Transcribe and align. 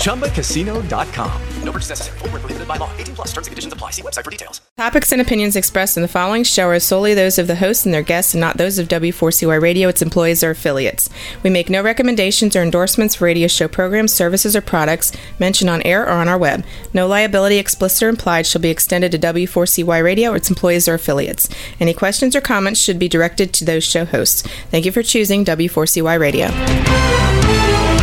ChumbaCasino.com. 0.00 1.40
No 1.62 1.72
purchase 1.72 1.90
necessary. 1.90 2.18
Void 2.18 2.30
prohibited 2.30 2.66
by 2.66 2.76
law. 2.76 2.90
18 2.98 3.14
plus 3.14 3.28
terms 3.28 3.46
and 3.46 3.52
conditions 3.52 3.72
apply. 3.72 3.90
See 3.90 4.02
website 4.02 4.24
for 4.24 4.30
details. 4.30 4.60
Topics 4.76 5.12
and 5.12 5.20
opinions 5.20 5.56
expressed 5.56 5.96
in 5.96 6.02
the 6.02 6.08
following 6.08 6.42
show 6.42 6.68
are 6.68 6.80
solely 6.80 7.14
those 7.14 7.38
of 7.38 7.46
the 7.46 7.56
host 7.56 7.84
and 7.84 7.94
their 7.94 8.02
guests 8.02 8.34
and 8.34 8.40
not 8.40 8.56
those 8.56 8.78
of 8.78 8.88
W4CY 8.88 9.60
Radio, 9.60 9.88
its 9.88 10.02
employees, 10.02 10.42
or 10.42 10.50
affiliates. 10.50 11.10
We 11.42 11.50
make 11.50 11.70
no 11.70 11.82
recommendations 11.82 12.56
or 12.56 12.62
endorsements 12.62 13.14
for 13.14 13.26
radio 13.26 13.46
show 13.46 13.68
programs, 13.68 14.12
services, 14.12 14.56
or 14.56 14.60
products 14.60 15.12
mentioned 15.38 15.70
on 15.70 15.82
air 15.82 16.04
or 16.04 16.12
on 16.12 16.28
our 16.28 16.38
web. 16.38 16.64
No 16.94 17.06
liability, 17.06 17.58
explicit 17.58 18.02
or 18.02 18.08
implied, 18.08 18.46
shall 18.46 18.62
be 18.62 18.70
extended 18.70 19.12
to 19.12 19.18
W4CY 19.18 20.02
Radio 20.02 20.32
or 20.32 20.36
its 20.36 20.50
employees 20.50 20.88
or 20.88 20.94
affiliates. 20.94 21.48
Any 21.78 21.94
questions 21.94 22.34
or 22.34 22.40
comments 22.40 22.80
should 22.80 22.98
be 22.98 23.08
directed 23.08 23.52
to 23.54 23.64
those 23.64 23.84
show 23.84 24.04
hosts. 24.04 24.42
Thank 24.70 24.86
you 24.86 24.92
for 24.92 25.02
choosing 25.02 25.44
W4CY 25.44 26.18
Radio. 26.18 27.99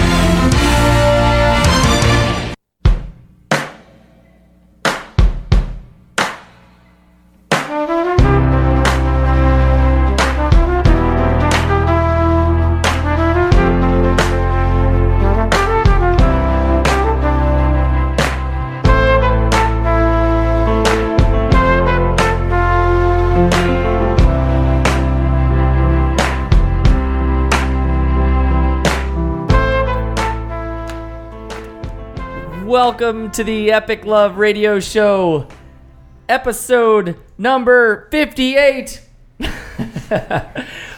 Welcome 32.87 33.31
to 33.31 33.43
the 33.43 33.73
Epic 33.73 34.05
Love 34.05 34.37
Radio 34.37 34.79
Show, 34.79 35.49
episode 36.29 37.19
number 37.37 38.07
58. 38.11 39.01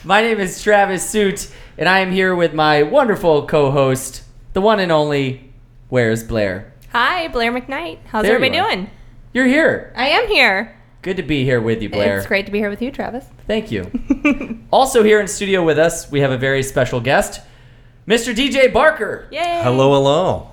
my 0.03 0.21
name 0.21 0.39
is 0.39 0.61
Travis 0.61 1.09
Suit, 1.09 1.51
and 1.79 1.89
I 1.89 2.01
am 2.01 2.11
here 2.11 2.35
with 2.35 2.53
my 2.53 2.83
wonderful 2.83 3.47
co 3.47 3.71
host, 3.71 4.21
the 4.53 4.61
one 4.61 4.80
and 4.80 4.91
only 4.91 5.52
Where's 5.87 6.23
Blair? 6.23 6.75
Hi, 6.91 7.27
Blair 7.27 7.52
McKnight. 7.52 7.97
How's 8.05 8.21
There 8.21 8.35
everybody 8.35 8.58
you 8.58 8.64
doing? 8.64 8.91
You're 9.33 9.47
here. 9.47 9.91
I 9.95 10.09
am 10.09 10.27
here. 10.27 10.80
Good 11.02 11.17
to 11.17 11.23
be 11.23 11.43
here 11.43 11.59
with 11.59 11.81
you, 11.81 11.89
Blair. 11.89 12.19
It's 12.19 12.27
great 12.27 12.45
to 12.45 12.52
be 12.52 12.59
here 12.59 12.69
with 12.69 12.83
you, 12.83 12.91
Travis. 12.91 13.25
Thank 13.47 13.71
you. 13.71 14.61
also, 14.71 15.02
here 15.02 15.19
in 15.19 15.27
studio 15.27 15.65
with 15.65 15.80
us, 15.80 16.11
we 16.11 16.19
have 16.19 16.30
a 16.30 16.37
very 16.37 16.61
special 16.61 17.02
guest, 17.02 17.41
Mr. 18.08 18.35
DJ 18.35 18.71
Barker, 18.71 19.27
Yay! 19.31 19.61
Hello, 19.64 19.93
hello. 19.93 20.52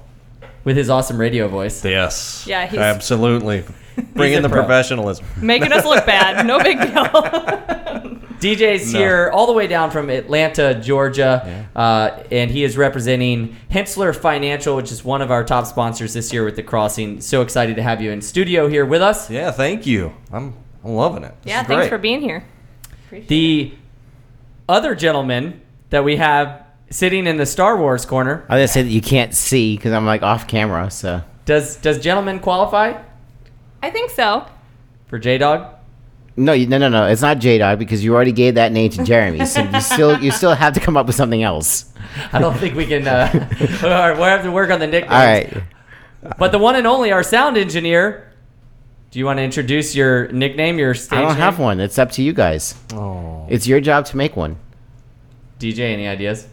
With 0.66 0.76
his 0.76 0.90
awesome 0.90 1.16
radio 1.16 1.48
voice. 1.48 1.82
Yes. 1.84 2.44
Yeah, 2.46 2.66
he's- 2.66 2.82
absolutely. 2.82 3.64
Bring 4.12 4.30
He's 4.32 4.38
in 4.40 4.44
a 4.44 4.48
the 4.48 4.52
pro. 4.52 4.60
professionalism. 4.62 5.24
Making 5.40 5.72
us 5.72 5.86
look 5.86 6.04
bad. 6.04 6.44
No 6.46 6.58
big 6.62 6.78
deal. 6.78 7.06
DJ's 8.40 8.92
No. 8.92 8.98
here 8.98 9.30
all 9.32 9.46
the 9.46 9.54
way 9.54 9.66
down 9.66 9.90
from 9.90 10.10
Atlanta, 10.10 10.74
Georgia, 10.74 11.66
uh, 11.74 12.22
and 12.30 12.50
he 12.50 12.62
is 12.62 12.76
representing 12.76 13.56
Hensler 13.70 14.12
Financial, 14.12 14.76
which 14.76 14.92
is 14.92 15.02
one 15.02 15.22
of 15.22 15.30
our 15.30 15.42
top 15.44 15.64
sponsors 15.66 16.12
this 16.12 16.30
year 16.30 16.44
with 16.44 16.56
the 16.56 16.62
crossing. 16.62 17.22
So 17.22 17.40
excited 17.40 17.76
to 17.76 17.82
have 17.82 18.02
you 18.02 18.10
in 18.10 18.20
studio 18.20 18.68
here 18.68 18.84
with 18.84 19.00
us. 19.00 19.30
Yeah, 19.30 19.50
thank 19.50 19.86
you. 19.86 20.12
I'm 20.30 20.52
I'm 20.84 20.92
loving 20.92 21.24
it. 21.24 21.34
This 21.42 21.52
yeah, 21.52 21.62
is 21.62 21.66
thanks 21.66 21.80
great. 21.84 21.88
for 21.88 21.96
being 21.98 22.20
here. 22.20 22.44
The 23.28 23.72
other 24.68 24.94
gentleman 24.94 25.62
that 25.88 26.04
we 26.04 26.16
have 26.16 26.65
sitting 26.90 27.26
in 27.26 27.36
the 27.36 27.46
Star 27.46 27.76
Wars 27.76 28.06
corner 28.06 28.44
I 28.48 28.54
was 28.54 28.60
gonna 28.60 28.68
say 28.68 28.82
that 28.82 28.88
you 28.90 29.00
can't 29.00 29.34
see 29.34 29.76
because 29.76 29.92
I'm 29.92 30.06
like 30.06 30.22
off 30.22 30.46
camera. 30.46 30.90
So 30.90 31.22
does 31.44 31.76
does 31.76 31.98
gentleman 31.98 32.40
qualify 32.40 33.00
I 33.82 33.90
think 33.90 34.10
so. 34.10 34.46
for 35.06 35.18
J 35.18 35.38
Dog? 35.38 35.74
no, 36.38 36.52
you, 36.52 36.66
no, 36.66 36.76
no, 36.76 36.88
no. 36.88 37.06
It's 37.06 37.22
not 37.22 37.38
J 37.38 37.58
Dog 37.58 37.78
because 37.78 38.04
you 38.04 38.14
already 38.14 38.32
gave 38.32 38.56
that 38.56 38.72
name 38.72 38.90
to 38.90 39.04
Jeremy. 39.04 39.46
So 39.46 39.62
you 39.62 39.80
still 39.80 40.20
you 40.22 40.30
still 40.30 40.54
have 40.54 40.74
to 40.74 40.80
come 40.80 40.96
up 40.96 41.06
with 41.06 41.16
something 41.16 41.42
else. 41.42 41.92
I 42.32 42.38
don't 42.38 42.56
think 42.58 42.74
we 42.74 42.86
can. 42.86 43.06
Uh, 43.06 43.28
all 43.82 43.88
right, 43.88 44.12
we'll 44.12 44.24
have 44.24 44.42
to 44.42 44.50
work 44.50 44.70
on 44.70 44.80
the 44.80 44.86
nicknames. 44.86 45.12
All 45.12 45.24
right. 45.24 45.62
But 46.38 46.50
the 46.52 46.58
one 46.58 46.74
and 46.76 46.86
only, 46.86 47.12
our 47.12 47.22
sound 47.22 47.56
engineer. 47.56 48.32
Do 49.12 49.20
you 49.20 49.24
want 49.24 49.38
to 49.38 49.42
introduce 49.44 49.94
your 49.94 50.28
nickname, 50.32 50.78
your 50.78 50.92
stage 50.92 51.18
I 51.18 51.22
don't 51.22 51.36
have 51.36 51.58
one. 51.58 51.78
It's 51.80 51.98
up 51.98 52.10
to 52.12 52.22
you 52.22 52.32
guys. 52.32 52.74
Oh, 52.92 53.46
It's 53.48 53.66
your 53.66 53.80
job 53.80 54.04
to 54.06 54.16
make 54.16 54.36
one. 54.36 54.56
DJ, 55.60 55.78
any 55.92 56.06
ideas? 56.06 56.48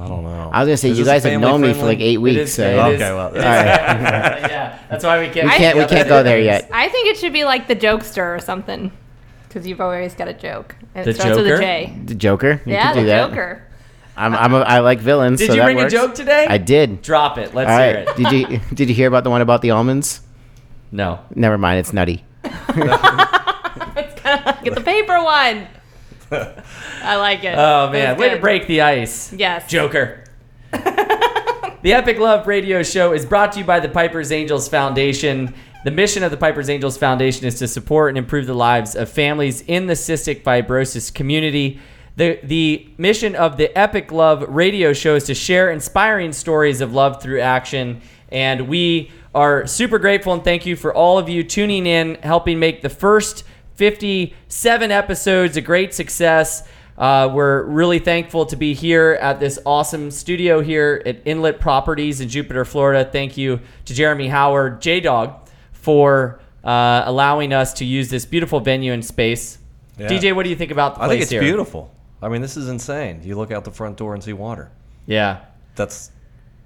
I 0.00 0.08
don't 0.08 0.22
know. 0.24 0.50
I 0.52 0.60
was 0.60 0.66
gonna 0.68 0.76
say 0.76 0.90
Is 0.90 0.98
you 0.98 1.04
this 1.04 1.12
guys 1.12 1.24
have 1.24 1.40
known 1.40 1.60
me 1.60 1.68
for 1.68 1.74
friendly? 1.80 1.94
like 1.96 2.00
eight 2.02 2.18
weeks. 2.18 2.38
is- 2.38 2.54
so 2.54 2.64
it 2.66 2.74
Okay, 2.78 2.94
is- 2.94 3.00
well, 3.00 3.18
all 3.28 3.32
right. 3.32 3.34
yeah, 3.42 4.78
that's 4.88 5.04
why 5.04 5.20
we 5.20 5.28
can't. 5.28 5.46
We 5.46 5.52
can't 5.56 5.78
we 5.78 5.84
can't 5.86 6.08
go 6.08 6.22
there 6.22 6.40
yet. 6.40 6.68
I 6.72 6.88
think 6.88 7.08
it 7.08 7.16
should 7.18 7.32
be 7.32 7.44
like 7.44 7.66
the 7.68 7.76
jokester 7.76 8.34
or 8.34 8.38
something. 8.40 8.90
Because 9.48 9.66
you've 9.66 9.80
always 9.80 10.14
got 10.14 10.28
a 10.28 10.32
joke. 10.32 10.76
And 10.94 11.04
The 11.04 11.10
it 11.10 11.14
starts 11.16 11.36
with 11.36 11.46
Joker? 11.46 11.60
a 11.60 11.64
J. 11.64 11.92
The 12.04 12.14
Joker. 12.14 12.62
You 12.64 12.72
yeah, 12.72 12.92
can 12.92 12.94
do 12.94 13.00
the 13.02 13.06
that. 13.08 13.28
Joker. 13.30 13.62
I'm, 14.16 14.34
I'm 14.34 14.54
a, 14.54 14.58
I 14.60 14.78
like 14.80 15.00
villains. 15.00 15.38
Did 15.40 15.48
so 15.48 15.54
you 15.54 15.60
that 15.60 15.64
bring 15.66 15.76
works. 15.78 15.92
a 15.92 15.96
joke 15.96 16.14
today? 16.14 16.46
I 16.48 16.58
did. 16.58 17.02
Drop 17.02 17.36
it. 17.38 17.52
Let's 17.54 17.70
All 17.70 17.78
hear 17.78 17.94
right. 17.94 18.08
it. 18.08 18.16
Did 18.16 18.32
you 18.32 18.60
did 18.74 18.88
you 18.88 18.94
hear 18.94 19.08
about 19.08 19.24
the 19.24 19.30
one 19.30 19.40
about 19.40 19.62
the 19.62 19.70
almonds? 19.72 20.20
No. 20.92 21.18
Never 21.34 21.58
mind. 21.58 21.80
It's 21.80 21.92
nutty. 21.92 22.24
Get 22.44 22.52
the 24.74 24.82
paper 24.84 25.20
one. 25.22 25.66
I 26.32 27.16
like 27.16 27.44
it. 27.44 27.54
Oh 27.56 27.90
man, 27.90 28.16
way 28.16 28.30
to 28.30 28.40
break 28.40 28.66
the 28.66 28.82
ice. 28.82 29.32
Yes. 29.32 29.68
Joker. 29.68 30.24
the 30.70 31.92
Epic 31.92 32.18
Love 32.18 32.46
Radio 32.46 32.82
Show 32.82 33.12
is 33.12 33.26
brought 33.26 33.52
to 33.52 33.60
you 33.60 33.64
by 33.64 33.80
the 33.80 33.88
Piper's 33.88 34.30
Angels 34.30 34.68
Foundation. 34.68 35.54
The 35.84 35.90
mission 35.90 36.22
of 36.22 36.30
the 36.30 36.36
Piper's 36.36 36.68
Angels 36.68 36.96
Foundation 36.96 37.46
is 37.46 37.58
to 37.58 37.66
support 37.66 38.10
and 38.10 38.18
improve 38.18 38.46
the 38.46 38.54
lives 38.54 38.94
of 38.94 39.08
families 39.08 39.62
in 39.62 39.86
the 39.86 39.94
cystic 39.94 40.42
fibrosis 40.42 41.12
community. 41.12 41.80
The, 42.16 42.38
the 42.42 42.92
mission 42.98 43.34
of 43.34 43.56
the 43.56 43.76
Epic 43.76 44.12
Love 44.12 44.42
Radio 44.42 44.92
Show 44.92 45.14
is 45.14 45.24
to 45.24 45.34
share 45.34 45.70
inspiring 45.70 46.32
stories 46.32 46.80
of 46.80 46.92
love 46.92 47.22
through 47.22 47.40
action. 47.40 48.02
And 48.30 48.68
we 48.68 49.10
are 49.34 49.66
super 49.66 49.98
grateful 49.98 50.32
and 50.32 50.44
thank 50.44 50.66
you 50.66 50.76
for 50.76 50.94
all 50.94 51.18
of 51.18 51.28
you 51.28 51.42
tuning 51.42 51.86
in, 51.86 52.16
helping 52.16 52.58
make 52.58 52.82
the 52.82 52.88
first 52.88 53.44
57 53.80 54.90
episodes 54.90 55.56
a 55.56 55.62
great 55.62 55.94
success. 55.94 56.68
Uh, 56.98 57.30
we're 57.32 57.62
really 57.62 57.98
thankful 57.98 58.44
to 58.44 58.54
be 58.54 58.74
here 58.74 59.16
at 59.22 59.40
this 59.40 59.58
awesome 59.64 60.10
studio 60.10 60.60
here 60.60 61.02
at 61.06 61.22
Inlet 61.24 61.60
Properties 61.60 62.20
in 62.20 62.28
Jupiter, 62.28 62.66
Florida. 62.66 63.08
Thank 63.10 63.38
you 63.38 63.58
to 63.86 63.94
Jeremy 63.94 64.28
Howard, 64.28 64.82
J 64.82 65.00
Dog, 65.00 65.48
for 65.72 66.42
uh, 66.62 67.04
allowing 67.06 67.54
us 67.54 67.72
to 67.72 67.86
use 67.86 68.10
this 68.10 68.26
beautiful 68.26 68.60
venue 68.60 68.92
and 68.92 69.02
space. 69.02 69.56
Yeah. 69.96 70.08
DJ, 70.08 70.36
what 70.36 70.42
do 70.42 70.50
you 70.50 70.56
think 70.56 70.72
about 70.72 70.96
the 70.96 71.00
I 71.04 71.08
think 71.08 71.22
it's 71.22 71.30
here? 71.30 71.40
beautiful. 71.40 71.90
I 72.20 72.28
mean, 72.28 72.42
this 72.42 72.58
is 72.58 72.68
insane. 72.68 73.22
You 73.24 73.38
look 73.38 73.50
out 73.50 73.64
the 73.64 73.70
front 73.70 73.96
door 73.96 74.12
and 74.12 74.22
see 74.22 74.34
water. 74.34 74.70
Yeah. 75.06 75.46
That's 75.74 76.10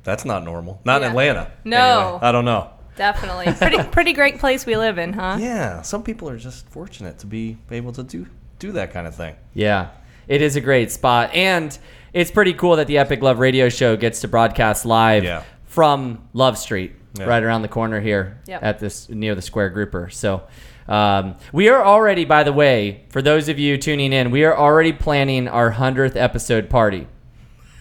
that's 0.02 0.25
not 0.25 0.43
normal. 0.43 0.81
Not 0.84 1.02
in 1.05 1.10
Atlanta. 1.10 1.52
No. 1.64 1.76
Anyway, 1.78 2.19
I 2.22 2.32
don't 2.32 2.44
know. 2.44 2.70
Definitely. 2.96 3.52
Pretty 3.55 3.82
pretty 3.91 4.12
great 4.12 4.38
place 4.38 4.64
we 4.67 4.76
live 4.76 4.99
in, 4.99 5.12
huh? 5.12 5.37
Yeah, 5.41 5.82
some 5.82 6.02
people 6.02 6.29
are 6.29 6.38
just 6.38 6.69
fortunate 6.69 7.19
to 7.20 7.26
be 7.26 7.58
able 7.70 7.93
to 7.93 8.02
do 8.02 8.26
do 8.58 8.73
that 8.73 8.93
kind 8.93 9.06
of 9.06 9.14
thing. 9.14 9.35
Yeah, 9.52 9.88
it 10.29 10.43
is 10.43 10.56
a 10.56 10.61
great 10.61 10.91
spot, 10.93 11.35
and 11.35 11.76
it's 12.12 12.31
pretty 12.31 12.55
cool 12.55 12.76
that 12.76 12.87
the 12.87 12.99
Epic 12.99 13.23
Love 13.23 13.38
Radio 13.41 13.69
Show 13.69 13.96
gets 13.96 14.20
to 14.20 14.29
broadcast 14.29 14.85
live 14.87 15.25
Yeah. 15.25 15.43
from 15.64 16.29
Love 16.32 16.58
Street. 16.58 16.93
Yeah. 17.17 17.26
right 17.26 17.44
around 17.44 17.62
the 17.62 17.69
corner 17.69 18.00
here 18.00 18.41
Yep. 18.49 18.62
at 18.64 18.79
this 18.81 19.08
near 19.08 19.37
the 19.37 19.43
Square 19.43 19.70
Grouper. 19.70 20.08
So. 20.11 20.43
Um, 20.88 21.37
we 21.52 21.69
are 21.70 21.82
already, 21.82 22.25
by 22.26 22.43
the 22.43 22.52
way, 22.52 23.05
for 23.08 23.23
those 23.23 23.49
of 23.49 23.58
you 23.58 23.79
tuning 23.79 24.12
in, 24.12 24.31
we 24.31 24.44
are 24.44 24.55
already 24.55 24.93
planning 24.93 25.49
our 25.49 25.70
hundredth 25.70 26.14
episode 26.17 26.69
party. 26.69 27.06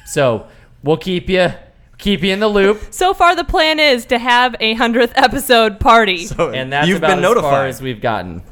So 0.06 0.48
we'll 0.84 0.96
keep 0.98 1.28
you 1.30 1.52
keep 2.04 2.22
you 2.22 2.34
in 2.34 2.40
the 2.40 2.48
loop. 2.48 2.82
So 2.94 3.14
far, 3.14 3.36
the 3.36 3.44
plan 3.44 3.80
is 3.80 4.06
to 4.08 4.20
have 4.20 4.56
a 4.60 4.74
hundredth 4.76 5.14
episode 5.16 5.80
party. 5.80 6.28
and 6.38 6.72
that's 6.72 6.88
You've 6.88 6.98
about 6.98 7.16
been 7.16 7.26
as 7.26 7.42
far 7.42 7.66
as 7.66 7.82
we've 7.82 8.02
gotten. 8.02 8.44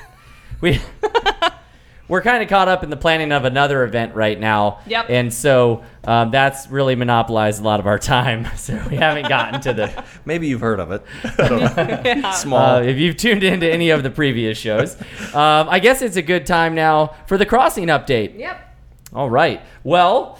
we 0.60 0.80
we're 2.08 2.20
kind 2.20 2.42
of 2.42 2.48
caught 2.48 2.68
up 2.68 2.84
in 2.84 2.90
the 2.90 2.96
planning 2.96 3.32
of 3.32 3.44
another 3.44 3.84
event 3.84 4.14
right 4.14 4.38
now. 4.38 4.80
Yep. 4.86 5.06
And 5.08 5.32
so 5.32 5.82
um, 6.04 6.30
that's 6.30 6.68
really 6.68 6.94
monopolized 6.94 7.60
a 7.60 7.64
lot 7.64 7.80
of 7.80 7.86
our 7.86 7.98
time. 7.98 8.46
So 8.56 8.80
we 8.90 8.96
haven't 8.96 9.28
gotten 9.28 9.60
to 9.62 9.72
the. 9.72 10.04
Maybe 10.24 10.48
you've 10.48 10.60
heard 10.60 10.80
of 10.80 10.90
it. 10.92 11.02
I. 11.24 12.32
Small. 12.32 12.76
Uh, 12.76 12.82
if 12.82 12.98
you've 12.98 13.16
tuned 13.16 13.44
into 13.44 13.70
any 13.70 13.90
of 13.90 14.02
the 14.02 14.10
previous 14.10 14.58
shows, 14.58 15.00
um, 15.34 15.68
I 15.68 15.78
guess 15.78 16.02
it's 16.02 16.16
a 16.16 16.22
good 16.22 16.46
time 16.46 16.74
now 16.74 17.14
for 17.26 17.38
the 17.38 17.46
crossing 17.46 17.86
update. 17.86 18.38
Yep. 18.38 18.62
All 19.14 19.30
right. 19.30 19.62
Well, 19.84 20.38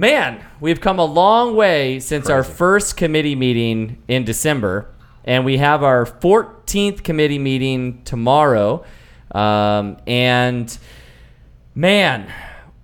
man, 0.00 0.42
we've 0.60 0.80
come 0.80 0.98
a 0.98 1.04
long 1.04 1.54
way 1.54 2.00
since 2.00 2.30
our 2.30 2.42
first 2.42 2.96
committee 2.96 3.34
meeting 3.34 4.02
in 4.08 4.24
December, 4.24 4.90
and 5.26 5.44
we 5.44 5.58
have 5.58 5.82
our 5.82 6.06
14th 6.06 7.04
committee 7.04 7.38
meeting 7.38 8.02
tomorrow. 8.04 8.82
Um, 9.30 9.98
and 10.06 10.76
man, 11.74 12.32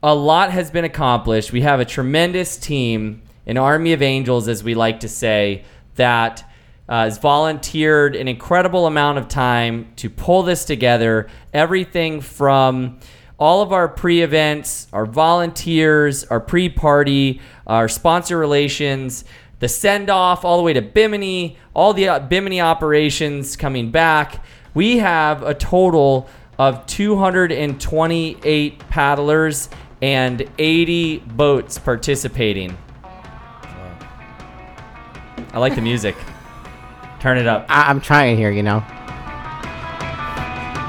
a 0.03 0.15
lot 0.15 0.51
has 0.51 0.71
been 0.71 0.85
accomplished. 0.85 1.53
We 1.53 1.63
have 1.63 1.81
a 1.81 1.87
tremendous 1.87 2.59
team, 2.59 3.23
an 3.47 3.57
army 3.57 3.95
of 3.95 4.03
angels, 4.03 4.47
as 4.47 4.63
we 4.63 4.75
like 4.75 5.01
to 5.01 5.09
say, 5.09 5.65
that 5.95 6.45
uh, 6.87 7.05
has 7.05 7.17
volunteered 7.17 8.15
an 8.15 8.29
incredible 8.29 8.87
amount 8.87 9.17
of 9.17 9.27
time 9.27 9.91
to 9.97 10.11
pull 10.11 10.43
this 10.43 10.67
together. 10.67 11.31
Everything 11.55 12.21
from 12.21 12.99
all 13.39 13.63
of 13.63 13.73
our 13.73 13.89
pre 13.89 14.23
events, 14.23 14.87
our 14.93 15.07
volunteers, 15.07 16.25
our 16.25 16.41
pre 16.41 16.69
party, 16.69 17.41
our 17.67 17.89
sponsor 17.89 18.39
relations, 18.39 19.25
the 19.61 19.69
send 19.69 20.11
off, 20.11 20.45
all 20.45 20.57
the 20.57 20.63
way 20.63 20.73
to 20.73 20.83
Bimini, 20.83 21.57
all 21.75 21.93
the 21.93 22.09
uh, 22.09 22.19
Bimini 22.19 22.61
operations 22.61 23.57
coming 23.57 23.91
back. 23.91 24.45
We 24.75 24.99
have 24.99 25.43
a 25.43 25.55
total 25.55 26.29
of 26.59 26.87
228 26.87 28.79
paddlers 28.89 29.69
and 30.03 30.49
80 30.59 31.19
boats 31.19 31.79
participating. 31.79 32.77
I 35.53 35.59
like 35.59 35.75
the 35.75 35.81
music. 35.81 36.15
Turn 37.21 37.39
it 37.39 37.47
up. 37.47 37.65
I- 37.69 37.89
I'm 37.89 38.01
trying 38.01 38.37
here, 38.37 38.51
you 38.51 38.63
know. 38.63 38.85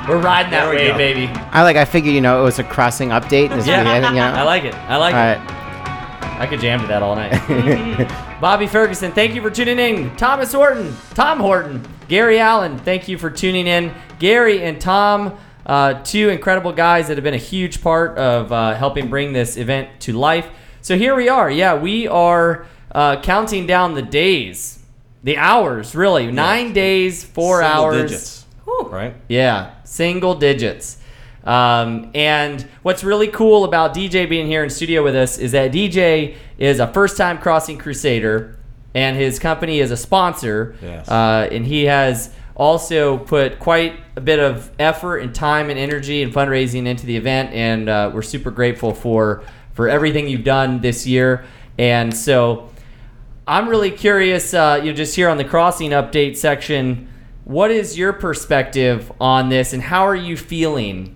We're 0.07 0.21
riding 0.21 0.51
that 0.51 0.65
There 0.65 0.69
we 0.69 0.77
way, 0.77 0.87
go. 0.87 0.97
baby. 0.97 1.27
I 1.51 1.63
like. 1.63 1.75
I 1.75 1.83
figured, 1.85 2.13
you 2.15 2.21
know, 2.21 2.39
it 2.39 2.43
was 2.43 2.59
a 2.59 2.63
crossing 2.63 3.09
update. 3.09 3.49
This 3.49 3.67
Yeah, 3.67 3.83
weekend, 3.83 4.15
you 4.15 4.21
know. 4.21 4.27
I 4.33 4.43
like 4.43 4.63
it. 4.63 4.73
I 4.75 4.95
like 4.97 5.13
All 5.13 5.21
it. 5.21 5.35
right. 5.37 6.39
I 6.39 6.45
could 6.47 6.59
jam 6.59 6.79
to 6.81 6.87
that 6.87 7.01
all 7.03 7.15
night. 7.15 7.31
Bobby 8.41 8.67
Ferguson, 8.67 9.11
thank 9.11 9.33
you 9.33 9.41
for 9.41 9.49
tuning 9.49 9.79
in. 9.79 10.15
Thomas 10.17 10.53
Horton, 10.53 10.95
Tom 11.15 11.39
Horton, 11.39 11.83
Gary 12.07 12.39
Allen, 12.39 12.77
thank 12.77 13.07
you 13.07 13.17
for 13.17 13.29
tuning 13.31 13.65
in. 13.67 13.91
Gary 14.19 14.63
and 14.63 14.79
Tom, 14.79 15.37
uh, 15.65 15.95
two 16.03 16.29
incredible 16.29 16.71
guys 16.71 17.07
that 17.07 17.17
have 17.17 17.23
been 17.23 17.33
a 17.33 17.37
huge 17.37 17.81
part 17.81 18.17
of 18.19 18.51
uh, 18.51 18.75
helping 18.75 19.09
bring 19.09 19.33
this 19.33 19.57
event 19.57 19.99
to 20.01 20.13
life. 20.13 20.47
So 20.81 20.95
here 20.97 21.15
we 21.15 21.27
are. 21.27 21.49
Yeah, 21.49 21.75
we 21.75 22.07
are 22.07 22.67
uh, 22.93 23.19
counting 23.21 23.65
down 23.65 23.95
the 23.95 24.03
days, 24.03 24.79
the 25.23 25.37
hours, 25.37 25.95
really. 25.95 26.31
Nine 26.31 26.71
days, 26.71 27.23
four 27.23 27.61
Single 27.61 27.83
hours. 27.83 28.01
digits. 28.03 28.45
Right? 28.91 29.15
Yeah, 29.27 29.73
single 29.83 30.35
digits. 30.35 30.97
Um, 31.43 32.11
and 32.13 32.67
what's 32.81 33.03
really 33.03 33.29
cool 33.29 33.63
about 33.63 33.93
DJ 33.93 34.27
being 34.29 34.47
here 34.47 34.63
in 34.63 34.69
studio 34.69 35.01
with 35.03 35.15
us 35.15 35.37
is 35.37 35.53
that 35.53 35.71
DJ 35.71 36.35
is 36.57 36.79
a 36.79 36.87
first 36.87 37.15
time 37.15 37.37
crossing 37.37 37.77
crusader 37.77 38.59
and 38.93 39.15
his 39.15 39.39
company 39.39 39.79
is 39.79 39.91
a 39.91 39.97
sponsor. 39.97 40.75
Yes. 40.81 41.07
Uh, 41.07 41.47
and 41.51 41.65
he 41.65 41.85
has 41.85 42.33
also 42.55 43.19
put 43.19 43.59
quite 43.59 43.99
a 44.15 44.21
bit 44.21 44.39
of 44.39 44.71
effort 44.79 45.19
and 45.19 45.33
time 45.33 45.69
and 45.69 45.79
energy 45.79 46.23
and 46.23 46.33
fundraising 46.33 46.85
into 46.85 47.05
the 47.05 47.15
event. 47.15 47.53
And 47.53 47.87
uh, 47.87 48.11
we're 48.13 48.23
super 48.23 48.51
grateful 48.51 48.93
for, 48.93 49.43
for 49.73 49.87
everything 49.87 50.27
you've 50.27 50.43
done 50.43 50.81
this 50.81 51.05
year. 51.07 51.45
And 51.77 52.15
so 52.15 52.69
I'm 53.47 53.69
really 53.69 53.91
curious, 53.91 54.53
uh, 54.53 54.81
you 54.83 54.91
know, 54.91 54.97
just 54.97 55.15
here 55.15 55.29
on 55.29 55.37
the 55.37 55.45
crossing 55.45 55.91
update 55.91 56.35
section, 56.35 57.07
what 57.47 57.71
is 57.71 57.97
your 57.97 58.11
perspective 58.11 59.09
on 59.21 59.47
this, 59.47 59.71
and 59.71 59.81
how 59.81 60.05
are 60.05 60.15
you 60.15 60.35
feeling 60.35 61.15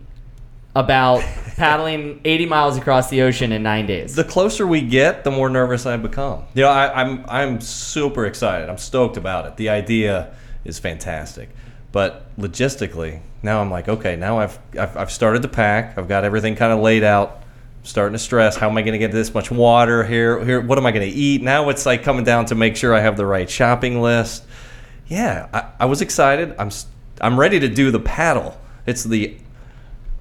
about 0.74 1.20
paddling 1.58 2.22
80 2.24 2.46
miles 2.46 2.78
across 2.78 3.10
the 3.10 3.22
ocean 3.22 3.52
in 3.52 3.64
nine 3.64 3.86
days? 3.86 4.16
The 4.16 4.24
closer 4.24 4.66
we 4.66 4.82
get, 4.82 5.26
the 5.26 5.32
more 5.32 5.50
nervous 5.50 5.86
I 5.86 5.98
become. 5.98 6.46
You 6.54 6.64
know, 6.64 6.70
I, 6.70 7.02
I'm 7.02 7.26
I'm 7.28 7.60
super 7.60 8.26
excited. 8.26 8.70
I'm 8.70 8.78
stoked 8.78 9.18
about 9.18 9.46
it. 9.46 9.58
The 9.58 9.70
idea 9.70 10.34
is 10.64 10.80
fantastic, 10.80 11.50
but 11.92 12.34
logistically, 12.38 13.20
now 13.44 13.60
I'm 13.60 13.70
like, 13.70 13.90
okay, 13.90 14.16
now 14.16 14.40
I've 14.40 14.58
I've, 14.80 14.96
I've 14.96 15.12
started 15.12 15.42
to 15.42 15.50
pack. 15.50 15.98
I've 15.98 16.08
got 16.08 16.24
everything 16.24 16.56
kind 16.56 16.72
of 16.72 16.80
laid 16.80 17.04
out. 17.04 17.42
I'm 17.80 17.86
starting 17.86 18.14
to 18.14 18.20
stress. 18.20 18.56
How 18.56 18.70
am 18.70 18.78
I 18.78 18.84
going 18.84 18.94
to 18.94 19.00
get 19.00 19.12
this 19.12 19.34
much 19.34 19.52
water 19.52 20.06
here? 20.06 20.42
Here, 20.46 20.62
what 20.62 20.78
am 20.78 20.86
I 20.86 20.92
going 20.92 21.12
to 21.12 21.14
eat? 21.14 21.42
Now 21.42 21.68
it's 21.68 21.86
like 21.86 22.04
coming 22.04 22.24
down 22.24 22.46
to 22.46 22.56
make 22.56 22.78
sure 22.78 22.94
I 22.94 23.02
have 23.02 23.18
the 23.18 23.26
right 23.26 23.50
shopping 23.50 24.02
list. 24.02 24.46
Yeah, 25.12 25.50
I, 25.54 25.84
I 25.84 25.86
was 25.86 26.02
excited. 26.02 26.56
I'm 26.58 26.70
I'm 27.20 27.38
ready 27.38 27.60
to 27.60 27.68
do 27.68 27.92
the 27.92 28.00
paddle. 28.00 28.58
It's 28.88 29.04
the 29.04 29.36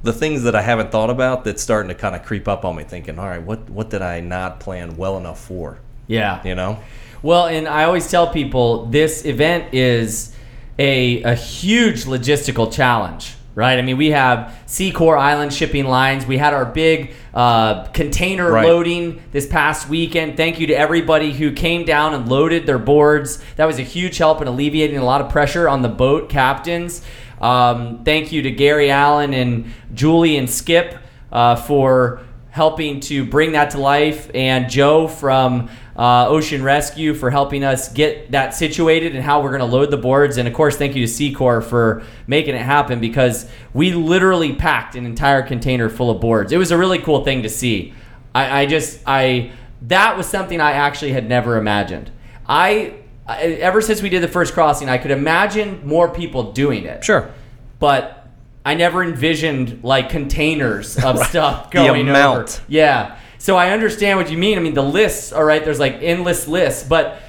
the 0.03 0.13
things 0.13 0.43
that 0.43 0.57
I 0.57 0.63
haven't 0.63 0.91
thought 0.91 1.11
about 1.11 1.45
that's 1.45 1.63
starting 1.63 1.89
to 1.91 1.95
kind 1.95 2.17
of 2.17 2.25
creep 2.25 2.49
up 2.49 2.65
on 2.65 2.75
me, 2.75 2.83
thinking, 2.83 3.17
all 3.19 3.29
right, 3.29 3.41
what 3.43 3.71
what 3.71 3.89
did 3.89 4.03
I 4.03 4.19
not 4.19 4.59
plan 4.59 4.97
well 4.97 5.17
enough 5.17 5.41
for? 5.41 5.79
yeah. 6.09 6.43
You 6.45 6.57
know? 6.57 6.81
Well, 7.23 7.47
and 7.47 7.69
I 7.69 7.85
always 7.85 8.11
tell 8.11 8.33
people 8.33 8.87
this 8.87 9.25
event 9.25 9.73
is 9.73 10.35
a, 10.79 11.23
a 11.23 11.35
huge 11.35 12.05
logistical 12.07 12.73
challenge, 12.73 13.35
right? 13.55 13.79
I 13.79 13.83
mean, 13.83 13.97
we 13.97 14.11
have 14.11 14.57
Seacor 14.67 15.19
Island 15.19 15.53
shipping 15.53 15.87
lines. 15.87 16.25
We 16.27 16.39
had 16.39 16.55
our 16.55 16.65
big 16.65 17.15
uh, 17.35 17.85
container 17.89 18.51
Right. 18.53 18.67
loading 18.67 19.23
this 19.33 19.47
past 19.47 19.89
weekend. 19.89 20.37
Thank 20.37 20.61
you 20.61 20.67
to 20.69 20.75
everybody 20.75 21.33
who 21.33 21.53
came 21.53 21.85
down 21.85 22.15
and 22.15 22.29
loaded 22.29 22.67
their 22.67 22.79
boards. 22.79 23.43
That 23.57 23.67
was 23.67 23.79
a 23.79 23.83
huge 23.83 24.19
help 24.19 24.41
in 24.41 24.49
alleviating 24.49 24.99
a 24.99 25.05
lot 25.05 25.21
of 25.21 25.29
pressure 25.31 25.69
on 25.69 25.83
the 25.83 25.89
boat 25.89 26.29
captains. 26.29 27.03
Um, 27.41 28.05
thank 28.05 28.33
you 28.33 28.43
to 28.43 28.51
Gary 28.51 28.91
Allen 28.91 29.33
and 29.35 29.73
Julie 29.95 30.37
and 30.37 30.49
Skip 30.49 30.97
uh, 31.33 31.57
for 31.57 32.21
helping 32.51 33.01
to 33.01 33.25
bring 33.25 33.53
that 33.53 33.71
to 33.71 33.79
life, 33.79 34.31
and 34.35 34.69
Joe 34.69 35.07
from 35.07 35.71
uh, 35.97 36.29
Ocean 36.29 36.63
Rescue 36.63 37.15
for 37.15 37.31
helping 37.31 37.63
us 37.63 37.93
get 37.93 38.33
that 38.33 38.55
situated 38.55 39.15
and 39.15 39.25
how 39.25 39.43
we're 39.43 39.57
going 39.57 39.61
to 39.61 39.77
load 39.77 39.91
the 39.91 39.97
boards. 39.97 40.37
And 40.37 40.49
of 40.49 40.55
course, 40.55 40.77
thank 40.77 40.97
you 40.97 41.07
to 41.07 41.13
Seacor 41.13 41.63
for 41.63 42.03
making 42.27 42.55
it 42.55 42.63
happen 42.63 43.01
because 43.01 43.49
we 43.75 43.93
literally 43.93 44.55
packed 44.55 44.95
an 44.97 45.07
entire 45.07 45.43
container 45.43 45.89
full 45.89 46.11
of 46.11 46.21
boards. 46.21 46.53
It 46.53 46.57
was 46.57 46.71
a 46.71 46.79
really 46.79 46.99
cool 46.99 47.25
thing 47.25 47.43
to 47.43 47.49
see. 47.49 47.93
I, 48.35 48.63
I 48.63 48.67
just, 48.67 49.01
I, 49.07 49.53
that 49.83 50.17
was 50.17 50.27
something 50.27 50.61
I 50.61 50.73
actually 50.73 51.13
had 51.13 51.29
never 51.29 51.57
imagined. 51.57 52.11
I, 52.47 52.95
I, 53.27 53.43
ever 53.43 53.81
since 53.81 54.03
we 54.03 54.09
did 54.09 54.23
the 54.23 54.29
first 54.29 54.55
crossing, 54.55 54.89
I 54.89 54.99
could 54.99 55.11
imagine 55.11 55.87
more 55.87 56.09
people 56.09 56.53
doing 56.53 56.85
it 56.85 57.05
Sure. 57.05 57.31
but 57.79 58.20
I 58.65 58.75
never 58.75 59.03
envisioned 59.03 59.83
like 59.83 60.11
containers 60.11 61.03
of 61.03 61.19
stuff 61.27 61.71
going 61.71 62.07
The 62.07 62.11
amount. 62.11 62.39
over. 62.39 62.63
Yeah. 62.69 63.19
So 63.39 63.57
I 63.57 63.71
understand 63.71 64.19
what 64.19 64.31
you 64.31 64.37
mean. 64.37 64.59
I 64.59 64.61
mean, 64.61 64.75
the 64.75 64.83
lists, 64.83 65.33
all 65.33 65.45
right, 65.45 65.65
there's 65.65 65.81
like 65.81 65.95
endless 66.03 66.47
lists, 66.47 66.87
but 66.87 67.21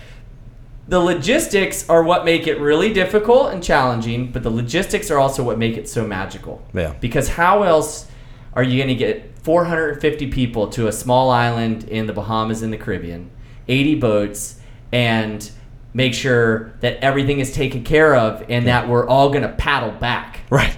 the 0.87 0.99
logistics 0.99 1.87
are 1.89 2.03
what 2.03 2.25
make 2.25 2.47
it 2.47 2.59
really 2.59 2.91
difficult 2.91 3.53
and 3.53 3.63
challenging, 3.63 4.29
but 4.31 4.43
the 4.43 4.49
logistics 4.49 5.09
are 5.09 5.19
also 5.19 5.41
what 5.41 5.57
make 5.57 5.77
it 5.77 5.87
so 5.87 6.05
magical. 6.05 6.61
Yeah. 6.73 6.93
Because 6.99 7.29
how 7.29 7.63
else 7.63 8.07
are 8.53 8.63
you 8.63 8.75
going 8.77 8.89
to 8.89 8.95
get 8.95 9.37
450 9.39 10.27
people 10.31 10.67
to 10.71 10.87
a 10.87 10.91
small 10.91 11.29
island 11.29 11.85
in 11.85 12.07
the 12.07 12.13
Bahamas 12.13 12.61
in 12.61 12.71
the 12.71 12.77
Caribbean, 12.77 13.31
80 13.69 13.95
boats, 13.95 14.59
and 14.91 15.49
make 15.93 16.13
sure 16.13 16.73
that 16.81 16.97
everything 17.01 17.39
is 17.39 17.53
taken 17.53 17.85
care 17.85 18.13
of 18.15 18.43
and 18.49 18.67
that 18.67 18.89
we're 18.89 19.07
all 19.07 19.29
going 19.29 19.43
to 19.43 19.53
paddle 19.53 19.91
back? 19.91 20.41
Right. 20.49 20.77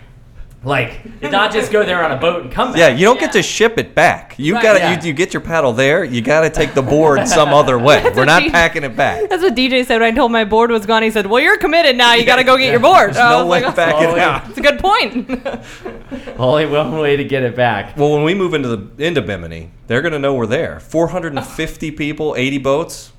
Like, 0.66 1.22
not 1.22 1.52
just 1.52 1.74
go 1.74 1.84
there 1.84 2.02
on 2.06 2.12
a 2.12 2.18
boat 2.18 2.44
and 2.44 2.52
come 2.52 2.70
back. 2.70 2.78
Yeah, 2.80 2.88
you 2.90 3.04
don't 3.06 3.20
get 3.20 3.34
to 3.34 3.44
ship 3.44 3.78
it 3.78 3.94
back. 3.94 4.36
You 4.38 4.54
Right. 4.54 4.64
got 4.64 4.74
to 4.74 4.80
Yeah. 4.80 5.02
you, 5.02 5.08
you 5.08 5.14
get 5.14 5.34
your 5.34 5.42
paddle 5.42 5.74
there. 5.74 6.06
You 6.06 6.22
got 6.22 6.42
to 6.42 6.50
take 6.50 6.74
the 6.74 6.82
board 6.82 7.28
some 7.28 7.50
other 7.50 7.78
way. 7.78 8.02
We're 8.16 8.24
not 8.26 8.44
you- 8.44 8.52
packing 8.52 8.84
it 8.84 8.96
back. 8.96 9.30
That's 9.30 9.44
what 9.44 9.56
DJ 9.56 9.86
said 9.86 10.00
when 10.00 10.14
I 10.14 10.16
told 10.16 10.32
my 10.32 10.46
board 10.46 10.72
was 10.72 10.86
gone. 10.86 11.04
He 11.04 11.12
said, 11.12 11.26
"Well, 11.28 11.42
you're 11.42 11.58
committed 11.58 11.98
now. 11.98 12.14
You 12.14 12.26
got 12.26 12.38
to 12.38 12.44
go 12.44 12.58
get 12.58 12.72
your 12.72 12.80
board." 12.80 13.10
There's 13.10 13.18
I 13.18 13.32
no 13.40 13.46
way 13.46 13.62
like, 13.62 13.76
back 13.76 14.02
it 14.02 14.18
out. 14.20 14.50
It's 14.50 14.58
a 14.58 14.62
good 14.62 14.80
point. 14.80 15.30
Only 16.40 16.66
one 16.66 16.98
way 16.98 17.16
to 17.18 17.24
get 17.24 17.44
it 17.44 17.56
back. 17.56 17.98
Well, 17.98 18.12
when 18.12 18.24
we 18.24 18.34
move 18.34 18.54
into 18.54 18.70
the 18.76 19.04
into 19.06 19.22
Bimini, 19.22 19.72
they're 19.88 20.02
going 20.02 20.14
to 20.14 20.20
know 20.20 20.34
we're 20.34 20.46
there. 20.46 20.80
450 20.80 21.92
people, 21.92 22.36
80 22.38 22.58
boats. 22.60 23.12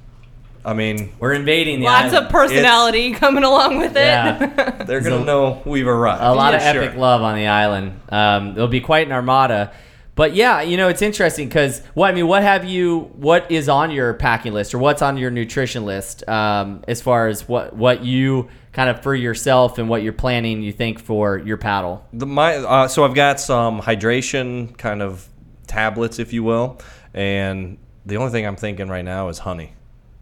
I 0.64 0.73
mean, 0.73 1.12
We're 1.21 1.35
invading 1.35 1.80
the 1.80 1.87
Lots 1.87 2.12
island. 2.14 2.26
of 2.26 2.33
personality 2.33 3.12
coming 3.12 3.44
along 3.44 3.78
with 3.78 3.92
it. 3.97 4.04
Yeah. 4.04 4.83
they're 4.87 5.00
gonna 5.02 5.25
know 5.25 5.62
we've 5.64 5.87
arrived. 5.87 6.23
a 6.23 6.33
lot 6.33 6.52
For 6.52 6.56
of 6.56 6.62
sure. 6.75 6.83
epic 6.85 6.97
love 6.99 7.23
on 7.23 7.37
the 7.37 7.47
island. 7.49 8.00
Um, 8.09 8.54
there'll 8.54 8.68
be 8.68 8.80
quite 8.80 9.06
an 9.06 9.12
armada. 9.12 9.73
But 10.16 10.35
yeah, 10.35 10.61
you 10.62 10.76
know, 10.76 10.87
it's 10.88 11.02
interesting 11.02 11.49
because 11.49 11.80
what 11.94 12.09
I 12.11 12.14
mean, 12.14 12.28
what 12.28 12.42
have 12.44 12.64
you? 12.64 13.11
What 13.16 13.50
is 13.50 13.68
on 13.68 13.90
your 13.90 14.14
packing 14.14 14.52
list, 14.52 14.73
or 14.73 14.78
what's 14.78 15.02
on 15.02 15.16
your 15.16 15.30
nutrition 15.33 15.85
list, 15.85 16.26
um, 16.28 16.85
as 16.87 17.02
far 17.02 17.26
as 17.26 17.49
what 17.49 17.75
what 17.75 18.04
you 18.04 18.49
kind 18.73 18.88
of 18.88 19.02
for 19.02 19.14
yourself 19.14 19.76
and 19.78 19.88
what 19.88 20.04
you're 20.04 20.12
planning, 20.12 20.62
you 20.62 20.71
think 20.71 21.00
for 21.00 21.38
your 21.38 21.56
paddle? 21.56 22.06
The 22.12 22.26
my 22.26 22.54
uh, 22.59 22.87
so 22.87 23.04
I've 23.04 23.14
got 23.14 23.40
some 23.40 23.80
hydration 23.80 24.78
kind 24.78 25.02
of 25.02 25.28
tablets, 25.66 26.21
if 26.21 26.33
you 26.33 26.44
will, 26.44 26.78
and 27.12 27.76
the 28.06 28.16
only 28.16 28.30
thing 28.30 28.47
I'm 28.47 28.54
thinking 28.56 28.88
right 28.88 29.04
now 29.04 29.28
is 29.30 29.38
honey, 29.40 29.75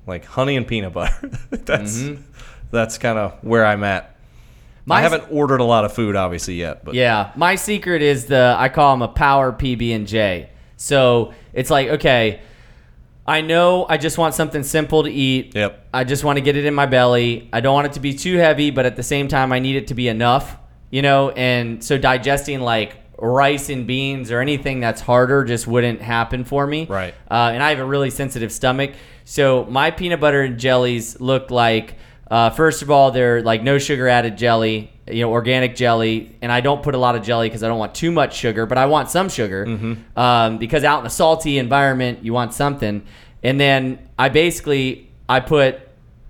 like 0.06 0.24
honey 0.24 0.56
and 0.56 0.66
peanut 0.66 0.92
butter. 0.92 1.28
that's 1.50 1.98
mm-hmm. 1.98 2.22
that's 2.70 2.98
kind 2.98 3.18
of 3.18 3.42
where 3.42 3.64
I'm 3.64 3.84
at. 3.84 4.16
My- 4.84 4.96
I 4.96 5.02
haven't 5.02 5.24
ordered 5.30 5.60
a 5.60 5.64
lot 5.64 5.84
of 5.84 5.92
food, 5.92 6.16
obviously 6.16 6.54
yet, 6.54 6.84
but 6.84 6.94
Yeah, 6.94 7.30
my 7.36 7.54
secret 7.54 8.02
is 8.02 8.26
the 8.26 8.56
I 8.58 8.68
call 8.68 8.92
them 8.92 9.02
a 9.02 9.08
power 9.08 9.52
PB 9.52 9.94
and 9.94 10.06
J. 10.06 10.50
So 10.76 11.32
it's 11.52 11.70
like 11.70 11.88
okay, 11.88 12.40
I 13.26 13.40
know 13.40 13.86
I 13.88 13.98
just 13.98 14.18
want 14.18 14.34
something 14.34 14.64
simple 14.64 15.04
to 15.04 15.10
eat. 15.10 15.54
Yep. 15.54 15.88
I 15.94 16.04
just 16.04 16.24
want 16.24 16.38
to 16.38 16.40
get 16.40 16.56
it 16.56 16.64
in 16.64 16.74
my 16.74 16.86
belly. 16.86 17.48
I 17.52 17.60
don't 17.60 17.74
want 17.74 17.86
it 17.86 17.92
to 17.92 18.00
be 18.00 18.14
too 18.14 18.36
heavy, 18.36 18.70
but 18.70 18.84
at 18.86 18.96
the 18.96 19.02
same 19.02 19.28
time, 19.28 19.52
I 19.52 19.60
need 19.60 19.76
it 19.76 19.88
to 19.88 19.94
be 19.94 20.08
enough. 20.08 20.56
You 20.90 21.00
know, 21.00 21.30
and 21.30 21.82
so 21.82 21.96
digesting 21.96 22.60
like 22.60 22.96
rice 23.18 23.68
and 23.68 23.86
beans 23.86 24.30
or 24.30 24.40
anything 24.40 24.80
that's 24.80 25.00
harder 25.00 25.44
just 25.44 25.66
wouldn't 25.66 26.00
happen 26.00 26.44
for 26.44 26.66
me. 26.66 26.86
Right. 26.86 27.14
Uh, 27.30 27.50
and 27.52 27.62
I 27.62 27.70
have 27.70 27.78
a 27.78 27.84
really 27.84 28.10
sensitive 28.10 28.52
stomach, 28.52 28.92
so 29.24 29.64
my 29.66 29.90
peanut 29.90 30.20
butter 30.20 30.42
and 30.42 30.58
jellies 30.58 31.20
look 31.20 31.50
like. 31.50 31.96
Uh, 32.30 32.48
first 32.50 32.80
of 32.82 32.90
all, 32.90 33.10
they're 33.10 33.42
like 33.42 33.62
no 33.62 33.78
sugar 33.78 34.08
added 34.08 34.38
jelly, 34.38 34.90
you 35.06 35.20
know, 35.20 35.30
organic 35.30 35.76
jelly, 35.76 36.34
and 36.40 36.50
I 36.50 36.62
don't 36.62 36.82
put 36.82 36.94
a 36.94 36.98
lot 36.98 37.14
of 37.14 37.22
jelly 37.22 37.48
because 37.48 37.62
I 37.62 37.68
don't 37.68 37.78
want 37.78 37.94
too 37.94 38.10
much 38.10 38.34
sugar, 38.34 38.64
but 38.64 38.78
I 38.78 38.86
want 38.86 39.10
some 39.10 39.28
sugar 39.28 39.66
um, 40.16 40.58
because 40.58 40.82
out 40.82 41.00
in 41.00 41.06
a 41.06 41.10
salty 41.10 41.58
environment, 41.58 42.24
you 42.24 42.32
want 42.32 42.54
something. 42.54 43.04
And 43.42 43.60
then 43.60 44.08
I 44.18 44.30
basically 44.30 45.10
I 45.28 45.40
put 45.40 45.80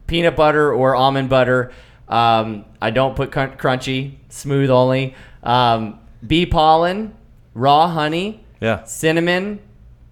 peanut 0.07 0.35
butter 0.35 0.73
or 0.73 0.95
almond 0.97 1.29
butter. 1.29 1.73
Um, 2.09 2.65
I 2.81 2.91
don't 2.91 3.15
put 3.15 3.31
crunchy, 3.31 4.17
smooth 4.29 4.71
only. 4.71 5.15
Um, 5.43 6.01
bee 6.27 6.47
pollen, 6.47 7.15
raw 7.55 7.89
honey, 7.89 8.45
yeah, 8.61 8.85
cinnamon, 8.85 9.61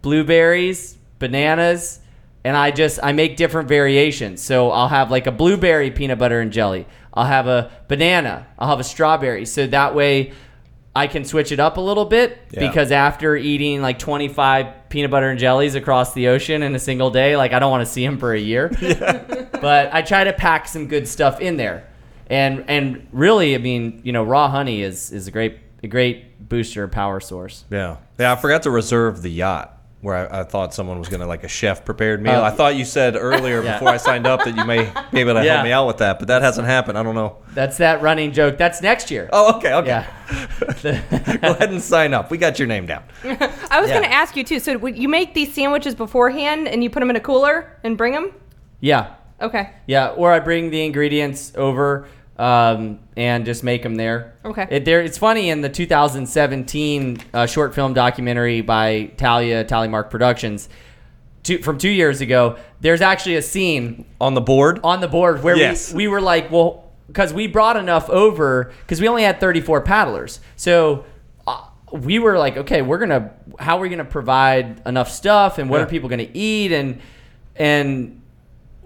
blueberries, 0.03 0.97
bananas, 1.19 2.01
and 2.45 2.57
I 2.57 2.71
just 2.71 2.99
I 3.03 3.13
make 3.13 3.37
different 3.37 3.69
variations. 3.69 4.43
So 4.43 4.71
I'll 4.71 4.89
have 4.89 5.11
like 5.11 5.27
a 5.27 5.33
blueberry 5.33 5.91
peanut 5.91 6.19
butter 6.19 6.41
and 6.41 6.53
jelly. 6.53 6.87
I'll 7.13 7.27
have 7.27 7.47
a 7.47 7.71
banana. 7.89 8.47
I'll 8.59 8.69
have 8.69 8.81
a 8.81 8.85
strawberry. 8.85 9.45
So 9.45 9.67
that 9.67 9.95
way 9.95 10.33
I 10.95 11.07
can 11.07 11.25
switch 11.25 11.53
it 11.53 11.61
up 11.61 11.77
a 11.77 11.81
little 11.81 12.05
bit 12.05 12.39
Yeah. 12.51 12.67
because 12.69 12.91
after 12.93 13.37
eating 13.37 13.83
like 13.83 13.99
25 13.99 14.89
peanut 14.89 15.11
butter 15.11 15.29
and 15.29 15.39
jellies 15.39 15.75
across 15.75 16.15
the 16.15 16.29
ocean 16.29 16.63
in 16.63 16.75
a 16.75 16.79
single 16.79 17.11
day, 17.11 17.37
like 17.37 17.53
I 17.53 17.59
don't 17.59 17.71
want 17.71 17.87
to 17.87 17.93
see 17.93 18.05
them 18.05 18.19
for 18.19 18.33
a 18.33 18.41
year. 18.41 18.69
but 19.61 19.93
I 19.93 20.03
try 20.03 20.25
to 20.25 20.33
pack 20.33 20.67
some 20.67 20.87
good 20.87 21.07
stuff 21.07 21.41
in 21.41 21.57
there. 21.57 21.87
And 22.29 22.65
and 22.69 23.07
really, 23.13 23.55
I 23.55 23.59
mean, 23.59 24.01
you 24.05 24.13
know, 24.13 24.23
raw 24.23 24.49
honey 24.49 24.83
is 24.83 25.13
is 25.13 25.27
a 25.27 25.31
great 25.31 25.70
a 25.83 25.89
great 25.89 26.49
booster 26.49 26.87
power 26.89 27.21
source. 27.21 27.65
yeah, 27.71 27.97
yeah. 28.19 28.33
I 28.33 28.37
forgot 28.37 28.63
to 28.65 28.71
reserve 28.71 29.23
the 29.23 29.31
yacht. 29.31 29.77
Where 30.03 30.33
I, 30.33 30.41
I 30.41 30.45
thought 30.45 30.73
someone 30.73 30.99
was 30.99 31.11
gonna 31.11 31.27
like 31.27 31.45
a 31.45 31.49
chef 31.49 31.85
prepared 31.85 32.23
meal. 32.23 32.33
Uh, 32.37 32.41
I 32.45 32.51
thought 32.53 32.75
you 32.75 32.87
said 32.87 33.17
earlier 33.17 33.63
Yeah. 33.65 33.75
before 33.75 33.89
I 33.91 33.99
signed 33.99 34.27
up 34.27 34.43
that 34.45 34.57
you 34.57 34.65
may 34.65 34.91
be 35.13 35.21
able 35.21 35.35
to 35.35 35.45
Yeah. 35.45 35.57
help 35.57 35.65
me 35.65 35.73
out 35.73 35.87
with 35.87 35.99
that, 35.99 36.19
but 36.19 36.29
that 36.29 36.41
hasn't 36.41 36.67
happened. 36.67 36.97
I 36.97 37.03
don't 37.03 37.15
know. 37.15 37.37
That's 37.53 37.77
that 37.77 38.01
running 38.01 38.33
joke. 38.33 38.57
That's 38.57 38.81
next 38.81 39.11
year. 39.11 39.29
Oh, 39.31 39.57
okay, 39.59 39.75
okay. 39.75 39.89
Yeah. 39.89 41.37
Go 41.43 41.51
ahead 41.51 41.69
and 41.71 41.83
sign 41.83 42.15
up. 42.15 42.31
We 42.31 42.39
got 42.39 42.59
your 42.59 42.67
name 42.67 42.87
down. 42.87 43.03
I 43.25 43.79
was 43.79 43.91
Yeah. 43.91 43.99
going 43.99 44.05
to 44.05 44.11
ask 44.13 44.37
you 44.37 44.45
too. 44.45 44.59
So, 44.59 44.87
you 44.87 45.07
make 45.11 45.35
these 45.35 45.53
sandwiches 45.53 45.95
beforehand 45.95 46.67
and 46.67 46.83
you 46.83 46.89
put 46.89 47.01
them 47.01 47.11
in 47.11 47.17
a 47.17 47.21
cooler 47.21 47.77
and 47.85 47.99
bring 47.99 48.15
them? 48.15 48.33
Yeah. 48.81 49.17
Okay. 49.43 49.69
Yeah. 49.87 50.09
Or 50.17 50.33
I 50.33 50.41
bring 50.41 50.71
the 50.71 50.83
ingredients 50.83 51.53
over 51.57 52.09
um, 52.41 52.99
and 53.17 53.45
just 53.45 53.63
make 53.63 53.83
them 53.83 53.97
there. 53.97 54.33
Okay. 54.45 54.67
It, 54.71 54.85
there, 54.87 55.03
it's 55.03 55.19
funny 55.19 55.51
in 55.51 55.61
the 55.61 55.69
2017 55.69 57.19
uh, 57.35 57.47
short 57.47 57.75
film 57.75 57.93
documentary 57.95 58.61
by 58.63 59.13
Talia 59.17 59.65
Tallymark 59.65 60.09
Productions 60.11 60.69
two, 61.43 61.59
from 61.59 61.77
two 61.79 61.91
years 61.91 62.21
ago. 62.21 62.57
There's 62.81 63.03
actually 63.03 63.37
a 63.37 63.43
scene 63.43 64.07
On 64.21 64.35
the 64.35 64.41
board. 64.41 64.81
on 64.83 65.01
the 65.01 65.09
board 65.09 65.43
where 65.43 65.57
Yes. 65.57 65.93
we, 65.93 66.05
we 66.05 66.09
were 66.09 66.21
like, 66.21 66.51
well, 66.51 66.91
because 67.09 67.35
we 67.35 67.47
brought 67.47 67.77
enough 67.77 68.09
over, 68.09 68.73
because 68.83 69.01
we 69.01 69.09
only 69.09 69.23
had 69.25 69.39
34 69.41 69.83
paddlers. 69.83 70.41
So 70.57 71.05
uh, 71.47 71.63
we 71.93 72.19
were 72.19 72.39
like, 72.39 72.57
okay, 72.57 72.83
we're 72.83 72.99
going 72.99 73.11
to, 73.11 73.31
how 73.59 73.77
are 73.79 73.81
we 73.81 73.89
going 73.89 73.99
to 73.99 74.05
provide 74.05 74.81
enough 74.87 75.11
stuff 75.11 75.59
and 75.59 75.69
what 75.69 75.79
Yeah. 75.79 75.83
are 75.85 75.89
people 75.89 76.09
going 76.09 76.27
to 76.27 76.39
eat? 76.39 76.73
And, 76.73 77.01
and, 77.57 78.20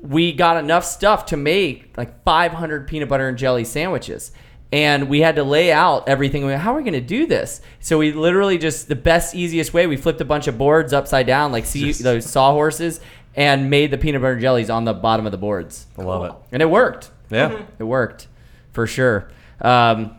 we 0.04 0.32
got 0.32 0.58
enough 0.58 0.84
stuff 0.84 1.26
to 1.26 1.36
make 1.36 1.96
like 1.96 2.22
500 2.24 2.86
peanut 2.86 3.08
butter 3.08 3.26
and 3.26 3.38
jelly 3.38 3.64
sandwiches. 3.64 4.32
And 4.70 5.08
we 5.08 5.20
had 5.20 5.36
to 5.36 5.44
lay 5.44 5.72
out 5.72 6.08
everything. 6.08 6.42
We 6.42 6.48
went, 6.48 6.60
How 6.60 6.74
are 6.74 6.76
we 6.76 6.82
going 6.82 6.94
to 6.94 7.00
do 7.00 7.26
this? 7.26 7.62
So 7.80 7.98
we 7.98 8.12
literally 8.12 8.58
just 8.58 8.88
the 8.88 8.96
best, 8.96 9.34
easiest 9.34 9.72
way. 9.72 9.86
We 9.86 9.96
flipped 9.96 10.20
a 10.20 10.24
bunch 10.24 10.46
of 10.46 10.58
boards 10.58 10.92
upside 10.92 11.26
down, 11.26 11.52
like 11.52 11.64
see 11.64 11.92
those 11.92 12.26
sawhorses, 12.26 13.00
and 13.34 13.70
made 13.70 13.90
the 13.90 13.98
peanut 13.98 14.20
butter 14.20 14.32
and 14.32 14.42
jellies 14.42 14.68
on 14.68 14.84
the 14.84 14.92
bottom 14.92 15.26
of 15.26 15.32
the 15.32 15.38
boards. 15.38 15.86
I 15.96 16.02
love 16.02 16.24
it. 16.24 16.32
And 16.52 16.60
it 16.60 16.68
worked. 16.68 17.10
Yeah. 17.30 17.62
It 17.78 17.84
worked 17.84 18.28
for 18.72 18.86
sure. 18.86 19.30
Um, 19.60 20.18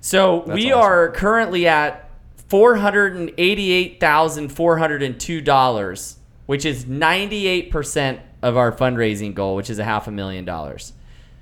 so 0.00 0.42
we 0.46 0.72
awesome. 0.72 0.82
are 0.82 1.10
currently 1.12 1.66
at 1.68 2.10
four 2.48 2.76
hundred 2.76 3.14
and 3.14 3.32
eighty-eight 3.38 3.98
thousand 4.00 4.48
four 4.50 4.78
hundred 4.78 5.02
and 5.02 5.18
two 5.18 5.40
dollars, 5.40 6.18
which 6.46 6.64
is 6.64 6.86
ninety-eight 6.86 7.70
percent 7.70 8.20
of 8.42 8.56
our 8.56 8.72
fundraising 8.72 9.34
goal, 9.34 9.54
which 9.56 9.70
is 9.70 9.78
a 9.78 9.84
half 9.84 10.08
a 10.08 10.10
million 10.10 10.44
dollars. 10.44 10.92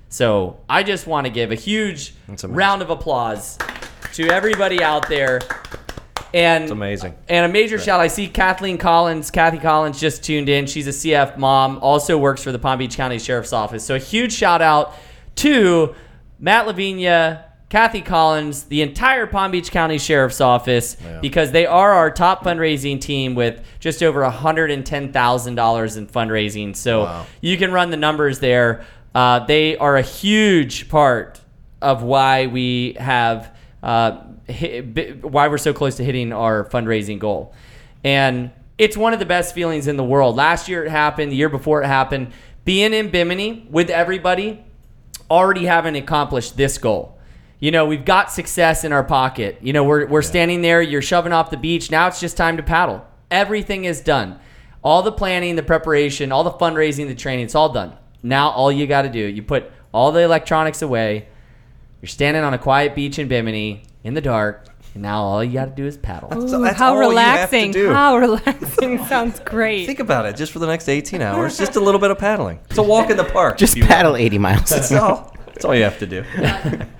So 0.09 0.59
I 0.69 0.83
just 0.83 1.07
want 1.07 1.25
to 1.25 1.31
give 1.31 1.51
a 1.51 1.55
huge 1.55 2.13
round 2.43 2.81
of 2.81 2.89
applause 2.89 3.57
to 4.13 4.27
everybody 4.29 4.83
out 4.83 5.07
there. 5.09 5.39
And 6.33 6.63
It's 6.63 6.71
amazing. 6.71 7.13
and 7.27 7.45
a 7.45 7.49
major 7.49 7.77
shout. 7.77 7.99
I 7.99 8.07
see 8.07 8.27
Kathleen 8.29 8.77
Collins. 8.77 9.31
Kathy 9.31 9.57
Collins 9.57 9.99
just 9.99 10.23
tuned 10.23 10.47
in. 10.47 10.65
She's 10.65 10.87
a 10.87 10.91
CF 10.91 11.37
mom. 11.37 11.79
Also 11.81 12.17
works 12.17 12.41
for 12.41 12.53
the 12.53 12.59
Palm 12.59 12.79
Beach 12.79 12.95
County 12.95 13.19
Sheriff's 13.19 13.51
Office. 13.51 13.83
So 13.85 13.95
a 13.95 13.99
huge 13.99 14.31
shout 14.31 14.61
out 14.61 14.93
to 15.37 15.93
Matt 16.39 16.67
Lavinia, 16.67 17.50
Kathy 17.71 18.01
Collins, 18.01 18.63
the 18.63 18.81
entire 18.81 19.25
Palm 19.25 19.51
Beach 19.51 19.71
County 19.71 19.97
Sheriff's 19.97 20.41
Office, 20.41 20.97
because 21.21 21.51
they 21.51 21.65
are 21.65 21.93
our 21.93 22.11
top 22.11 22.43
fundraising 22.43 22.99
team 22.99 23.33
with 23.33 23.63
just 23.79 24.03
over 24.03 24.19
$110,000 24.23 25.97
in 25.97 26.07
fundraising. 26.07 26.75
So 26.75 27.25
you 27.39 27.57
can 27.57 27.71
run 27.71 27.89
the 27.89 27.95
numbers 27.95 28.39
there. 28.39 28.83
Uh, 29.15 29.45
they 29.45 29.77
are 29.77 29.95
a 29.95 30.01
huge 30.01 30.89
part 30.89 31.39
of 31.81 32.03
why 32.03 32.47
we 32.47 32.97
have 32.99 33.55
uh, 33.81 34.21
hit, 34.47 35.23
why 35.23 35.47
we're 35.47 35.57
so 35.57 35.71
close 35.71 35.95
to 35.95 36.03
hitting 36.03 36.33
our 36.33 36.65
fundraising 36.65 37.19
goal. 37.19 37.53
And 38.03 38.51
it's 38.77 38.97
one 38.97 39.13
of 39.13 39.19
the 39.19 39.25
best 39.25 39.55
feelings 39.55 39.87
in 39.87 39.95
the 39.95 40.03
world. 40.03 40.35
Last 40.35 40.67
year 40.67 40.83
it 40.83 40.89
happened, 40.89 41.31
the 41.31 41.37
year 41.37 41.47
before 41.47 41.81
it 41.81 41.87
happened. 41.87 42.33
Being 42.65 42.93
in 42.93 43.11
Bimini 43.11 43.65
with 43.69 43.89
everybody, 43.89 44.61
already 45.29 45.67
having 45.67 45.95
accomplished 45.95 46.57
this 46.57 46.77
goal. 46.77 47.17
You 47.61 47.69
know, 47.69 47.85
we've 47.85 48.03
got 48.03 48.31
success 48.31 48.83
in 48.83 48.91
our 48.91 49.03
pocket. 49.03 49.59
You 49.61 49.71
know, 49.71 49.83
we're, 49.83 50.07
we're 50.07 50.23
standing 50.23 50.63
there, 50.63 50.81
you're 50.81 51.03
shoving 51.03 51.31
off 51.31 51.51
the 51.51 51.57
beach. 51.57 51.91
Now 51.91 52.07
it's 52.07 52.19
just 52.19 52.35
time 52.35 52.57
to 52.57 52.63
paddle. 52.63 53.05
Everything 53.29 53.85
is 53.85 54.01
done. 54.01 54.39
All 54.83 55.03
the 55.03 55.11
planning, 55.11 55.55
the 55.55 55.61
preparation, 55.61 56.31
all 56.31 56.43
the 56.43 56.51
fundraising, 56.51 57.07
the 57.07 57.13
training, 57.13 57.45
it's 57.45 57.53
all 57.53 57.69
done. 57.71 57.95
Now 58.23 58.49
all 58.49 58.71
you 58.71 58.87
got 58.87 59.03
to 59.03 59.09
do, 59.09 59.19
you 59.19 59.43
put 59.43 59.71
all 59.93 60.11
the 60.11 60.21
electronics 60.21 60.81
away. 60.81 61.27
You're 62.01 62.09
standing 62.09 62.43
on 62.43 62.55
a 62.55 62.57
quiet 62.57 62.95
beach 62.95 63.19
in 63.19 63.27
Bimini 63.27 63.83
in 64.03 64.15
the 64.15 64.21
dark, 64.21 64.65
and 64.95 65.03
now 65.03 65.21
all 65.21 65.43
you 65.43 65.53
got 65.53 65.65
to 65.65 65.75
do 65.75 65.85
is 65.85 65.97
paddle. 65.97 66.33
Ooh, 66.33 66.63
that's 66.63 66.79
how 66.79 66.95
all 66.95 67.11
you 67.11 67.15
have 67.15 67.51
to 67.51 67.57
relaxing. 67.57 67.73
How 67.93 68.17
relaxing. 68.17 69.05
Sounds 69.05 69.39
great. 69.41 69.85
Think 69.85 69.99
about 69.99 70.25
it. 70.25 70.35
Just 70.35 70.51
for 70.51 70.57
the 70.57 70.65
next 70.65 70.89
18 70.89 71.21
hours, 71.21 71.59
just 71.59 71.75
a 71.75 71.79
little 71.79 72.01
bit 72.01 72.09
of 72.09 72.17
paddling. 72.17 72.59
It's 72.71 72.79
a 72.79 72.83
walk 72.83 73.11
in 73.11 73.17
the 73.17 73.23
park. 73.23 73.59
Just 73.59 73.73
if 73.73 73.77
you 73.77 73.83
will. 73.83 73.89
paddle 73.89 74.15
80 74.15 74.37
miles. 74.39 74.69
That's 74.69 74.91
all. 74.91 75.35
That's 75.61 75.69
all 75.69 75.75
you 75.75 75.83
have 75.83 75.99
to 75.99 76.07
do. 76.07 76.25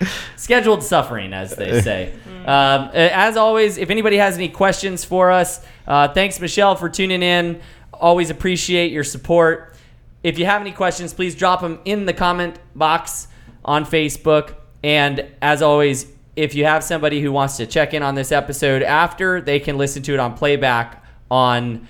scheduled 0.35 0.83
suffering, 0.83 1.33
as 1.33 1.55
they 1.55 1.81
say. 1.83 2.13
um, 2.45 2.91
as 2.93 3.35
always, 3.35 3.79
if 3.79 3.89
anybody 3.89 4.17
has 4.17 4.35
any 4.35 4.49
questions 4.49 5.03
for 5.03 5.31
us, 5.31 5.65
uh, 5.87 6.09
thanks, 6.09 6.39
Michelle, 6.39 6.75
for 6.75 6.87
tuning 6.87 7.23
in. 7.23 7.59
Always 7.91 8.29
appreciate 8.29 8.91
your 8.91 9.03
support. 9.03 9.75
If 10.21 10.37
you 10.37 10.45
have 10.45 10.61
any 10.61 10.71
questions, 10.71 11.11
please 11.11 11.33
drop 11.33 11.61
them 11.61 11.79
in 11.85 12.05
the 12.05 12.13
comment 12.13 12.59
box 12.75 13.27
on 13.65 13.83
Facebook. 13.83 14.53
And 14.83 15.25
as 15.41 15.63
always, 15.63 16.05
if 16.35 16.53
you 16.53 16.65
have 16.65 16.83
somebody 16.83 17.19
who 17.19 17.31
wants 17.31 17.57
to 17.57 17.65
check 17.65 17.95
in 17.95 18.03
on 18.03 18.13
this 18.13 18.31
episode 18.31 18.83
after, 18.83 19.41
they 19.41 19.59
can 19.59 19.79
listen 19.79 20.03
to 20.03 20.13
it 20.13 20.19
on 20.19 20.35
playback 20.35 21.03
on 21.31 21.87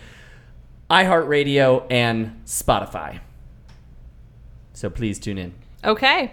iHeartRadio 0.89 1.85
and 1.89 2.41
Spotify. 2.45 3.19
So 4.71 4.89
please 4.89 5.19
tune 5.19 5.37
in. 5.37 5.53
Okay. 5.83 6.31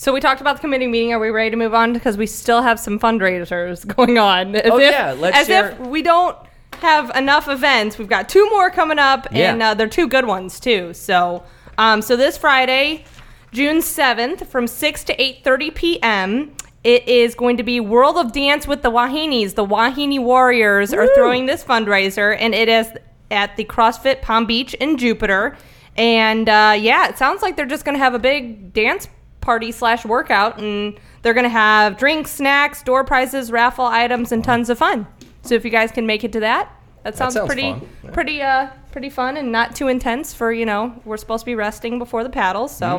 So 0.00 0.12
we 0.12 0.20
talked 0.20 0.40
about 0.40 0.54
the 0.56 0.60
committee 0.60 0.86
meeting. 0.86 1.12
Are 1.12 1.18
we 1.18 1.30
ready 1.30 1.50
to 1.50 1.56
move 1.56 1.74
on? 1.74 1.92
Because 1.92 2.16
we 2.16 2.26
still 2.28 2.62
have 2.62 2.78
some 2.78 3.00
fundraisers 3.00 3.84
going 3.96 4.16
on. 4.16 4.54
As 4.54 4.70
Oh, 4.70 4.78
if, 4.78 4.92
yeah, 4.92 5.12
let's 5.18 5.36
as 5.36 5.46
share- 5.48 5.70
if 5.72 5.80
we 5.80 6.02
don't 6.02 6.36
have 6.74 7.10
enough 7.16 7.48
events. 7.48 7.98
We've 7.98 8.08
got 8.08 8.28
two 8.28 8.48
more 8.50 8.70
coming 8.70 9.00
up, 9.00 9.26
Yeah. 9.32 9.52
and 9.52 9.60
uh, 9.60 9.74
they're 9.74 9.88
two 9.88 10.06
good 10.06 10.24
ones 10.24 10.60
too. 10.60 10.94
So, 10.94 11.42
um, 11.78 12.00
so 12.00 12.14
this 12.14 12.38
Friday, 12.38 13.04
June 13.50 13.82
seventh, 13.82 14.48
from 14.48 14.68
six 14.68 15.02
to 15.04 15.20
eight 15.20 15.42
thirty 15.42 15.72
p.m. 15.72 16.52
It 16.84 17.08
is 17.08 17.34
going 17.34 17.56
to 17.56 17.64
be 17.64 17.80
World 17.80 18.16
of 18.18 18.30
Dance 18.30 18.68
with 18.68 18.82
the 18.82 18.90
Wahines. 18.92 19.54
The 19.54 19.64
Wahine 19.66 20.22
Warriors 20.22 20.92
are 20.94 21.12
throwing 21.16 21.46
this 21.46 21.64
fundraiser, 21.64 22.36
and 22.38 22.54
it 22.54 22.68
is 22.68 22.86
at 23.32 23.56
the 23.56 23.64
CrossFit 23.64 24.22
Palm 24.22 24.46
Beach 24.46 24.74
in 24.74 24.96
Jupiter. 24.96 25.58
And 25.96 26.48
uh, 26.48 26.76
yeah, 26.78 27.08
it 27.08 27.18
sounds 27.18 27.42
like 27.42 27.56
they're 27.56 27.66
just 27.66 27.84
going 27.84 27.96
to 27.96 27.98
have 27.98 28.14
a 28.14 28.18
big 28.20 28.72
dance 28.72 29.08
party 29.48 29.72
slash 29.72 30.04
workout, 30.04 30.60
and 30.60 31.00
they're 31.22 31.32
going 31.32 31.42
to 31.42 31.48
have 31.48 31.96
drinks, 31.96 32.30
snacks, 32.30 32.82
door 32.82 33.02
prizes, 33.02 33.50
raffle 33.50 33.86
items, 33.86 34.30
and 34.30 34.44
tons 34.44 34.68
of 34.68 34.76
fun. 34.76 35.06
So 35.40 35.54
if 35.54 35.64
you 35.64 35.70
guys 35.70 35.90
can 35.90 36.04
make 36.04 36.22
it 36.22 36.32
to 36.32 36.40
that, 36.40 36.70
that 37.02 37.16
sounds, 37.16 37.32
sounds 37.32 37.46
pretty, 37.46 37.72
fun. 37.72 38.12
Pretty, 38.12 38.42
uh, 38.42 38.68
pretty 38.92 39.08
fun, 39.08 39.38
and 39.38 39.50
not 39.50 39.74
too 39.74 39.88
intense. 39.88 40.34
For 40.34 40.52
you 40.52 40.66
know, 40.66 41.00
we're 41.06 41.16
supposed 41.16 41.44
to 41.44 41.46
be 41.46 41.54
resting 41.54 41.98
before 41.98 42.24
the 42.24 42.28
paddles, 42.28 42.76
so. 42.76 42.98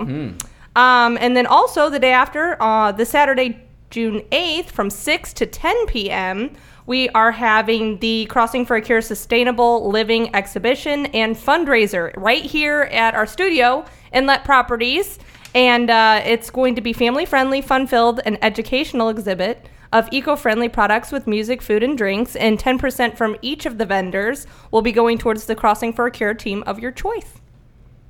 Um, 0.76 1.18
and 1.22 1.38
then 1.38 1.46
also 1.46 1.88
the 1.88 2.00
day 2.00 2.14
after, 2.14 2.60
uh, 2.60 2.94
the 2.94 3.06
Saturday, 3.06 3.64
June 3.92 4.22
8th, 4.32 4.72
from 4.72 4.90
6 4.90 5.34
to 5.34 5.46
10 5.46 5.86
p.m., 5.86 6.50
we 6.88 7.10
are 7.10 7.32
having 7.32 8.00
the 8.00 8.26
Crossing 8.26 8.66
for 8.66 8.76
a 8.76 8.82
Cure 8.82 9.02
Sustainable 9.02 9.88
Living 9.88 10.36
exhibition 10.36 11.06
and 11.08 11.36
fundraiser 11.36 12.12
right 12.18 12.44
here 12.44 12.90
at 12.92 13.14
our 13.14 13.28
studio, 13.28 13.86
Inlet 14.12 14.44
Properties. 14.44 15.20
And 15.56 15.90
uh, 15.90 16.22
it's 16.26 16.50
going 16.50 16.76
to 16.76 16.82
be 16.82 16.94
family 16.94 17.26
friendly, 17.26 17.62
fun 17.62 17.88
filled, 17.88 18.22
and 18.26 18.38
educational 18.44 19.10
exhibit 19.10 19.68
of 19.92 20.08
eco 20.12 20.36
friendly 20.36 20.70
products 20.70 21.12
with 21.12 21.26
music, 21.26 21.62
food, 21.62 21.84
and 21.84 21.98
drinks. 21.98 22.36
And 22.36 22.60
10% 22.60 23.18
from 23.18 23.36
each 23.42 23.66
of 23.66 23.78
the 23.78 23.86
vendors 23.86 24.46
will 24.72 24.82
be 24.82 24.92
going 24.92 25.18
towards 25.18 25.46
the 25.46 25.56
Crossing 25.56 25.94
for 25.94 26.06
a 26.06 26.12
Cure 26.12 26.34
team 26.34 26.64
of 26.68 26.80
your 26.80 26.92
choice. 26.92 27.42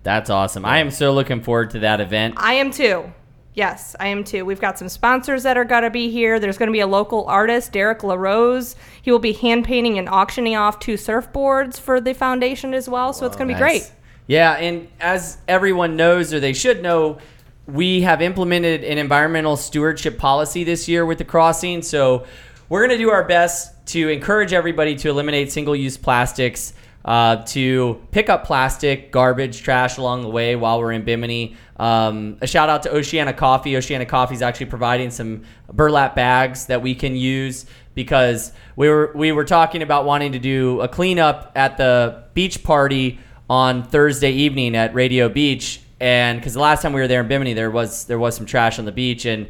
That's 0.04 0.30
awesome. 0.30 0.66
I 0.66 0.80
am 0.80 0.92
so 0.92 1.14
looking 1.14 1.42
forward 1.42 1.72
to 1.72 1.80
that 1.80 2.02
event. 2.02 2.36
I 2.38 2.54
am 2.54 2.72
too. 2.72 3.12
Yes, 3.54 3.96
I 4.00 4.08
am 4.08 4.24
too. 4.24 4.46
We've 4.46 4.62
got 4.62 4.80
some 4.80 4.88
sponsors 4.88 5.44
that 5.44 5.58
are 5.58 5.66
going 5.66 5.84
to 5.84 5.90
be 5.90 6.10
here. 6.10 6.40
There's 6.40 6.58
going 6.58 6.68
to 6.68 6.74
be 6.74 6.80
a 6.80 6.88
local 6.88 7.26
artist, 7.26 7.74
Derek 7.74 8.04
LaRose. 8.04 8.76
He 9.02 9.12
will 9.12 9.20
be 9.20 9.34
hand 9.34 9.66
painting 9.66 9.98
and 9.98 10.08
auctioning 10.08 10.56
off 10.56 10.80
two 10.80 10.94
surfboards 10.94 11.80
for 11.80 12.00
the 12.00 12.14
foundation 12.14 12.74
as 12.74 12.88
well. 12.88 13.12
So 13.12 13.26
it's 13.26 13.36
going 13.36 13.50
to 13.50 13.56
be 13.56 13.60
great. 13.60 13.92
Yeah, 14.30 14.52
and 14.52 14.88
as 15.00 15.40
everyone 15.48 15.96
knows, 15.96 16.36
or 16.36 16.40
they 16.40 16.54
should 16.54 16.84
know, 16.84 17.18
we 17.66 18.02
have 18.02 18.22
implemented 18.22 18.84
an 18.84 19.00
environmental 19.00 19.58
stewardship 19.58 20.20
policy 20.20 20.64
this 20.64 20.88
year 20.88 21.04
with 21.04 21.18
the 21.18 21.26
crossing. 21.26 21.82
So 21.82 22.28
we're 22.70 22.86
going 22.86 22.96
to 22.96 23.04
do 23.04 23.10
our 23.10 23.24
best 23.24 23.88
to 23.88 24.08
encourage 24.08 24.54
everybody 24.54 24.96
to 24.98 25.10
eliminate 25.10 25.52
single 25.52 25.76
use 25.76 25.98
plastics, 25.98 26.76
uh, 27.06 27.38
to 27.46 28.06
pick 28.12 28.30
up 28.30 28.46
plastic, 28.46 29.12
garbage, 29.12 29.64
trash 29.64 29.98
along 29.98 30.22
the 30.22 30.30
way 30.30 30.56
while 30.56 30.78
we're 30.78 30.92
in 30.92 31.04
Bimini. 31.04 31.58
Um, 31.78 32.38
a 32.40 32.46
shout 32.46 32.70
out 32.70 32.84
to 32.84 32.94
Oceana 32.94 33.34
Coffee. 33.34 33.76
Oceana 33.78 34.06
Coffee 34.06 34.36
is 34.36 34.44
actually 34.44 34.68
providing 34.68 35.10
some 35.10 35.42
burlap 35.74 36.16
bags 36.16 36.68
that 36.68 36.84
we 36.84 36.94
can 36.94 37.16
use 37.16 37.66
because 37.96 38.52
we 38.76 38.90
were 38.90 39.12
we 39.16 39.32
were 39.32 39.44
talking 39.44 39.82
about 39.82 40.06
wanting 40.06 40.34
to 40.34 40.40
do 40.40 40.82
a 40.82 40.88
cleanup 40.88 41.52
at 41.56 41.78
the 41.78 42.26
beach 42.36 42.64
party 42.64 43.18
on 43.50 43.84
Thursday 43.84 44.32
evening 44.32 44.76
at 44.76 44.94
Radio 44.94 45.28
Beach, 45.30 45.82
and 46.00 46.40
because 46.40 46.54
the 46.54 46.60
last 46.60 46.82
time 46.82 46.94
we 46.94 47.02
were 47.02 47.08
there 47.08 47.22
in 47.22 47.28
Bimini, 47.28 47.54
there 47.54 47.72
was 47.72 48.06
there 48.06 48.20
was 48.20 48.36
some 48.36 48.46
trash 48.46 48.80
on 48.80 48.86
the 48.86 48.92
beach, 48.92 49.26
and 49.26 49.48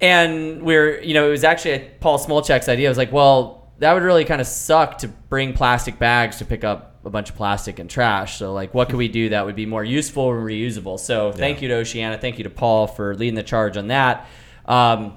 and 0.00 0.62
we're 0.62 1.00
you 1.00 1.14
know 1.14 1.28
it 1.28 1.30
was 1.30 1.44
actually 1.44 1.90
Paul 2.00 2.18
Smolchek's 2.18 2.68
idea. 2.68 2.88
I 2.88 2.90
was 2.90 2.98
like, 2.98 3.12
well, 3.12 3.70
that 3.78 3.92
would 3.92 4.02
really 4.02 4.24
kind 4.24 4.40
of 4.40 4.46
suck 4.46 4.98
to 4.98 5.08
bring 5.08 5.52
plastic 5.52 5.98
bags 5.98 6.38
to 6.38 6.44
pick 6.44 6.64
up 6.64 6.96
a 7.04 7.10
bunch 7.10 7.30
of 7.30 7.36
plastic 7.36 7.78
and 7.78 7.90
trash. 7.90 8.38
So 8.38 8.52
like, 8.52 8.74
what 8.74 8.88
could 8.88 8.96
we 8.96 9.08
do 9.08 9.30
that 9.30 9.44
would 9.44 9.56
be 9.56 9.66
more 9.66 9.84
useful 9.84 10.32
and 10.32 10.44
reusable? 10.44 10.98
So 10.98 11.32
thank 11.32 11.62
you 11.62 11.68
to 11.68 11.74
Oceana, 11.74 12.18
thank 12.18 12.38
you 12.38 12.44
to 12.44 12.50
Paul 12.50 12.86
for 12.86 13.14
leading 13.14 13.34
the 13.34 13.42
charge 13.42 13.76
on 13.76 13.88
that. 13.88 14.28
Um, 14.66 15.16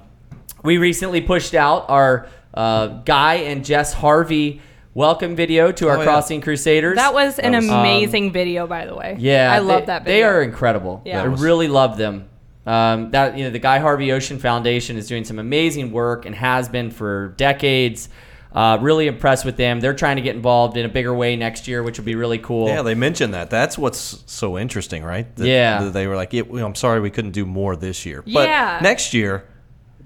we 0.62 0.78
recently 0.78 1.20
pushed 1.20 1.54
out 1.54 1.88
our 1.88 2.28
uh, 2.54 2.88
Guy 3.04 3.34
and 3.34 3.64
Jess 3.64 3.92
Harvey 3.92 4.60
welcome 4.96 5.36
video 5.36 5.70
to 5.70 5.88
our 5.88 5.96
Oh, 5.96 5.98
yeah. 6.00 6.04
Crossing 6.06 6.40
Crusaders. 6.40 6.96
That 6.96 7.12
was 7.12 7.38
an 7.38 7.52
That 7.52 7.58
was- 7.58 7.68
amazing 7.68 8.32
video, 8.32 8.66
by 8.66 8.86
the 8.86 8.94
way. 8.96 9.14
Yeah, 9.18 9.52
I 9.52 9.58
love 9.58 9.82
they- 9.82 9.86
that 9.86 10.04
They 10.06 10.22
are 10.22 10.42
incredible. 10.42 11.02
Yeah. 11.04 11.20
I 11.20 11.24
really 11.26 11.68
love 11.68 11.98
them. 11.98 12.24
Um, 12.66 13.10
that 13.10 13.36
you 13.36 13.44
know, 13.44 13.50
the 13.50 13.58
Guy 13.58 13.78
Harvey 13.78 14.10
Ocean 14.10 14.38
Foundation 14.38 14.96
is 14.96 15.06
doing 15.06 15.24
some 15.24 15.38
amazing 15.38 15.92
work 15.92 16.24
and 16.26 16.34
has 16.34 16.68
been 16.68 16.90
for 16.90 17.34
decades. 17.36 18.08
Uh, 18.54 18.78
really 18.80 19.06
impressed 19.06 19.44
with 19.44 19.58
them. 19.58 19.80
They're 19.80 19.92
trying 19.92 20.16
to 20.16 20.22
get 20.22 20.34
involved 20.34 20.78
in 20.78 20.86
a 20.86 20.88
bigger 20.88 21.12
way 21.12 21.36
next 21.36 21.68
year, 21.68 21.82
which 21.82 21.98
would 21.98 22.06
be 22.06 22.14
really 22.14 22.38
cool. 22.38 22.68
Yeah, 22.68 22.80
they 22.80 22.94
mentioned 22.94 23.34
that. 23.34 23.50
That's 23.50 23.76
what's 23.76 24.22
so 24.24 24.56
interesting, 24.56 25.04
right? 25.04 25.26
That- 25.36 25.46
Yeah. 25.46 25.82
that 25.82 25.92
They 25.92 26.06
were 26.06 26.16
like, 26.16 26.32
yeah, 26.32 26.42
I'm 26.64 26.74
sorry 26.74 27.00
we 27.00 27.10
couldn't 27.10 27.32
do 27.32 27.44
more 27.44 27.76
this 27.76 28.06
year. 28.06 28.22
But 28.22 28.48
Yeah. 28.48 28.78
next 28.80 29.12
year, 29.12 29.44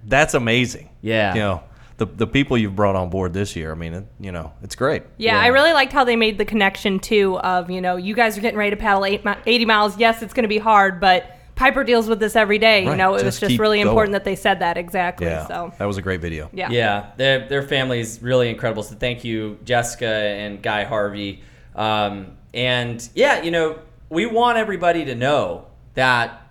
that's 0.04 0.34
amazing. 0.34 0.88
Yeah. 1.00 1.32
You 1.34 1.40
know, 1.40 1.60
the, 2.00 2.06
the 2.06 2.26
people 2.26 2.56
you've 2.56 2.74
brought 2.74 2.96
on 2.96 3.10
board 3.10 3.34
this 3.34 3.54
year, 3.54 3.72
I 3.72 3.74
mean, 3.74 3.92
it, 3.92 4.06
you 4.18 4.32
know, 4.32 4.54
it's 4.62 4.74
great. 4.74 5.02
Yeah, 5.18 5.38
I 5.38 5.48
really 5.48 5.74
liked 5.74 5.92
how 5.92 6.02
they 6.02 6.16
made 6.16 6.38
the 6.38 6.46
connection 6.46 6.98
too 6.98 7.38
of, 7.40 7.70
you 7.70 7.82
know, 7.82 7.96
you 7.96 8.14
guys 8.14 8.38
are 8.38 8.40
getting 8.40 8.58
ready 8.58 8.70
to 8.70 8.76
paddle 8.78 9.04
eight, 9.04 9.22
mi- 9.22 9.34
80 9.44 9.64
miles. 9.66 9.98
Yes, 9.98 10.22
it's 10.22 10.32
going 10.32 10.44
to 10.44 10.48
be 10.48 10.56
hard, 10.56 10.98
but 10.98 11.36
Piper 11.56 11.84
deals 11.84 12.08
with 12.08 12.18
this 12.18 12.36
every 12.36 12.58
day. 12.58 12.84
You 12.84 12.96
know, 12.96 13.10
it 13.10 13.22
was 13.22 13.38
just 13.38 13.40
just 13.40 13.58
really 13.58 13.76
going. 13.76 13.88
important 13.88 14.12
that 14.14 14.24
they 14.24 14.34
said 14.34 14.60
that 14.60 14.78
exactly. 14.78 15.26
Yeah. 15.26 15.46
So, 15.46 15.74
That 15.78 15.84
was 15.84 15.98
a 15.98 16.02
great 16.02 16.22
video. 16.22 16.48
yeah. 16.54 16.70
Yeah, 16.70 17.10
their 17.18 17.46
their 17.50 17.62
family 17.62 18.00
is 18.00 18.22
really 18.22 18.48
incredible. 18.48 18.82
So 18.82 18.94
thank 18.94 19.24
you, 19.24 19.58
Jessica 19.64 20.06
and 20.08 20.62
Guy 20.62 20.84
Harvey. 20.84 21.42
Um, 21.76 22.38
and 22.54 23.06
yeah, 23.14 23.42
you 23.42 23.50
know, 23.50 23.78
we 24.08 24.24
want 24.24 24.56
everybody 24.56 25.04
to 25.04 25.14
know 25.14 25.66
that, 25.94 26.50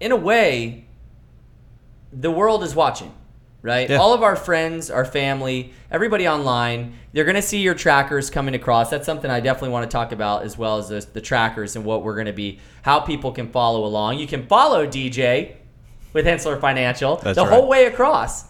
in 0.00 0.10
a 0.10 0.16
way, 0.16 0.86
the 2.10 2.30
world 2.30 2.64
is 2.64 2.74
watching, 2.74 3.12
right? 3.62 3.88
Yeah. 3.90 3.96
All 3.96 4.14
of 4.14 4.22
our 4.22 4.36
friends, 4.36 4.90
our 4.90 5.04
family, 5.04 5.72
everybody 5.90 6.26
online, 6.28 6.94
they're 7.12 7.24
going 7.24 7.34
to 7.36 7.42
see 7.42 7.60
your 7.60 7.74
trackers 7.74 8.30
coming 8.30 8.54
across. 8.54 8.90
That's 8.90 9.06
something 9.06 9.30
I 9.30 9.40
definitely 9.40 9.70
want 9.70 9.90
to 9.90 9.94
talk 9.94 10.12
about 10.12 10.42
as 10.44 10.56
well 10.56 10.78
as 10.78 10.88
the, 10.88 11.06
the 11.12 11.20
trackers 11.20 11.76
and 11.76 11.84
what 11.84 12.02
we're 12.02 12.14
going 12.14 12.26
to 12.26 12.32
be, 12.32 12.58
how 12.82 13.00
people 13.00 13.32
can 13.32 13.48
follow 13.50 13.84
along. 13.84 14.18
You 14.18 14.26
can 14.26 14.46
follow 14.46 14.86
DJ 14.86 15.56
with 16.12 16.24
Hensler 16.26 16.58
Financial 16.60 17.16
That's 17.16 17.36
the 17.36 17.44
right. 17.44 17.52
whole 17.52 17.68
way 17.68 17.86
across. 17.86 18.44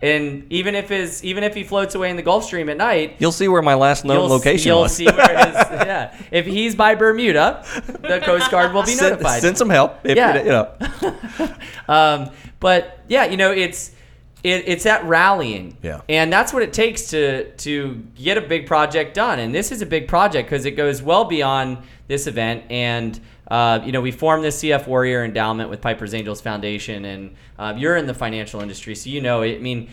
And 0.00 0.46
even 0.52 0.74
if 0.74 0.88
his 0.88 1.22
even 1.22 1.44
if 1.44 1.54
he 1.54 1.62
floats 1.62 1.94
away 1.94 2.10
in 2.10 2.16
the 2.16 2.22
Gulf 2.22 2.42
Stream 2.44 2.68
at 2.68 2.76
night, 2.76 3.14
You'll 3.20 3.30
see 3.30 3.46
where 3.46 3.62
my 3.62 3.74
last 3.74 4.04
known 4.04 4.16
you'll, 4.16 4.26
location 4.28 4.66
you'll 4.66 4.80
was. 4.80 4.96
see 4.96 5.04
where 5.06 5.30
it 5.30 5.48
is. 5.48 5.54
Yeah, 5.86 6.16
if 6.32 6.44
he's 6.44 6.74
by 6.74 6.96
Bermuda, 6.96 7.64
the 8.00 8.20
Coast 8.24 8.50
Guard 8.50 8.72
will 8.74 8.82
be 8.82 8.90
send, 8.94 9.12
notified. 9.12 9.42
send 9.42 9.56
some 9.58 9.70
help. 9.70 10.00
Yeah. 10.04 10.42
you 10.42 10.48
know. 10.48 11.54
Um, 11.88 12.30
but 12.58 13.00
yeah, 13.08 13.26
you 13.26 13.36
know, 13.36 13.52
it's 13.52 13.92
it, 14.42 14.64
it's 14.66 14.84
that 14.84 15.04
rallying, 15.04 15.76
Yeah. 15.82 16.00
and 16.08 16.32
that's 16.32 16.52
what 16.52 16.62
it 16.62 16.72
takes 16.72 17.10
to 17.10 17.50
to 17.58 18.02
get 18.14 18.38
a 18.38 18.40
big 18.40 18.66
project 18.66 19.14
done. 19.14 19.38
And 19.38 19.54
this 19.54 19.70
is 19.72 19.82
a 19.82 19.86
big 19.86 20.08
project 20.08 20.48
because 20.48 20.64
it 20.64 20.72
goes 20.72 21.02
well 21.02 21.24
beyond 21.24 21.78
this 22.08 22.26
event. 22.26 22.64
And 22.70 23.18
uh, 23.48 23.80
you 23.84 23.92
know, 23.92 24.00
we 24.00 24.10
formed 24.10 24.42
this 24.42 24.62
CF 24.62 24.86
Warrior 24.86 25.24
Endowment 25.24 25.68
with 25.70 25.80
Piper's 25.80 26.14
Angels 26.14 26.40
Foundation, 26.40 27.04
and 27.04 27.34
uh, 27.58 27.74
you're 27.76 27.96
in 27.96 28.06
the 28.06 28.14
financial 28.14 28.60
industry, 28.60 28.94
so 28.94 29.10
you 29.10 29.20
know. 29.20 29.42
It, 29.42 29.56
I 29.56 29.58
mean, 29.58 29.90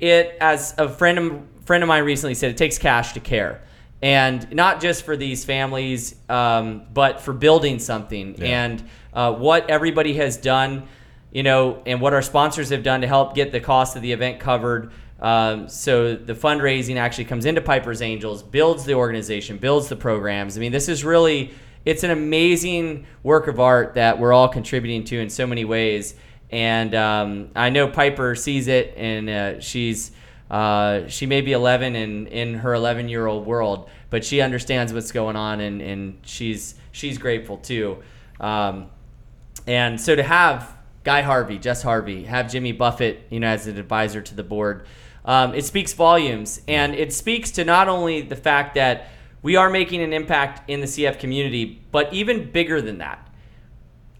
it 0.00 0.36
as 0.40 0.74
a 0.78 0.88
friend 0.88 1.18
of 1.18 1.42
friend 1.64 1.82
of 1.82 1.88
mine 1.88 2.04
recently 2.04 2.34
said, 2.34 2.50
it 2.50 2.56
takes 2.56 2.78
cash 2.78 3.12
to 3.12 3.20
care. 3.20 3.62
And 4.02 4.52
not 4.52 4.80
just 4.80 5.04
for 5.04 5.16
these 5.16 5.44
families, 5.44 6.16
um, 6.28 6.82
but 6.92 7.20
for 7.20 7.32
building 7.32 7.78
something. 7.78 8.42
And 8.42 8.82
uh, 9.12 9.32
what 9.32 9.70
everybody 9.70 10.14
has 10.14 10.36
done 10.36 10.88
you 11.32 11.42
know, 11.42 11.82
and 11.86 12.00
what 12.00 12.12
our 12.12 12.22
sponsors 12.22 12.68
have 12.68 12.82
done 12.82 13.00
to 13.00 13.06
help 13.06 13.34
get 13.34 13.52
the 13.52 13.60
cost 13.60 13.96
of 13.96 14.02
the 14.02 14.12
event 14.12 14.38
covered. 14.38 14.92
Um, 15.20 15.68
so 15.68 16.14
the 16.14 16.34
fundraising 16.34 16.96
actually 16.96 17.24
comes 17.24 17.46
into 17.46 17.60
Piper's 17.60 18.02
Angels, 18.02 18.42
builds 18.42 18.84
the 18.84 18.94
organization, 18.94 19.56
builds 19.56 19.88
the 19.88 19.96
programs. 19.96 20.56
I 20.56 20.60
mean, 20.60 20.72
this 20.72 20.88
is 20.88 21.04
really 21.04 21.52
it's 21.84 22.04
an 22.04 22.10
amazing 22.10 23.06
work 23.22 23.48
of 23.48 23.58
art 23.58 23.94
that 23.94 24.18
we're 24.18 24.32
all 24.32 24.48
contributing 24.48 25.04
to 25.04 25.18
in 25.18 25.30
so 25.30 25.46
many 25.46 25.64
ways. 25.64 26.14
And 26.50 26.94
um, 26.94 27.50
I 27.56 27.70
know 27.70 27.88
Piper 27.88 28.34
sees 28.34 28.68
it, 28.68 28.94
and 28.96 29.30
uh, 29.30 29.60
she's 29.60 30.12
uh, 30.50 31.08
she 31.08 31.24
may 31.24 31.40
be 31.40 31.52
11 31.52 31.96
in 31.96 32.26
in 32.26 32.54
her 32.54 32.74
11 32.74 33.08
year 33.08 33.26
old 33.26 33.46
world, 33.46 33.88
but 34.10 34.22
she 34.22 34.42
understands 34.42 34.92
what's 34.92 35.12
going 35.12 35.34
on, 35.34 35.60
and 35.60 35.80
and 35.80 36.18
she's 36.22 36.74
she's 36.90 37.16
grateful 37.16 37.56
too. 37.56 38.02
Um, 38.38 38.90
and 39.66 40.00
so 40.00 40.14
to 40.14 40.22
have 40.22 40.76
Guy 41.04 41.22
Harvey, 41.22 41.58
Jess 41.58 41.82
Harvey, 41.82 42.24
have 42.24 42.50
Jimmy 42.50 42.72
Buffett, 42.72 43.26
you 43.30 43.40
know, 43.40 43.48
as 43.48 43.66
an 43.66 43.78
advisor 43.78 44.20
to 44.20 44.34
the 44.34 44.42
board, 44.42 44.86
um, 45.24 45.54
it 45.54 45.64
speaks 45.64 45.92
volumes, 45.92 46.60
and 46.66 46.94
it 46.94 47.12
speaks 47.12 47.50
to 47.52 47.64
not 47.64 47.88
only 47.88 48.22
the 48.22 48.36
fact 48.36 48.74
that 48.74 49.08
we 49.42 49.56
are 49.56 49.70
making 49.70 50.00
an 50.02 50.12
impact 50.12 50.68
in 50.70 50.80
the 50.80 50.86
CF 50.86 51.18
community, 51.18 51.82
but 51.90 52.12
even 52.12 52.50
bigger 52.50 52.80
than 52.80 52.98
that. 52.98 53.28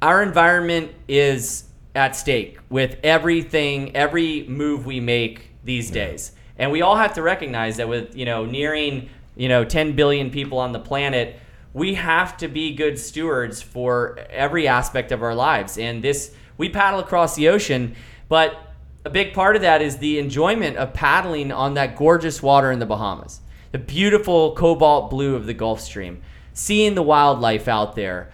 our 0.03 0.21
environment 0.23 0.91
is 1.07 1.65
at 1.95 2.17
stake 2.17 2.59
with 2.69 2.99
everything, 3.05 3.95
every 3.95 4.45
move 4.49 4.85
we 4.85 4.99
make 4.99 5.51
these 5.65 5.91
days. 5.91 6.33
And 6.59 6.73
we 6.73 6.83
all 6.83 6.97
have 6.97 7.15
to 7.15 7.23
recognize 7.23 7.77
that 7.77 7.89
with, 7.89 8.17
you 8.17 8.25
know, 8.25 8.45
nearing, 8.45 9.09
you 9.37 9.49
know, 9.49 9.65
10 9.65 9.95
billion 9.95 10.31
people 10.31 10.59
on 10.59 10.73
the 10.73 10.81
planet, 10.81 11.39
we 11.73 11.95
have 11.95 12.37
to 12.39 12.49
be 12.49 12.75
good 12.75 12.99
stewards 12.99 13.63
for 13.63 14.19
every 14.29 14.67
aspect 14.67 15.13
of 15.13 15.23
our 15.23 15.35
lives. 15.35 15.79
And 15.79 16.03
this, 16.03 16.35
we 16.63 16.69
paddle 16.69 17.01
across 17.01 17.35
the 17.35 17.49
ocean, 17.49 17.97
but 18.29 18.73
a 19.05 19.11
big 19.11 19.35
part 19.35 19.57
of 19.57 19.63
that 19.63 19.83
is 19.83 19.99
the 19.99 20.21
enjoyment 20.21 20.77
of 20.77 20.95
paddling 20.95 21.51
on 21.51 21.75
that 21.75 21.97
gorgeous 21.97 22.41
water 22.41 22.71
in 22.71 22.79
the 22.79 22.87
Bahamas, 22.87 23.41
the 23.73 23.79
beautiful 23.79 24.55
cobalt 24.55 25.11
blue 25.11 25.35
of 25.35 25.47
the 25.47 25.55
Gulf 25.55 25.81
Stream, 25.81 26.23
seeing 26.55 26.95
the 26.95 27.03
wildlife 27.03 27.67
out 27.67 27.97
there, 27.97 28.31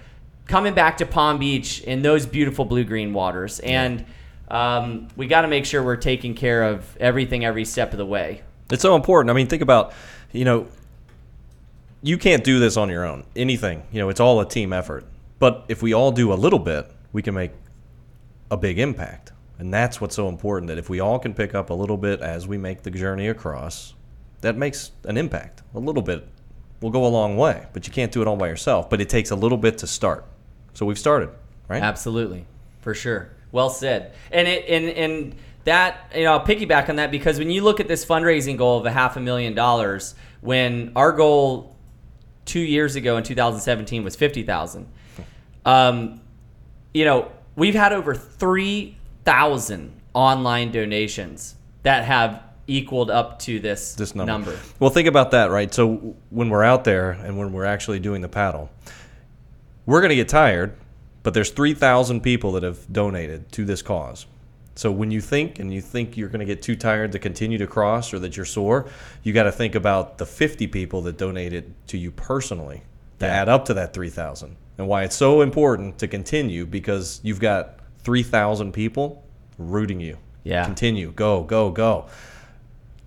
coming 0.46 0.74
back 0.74 0.98
to 0.98 1.06
Palm 1.06 1.38
Beach 1.38 1.80
in 1.80 2.02
those 2.02 2.26
beautiful 2.26 2.66
blue 2.66 2.84
green 2.84 3.14
waters. 3.14 3.60
And 3.60 4.04
um, 4.48 5.08
we 5.16 5.26
got 5.26 5.40
to 5.40 5.48
make 5.48 5.64
sure 5.64 5.82
we're 5.82 5.96
taking 5.96 6.34
care 6.34 6.64
of 6.64 6.98
everything 6.98 7.46
every 7.46 7.64
step 7.64 7.92
of 7.92 7.98
the 7.98 8.04
way. 8.04 8.42
It's 8.70 8.82
so 8.82 8.94
important. 8.94 9.30
I 9.30 9.32
mean, 9.32 9.46
think 9.46 9.62
about, 9.62 9.94
you 10.32 10.44
know, 10.44 10.66
you 12.02 12.18
can't 12.18 12.44
do 12.44 12.58
this 12.58 12.76
on 12.76 12.90
your 12.90 13.06
own. 13.06 13.24
Anything, 13.34 13.84
you 13.90 14.00
know, 14.02 14.10
it's 14.10 14.20
all 14.20 14.38
a 14.40 14.46
team 14.46 14.74
effort. 14.74 15.06
But 15.38 15.64
if 15.68 15.80
we 15.80 15.94
all 15.94 16.12
do 16.12 16.30
a 16.30 16.34
little 16.34 16.58
bit, 16.58 16.90
we 17.14 17.22
can 17.22 17.32
make 17.32 17.52
a 18.50 18.56
big 18.56 18.78
impact. 18.78 19.32
And 19.58 19.74
that's 19.74 20.00
what's 20.00 20.14
so 20.14 20.28
important 20.28 20.68
that 20.68 20.78
if 20.78 20.88
we 20.88 21.00
all 21.00 21.18
can 21.18 21.34
pick 21.34 21.54
up 21.54 21.70
a 21.70 21.74
little 21.74 21.96
bit 21.96 22.20
as 22.20 22.46
we 22.46 22.58
make 22.58 22.82
the 22.82 22.90
journey 22.90 23.28
across, 23.28 23.94
that 24.40 24.56
makes 24.56 24.92
an 25.04 25.16
impact. 25.16 25.62
A 25.74 25.80
little 25.80 26.02
bit 26.02 26.26
will 26.80 26.90
go 26.90 27.04
a 27.04 27.08
long 27.08 27.36
way, 27.36 27.66
but 27.72 27.86
you 27.86 27.92
can't 27.92 28.12
do 28.12 28.22
it 28.22 28.28
all 28.28 28.36
by 28.36 28.48
yourself. 28.48 28.88
But 28.88 29.00
it 29.00 29.08
takes 29.08 29.30
a 29.30 29.36
little 29.36 29.58
bit 29.58 29.78
to 29.78 29.86
start. 29.86 30.24
So 30.74 30.86
we've 30.86 30.98
started, 30.98 31.30
right? 31.66 31.82
Absolutely, 31.82 32.46
for 32.80 32.94
sure. 32.94 33.32
Well 33.50 33.70
said. 33.70 34.12
And 34.30 34.46
it 34.46 34.64
and 34.68 34.88
and 34.90 35.34
that 35.64 36.12
you 36.14 36.22
know 36.22 36.34
I'll 36.34 36.46
piggyback 36.46 36.88
on 36.88 36.96
that 36.96 37.10
because 37.10 37.38
when 37.38 37.50
you 37.50 37.62
look 37.64 37.80
at 37.80 37.88
this 37.88 38.04
fundraising 38.04 38.56
goal 38.56 38.78
of 38.78 38.86
a 38.86 38.92
half 38.92 39.16
a 39.16 39.20
million 39.20 39.54
dollars, 39.54 40.14
when 40.40 40.92
our 40.94 41.10
goal 41.10 41.74
two 42.44 42.60
years 42.60 42.94
ago 42.94 43.16
in 43.16 43.24
2017 43.24 44.04
was 44.04 44.14
fifty 44.14 44.44
thousand, 44.44 44.86
um, 45.64 46.20
you 46.94 47.04
know 47.04 47.32
we've 47.58 47.74
had 47.74 47.92
over 47.92 48.14
three 48.14 48.96
thousand 49.24 49.92
online 50.14 50.70
donations 50.72 51.56
that 51.82 52.04
have 52.04 52.42
equaled 52.66 53.10
up 53.10 53.38
to 53.40 53.58
this 53.60 53.94
this 53.94 54.14
number. 54.14 54.58
Well, 54.78 54.90
think 54.90 55.08
about 55.08 55.32
that, 55.32 55.50
right? 55.50 55.72
So 55.72 56.16
when 56.30 56.48
we're 56.48 56.64
out 56.64 56.84
there 56.84 57.10
and 57.10 57.36
when 57.36 57.52
we're 57.52 57.64
actually 57.64 57.98
doing 58.00 58.20
the 58.22 58.28
paddle, 58.28 58.70
we're 59.86 60.00
going 60.00 60.10
to 60.10 60.16
get 60.16 60.28
tired, 60.28 60.74
but 61.22 61.34
there's 61.34 61.50
3,000 61.50 62.20
people 62.20 62.52
that 62.52 62.62
have 62.62 62.90
donated 62.92 63.50
to 63.52 63.64
this 63.64 63.82
cause. 63.82 64.26
So 64.74 64.92
when 64.92 65.10
you 65.10 65.20
think 65.20 65.58
and 65.58 65.72
you 65.72 65.80
think 65.80 66.16
you're 66.16 66.28
going 66.28 66.40
to 66.40 66.46
get 66.46 66.62
too 66.62 66.76
tired 66.76 67.12
to 67.12 67.18
continue 67.18 67.58
to 67.58 67.66
cross 67.66 68.12
or 68.14 68.18
that 68.20 68.36
you're 68.36 68.46
sore, 68.46 68.86
you 69.22 69.32
got 69.32 69.44
to 69.44 69.52
think 69.52 69.74
about 69.74 70.18
the 70.18 70.26
50 70.26 70.66
people 70.68 71.02
that 71.02 71.16
donated 71.18 71.74
to 71.88 71.98
you 71.98 72.10
personally 72.12 72.82
to 73.18 73.26
Yeah. 73.26 73.32
add 73.32 73.48
up 73.48 73.64
to 73.66 73.74
that 73.74 73.92
3,000 73.94 74.56
and 74.78 74.86
why 74.88 75.02
it's 75.04 75.16
so 75.16 75.40
important 75.42 75.98
to 75.98 76.08
continue 76.08 76.64
because 76.64 77.20
you've 77.22 77.40
got 77.40 77.80
3,000 78.04 78.72
people 78.72 79.24
rooting 79.58 80.00
you. 80.00 80.16
Yeah. 80.44 80.64
Continue. 80.64 81.10
Go, 81.12 81.42
go, 81.42 81.70
go. 81.70 82.06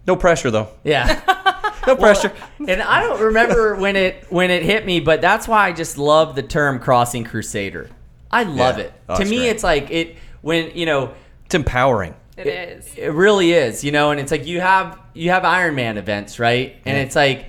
No 0.05 0.15
pressure 0.15 0.51
though. 0.51 0.69
Yeah. 0.83 1.21
No 1.87 1.95
pressure. 1.95 2.31
and 2.67 2.79
I 2.79 3.01
don't 3.01 3.19
remember 3.19 3.75
when 3.75 3.95
it 3.95 4.27
when 4.29 4.51
it 4.51 4.61
hit 4.61 4.85
me, 4.85 4.99
but 4.99 5.19
that's 5.19 5.47
why 5.47 5.67
I 5.67 5.71
just 5.71 5.97
love 5.97 6.35
the 6.35 6.43
term 6.43 6.77
crossing 6.77 7.23
crusader. 7.23 7.89
I 8.29 8.43
love 8.43 8.77
Yeah. 8.77 8.83
it. 8.83 8.93
Oh, 9.09 9.17
to 9.17 9.25
me, 9.25 9.37
great. 9.37 9.47
it's 9.49 9.63
like 9.63 9.89
it 9.89 10.15
when 10.41 10.77
you 10.77 10.85
know 10.85 11.15
It's 11.47 11.55
empowering. 11.55 12.13
It 12.37 12.45
is. 12.45 12.93
it 12.95 13.07
really 13.07 13.53
is, 13.53 13.83
you 13.83 13.91
know, 13.91 14.11
and 14.11 14.19
it's 14.19 14.29
like 14.31 14.45
you 14.45 14.61
have 14.61 14.99
you 15.15 15.31
have 15.31 15.43
Iron 15.43 15.73
Man 15.73 15.97
events, 15.97 16.37
right? 16.37 16.75
And 16.85 16.95
Yeah. 16.97 17.03
it's 17.03 17.15
like 17.15 17.45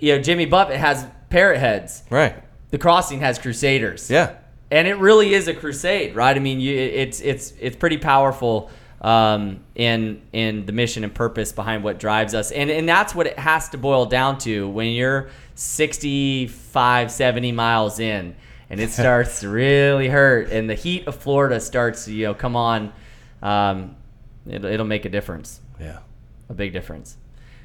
you 0.00 0.16
know 0.16 0.22
Jimmy 0.22 0.46
Buffett 0.46 0.78
has 0.78 1.04
parrot 1.28 1.58
heads. 1.58 2.04
Right. 2.08 2.36
The 2.70 2.78
crossing 2.78 3.20
has 3.20 3.38
crusaders. 3.38 4.10
Yeah. 4.10 4.34
and 4.70 4.86
it 4.86 4.96
really 4.98 5.32
is 5.34 5.48
a 5.48 5.54
crusade, 5.54 6.14
right? 6.14 6.36
I 6.36 6.40
mean, 6.40 6.60
you, 6.60 6.76
it's 6.76 7.20
it's 7.20 7.52
it's 7.60 7.76
pretty 7.76 7.96
powerful 7.98 8.70
um, 9.00 9.60
in 9.74 10.20
in 10.32 10.66
the 10.66 10.72
mission 10.72 11.04
and 11.04 11.14
purpose 11.14 11.52
behind 11.52 11.82
what 11.84 11.98
drives 11.98 12.34
us, 12.34 12.50
and 12.52 12.70
and 12.70 12.88
that's 12.88 13.14
what 13.14 13.26
it 13.26 13.38
has 13.38 13.68
to 13.70 13.78
boil 13.78 14.04
down 14.06 14.36
to 14.38 14.68
when 14.68 14.88
you're 14.88 15.28
65, 15.54 17.10
70 17.10 17.52
miles 17.52 18.00
in, 18.00 18.34
and 18.70 18.80
it 18.80 18.90
starts 19.00 19.40
to 19.40 19.48
really 19.48 20.08
hurt, 20.08 20.50
and 20.50 20.68
the 20.68 20.74
heat 20.74 21.06
of 21.06 21.16
Florida 21.16 21.60
starts 21.60 22.04
to 22.06 22.12
you 22.12 22.26
know 22.26 22.34
come 22.34 22.56
on, 22.56 22.92
um, 23.42 23.96
it'll, 24.46 24.66
it'll 24.70 24.86
make 24.86 25.04
a 25.04 25.08
difference, 25.08 25.60
Yeah. 25.80 25.98
a 26.48 26.54
big 26.54 26.72
difference. 26.72 27.16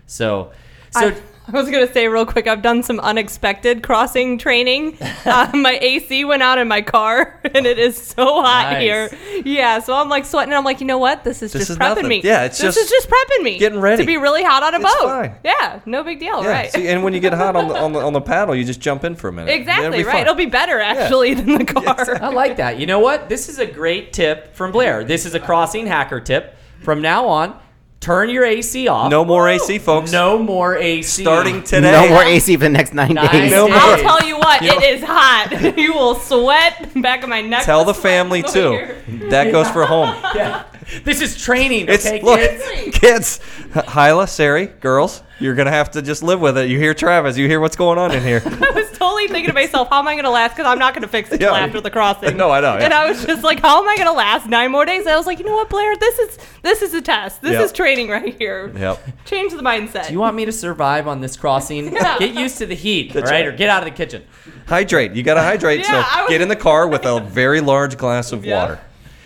So, 0.05 0.51
so. 0.91 1.09
I, 1.09 1.15
I 1.47 1.51
was 1.51 1.69
gonna 1.69 1.91
say 1.91 2.07
real 2.07 2.25
quick. 2.25 2.47
I've 2.47 2.61
done 2.61 2.83
some 2.83 2.99
unexpected 3.01 3.83
crossing 3.83 4.37
training. 4.37 4.97
uh, 5.25 5.51
my 5.53 5.77
AC 5.81 6.23
went 6.23 6.41
out 6.41 6.57
in 6.57 6.67
my 6.69 6.81
car, 6.81 7.39
and 7.53 7.65
it 7.65 7.77
is 7.77 8.01
so 8.01 8.41
hot 8.41 8.71
Nice. 8.73 8.81
here. 8.81 9.41
Yeah, 9.45 9.79
so 9.79 9.93
I'm 9.93 10.07
like 10.07 10.25
sweating. 10.25 10.51
and 10.53 10.57
I'm 10.57 10.63
like, 10.63 10.79
you 10.79 10.87
know 10.87 10.97
what? 10.99 11.23
This 11.25 11.41
is 11.41 11.51
This 11.51 11.63
just 11.63 11.71
is 11.71 11.77
prepping 11.77 11.79
nothing. 11.89 12.07
me. 12.07 12.21
Yeah, 12.23 12.45
it's 12.45 12.57
this 12.57 12.75
just 12.75 12.85
is 12.85 12.89
just 12.89 13.09
prepping 13.09 13.43
me, 13.43 13.59
getting 13.59 13.79
ready. 13.81 14.01
to 14.03 14.07
be 14.07 14.15
really 14.17 14.43
hot 14.43 14.63
on 14.63 14.73
a 14.73 14.77
It's 14.77 14.85
boat. 14.95 15.03
fine. 15.09 15.35
Yeah, 15.43 15.81
no 15.85 16.03
big 16.03 16.19
deal, 16.19 16.41
Yeah. 16.43 16.49
right? 16.49 16.71
See, 16.71 16.87
and 16.87 17.03
when 17.03 17.13
you 17.13 17.19
get 17.19 17.33
hot 17.33 17.55
on 17.57 17.67
the, 17.67 17.75
on 17.75 17.91
the 17.91 17.99
on 17.99 18.13
the 18.13 18.21
paddle, 18.21 18.55
you 18.55 18.63
just 18.63 18.79
jump 18.79 19.03
in 19.03 19.15
for 19.15 19.27
a 19.27 19.33
minute. 19.33 19.49
It'll 19.49 19.59
exactly 19.61 19.97
be 19.97 20.03
right. 20.05 20.11
fun. 20.13 20.21
It'll 20.21 20.35
be 20.35 20.45
better 20.45 20.79
actually 20.79 21.33
than 21.33 21.57
the 21.57 21.65
car. 21.65 22.21
I 22.23 22.29
like 22.29 22.57
that. 22.57 22.79
You 22.79 22.85
know 22.85 22.99
what? 22.99 23.27
This 23.27 23.49
is 23.49 23.59
a 23.59 23.65
great 23.65 24.13
tip 24.13 24.55
from 24.55 24.71
Blair. 24.71 25.03
This 25.03 25.25
is 25.25 25.33
a 25.35 25.39
crossing 25.39 25.87
hacker 25.87 26.21
tip. 26.21 26.55
From 26.81 27.01
now 27.01 27.27
on, 27.27 27.57
turn 28.03 28.29
your 28.29 28.43
AC 28.45 28.87
off. 28.87 29.09
No 29.09 29.23
more 29.23 29.47
AC, 29.47 29.79
folks. 29.79 30.11
No 30.11 30.37
more 30.37 30.75
AC. 30.75 31.23
Starting 31.23 31.63
today. 31.63 31.91
No 31.91 32.09
more 32.09 32.23
AC 32.23 32.55
for 32.57 32.63
the 32.63 32.69
next 32.69 32.93
nine 32.93 33.13
Nice. 33.13 33.31
days. 33.31 33.51
No 33.51 33.67
more. 33.67 33.77
I'll 33.77 33.97
tell 33.97 34.27
you 34.27 34.37
what, 34.37 34.61
it 34.61 34.83
is 34.83 35.01
hot. 35.03 35.77
you 35.77 35.93
will 35.93 36.15
sweat 36.15 36.89
back 37.01 37.23
of 37.23 37.29
my 37.29 37.41
neck. 37.41 37.63
Tell 37.63 37.85
the 37.85 37.93
family 37.93 38.43
too. 38.43 38.71
here. 38.71 38.97
That 39.29 39.51
goes 39.51 39.69
for 39.69 39.85
home. 39.85 40.13
Yeah. 40.35 40.63
This 41.03 41.21
is 41.21 41.41
training, 41.41 41.85
It's 41.89 42.05
okay, 42.05 42.21
look, 42.21 42.39
kids? 42.39 42.97
kids. 42.99 43.39
Hyla, 43.73 44.27
Sari, 44.27 44.67
girls, 44.67 45.23
you're 45.39 45.55
gonna 45.55 45.71
have 45.71 45.91
to 45.91 46.01
just 46.01 46.21
live 46.23 46.39
with 46.39 46.57
it. 46.57 46.69
You 46.69 46.77
hear 46.77 46.93
Travis. 46.93 47.37
You 47.37 47.47
hear 47.47 47.59
what's 47.59 47.75
going 47.75 47.97
on 47.97 48.11
in 48.11 48.21
here. 48.23 48.41
I 48.45 48.71
was 48.71 48.91
totally 48.97 49.27
thinking 49.27 49.47
to 49.47 49.53
myself, 49.53 49.89
how 49.89 49.99
am 49.99 50.07
I 50.07 50.13
going 50.13 50.23
to 50.25 50.29
last? 50.29 50.51
Because 50.55 50.65
I'm 50.65 50.79
not 50.79 50.93
going 50.93 51.01
to 51.01 51.07
fix 51.07 51.31
it 51.31 51.39
till 51.39 51.51
Yeah. 51.53 51.59
after 51.59 51.81
the 51.81 51.89
crossing. 51.89 52.37
No, 52.43 52.51
I 52.51 52.61
know, 52.61 52.75
yeah. 52.77 52.85
And 52.85 52.93
I 52.93 53.09
was 53.09 53.25
just 53.25 53.43
like, 53.43 53.59
how 53.59 53.81
am 53.81 53.87
I 53.89 53.95
going 53.95 54.07
to 54.07 54.13
last 54.13 54.47
nine 54.47 54.71
more 54.71 54.85
days? 54.85 55.01
And 55.01 55.09
I 55.09 55.17
was 55.17 55.25
like, 55.25 55.39
you 55.39 55.45
know 55.45 55.55
what, 55.55 55.69
Blair? 55.69 55.95
This 55.97 56.19
is 56.19 56.37
this 56.61 56.81
is 56.81 56.93
a 56.93 57.01
test. 57.01 57.41
This 57.41 57.53
Yep. 57.53 57.61
is 57.65 57.71
training 57.73 58.09
right 58.09 58.35
here. 58.37 58.71
Yep. 58.75 59.25
Change 59.25 59.51
the 59.53 59.61
mindset. 59.61 60.07
Do 60.07 60.13
you 60.13 60.19
want 60.19 60.35
me 60.35 60.45
to 60.45 60.51
survive 60.51 61.07
on 61.07 61.19
this 61.21 61.35
crossing? 61.37 61.93
Yeah. 61.93 62.17
Get 62.19 62.33
used 62.35 62.57
to 62.59 62.65
the 62.65 62.75
heat, 62.75 63.09
all 63.11 63.13
That's 63.21 63.31
right? 63.31 63.45
right. 63.45 63.47
Or 63.47 63.51
get 63.57 63.69
out 63.69 63.83
of 63.83 63.89
the 63.89 63.95
kitchen. 63.95 64.23
Hydrate. 64.67 65.13
You 65.13 65.23
gotta 65.23 65.41
hydrate. 65.41 65.81
Yeah, 65.81 66.03
so 66.03 66.21
was- 66.21 66.29
get 66.29 66.41
in 66.41 66.47
the 66.47 66.55
car 66.55 66.87
with 66.87 67.05
a 67.05 67.19
very 67.21 67.59
large 67.61 67.97
glass 67.97 68.31
of 68.31 68.45
Yeah. 68.45 68.59
water. 68.61 68.79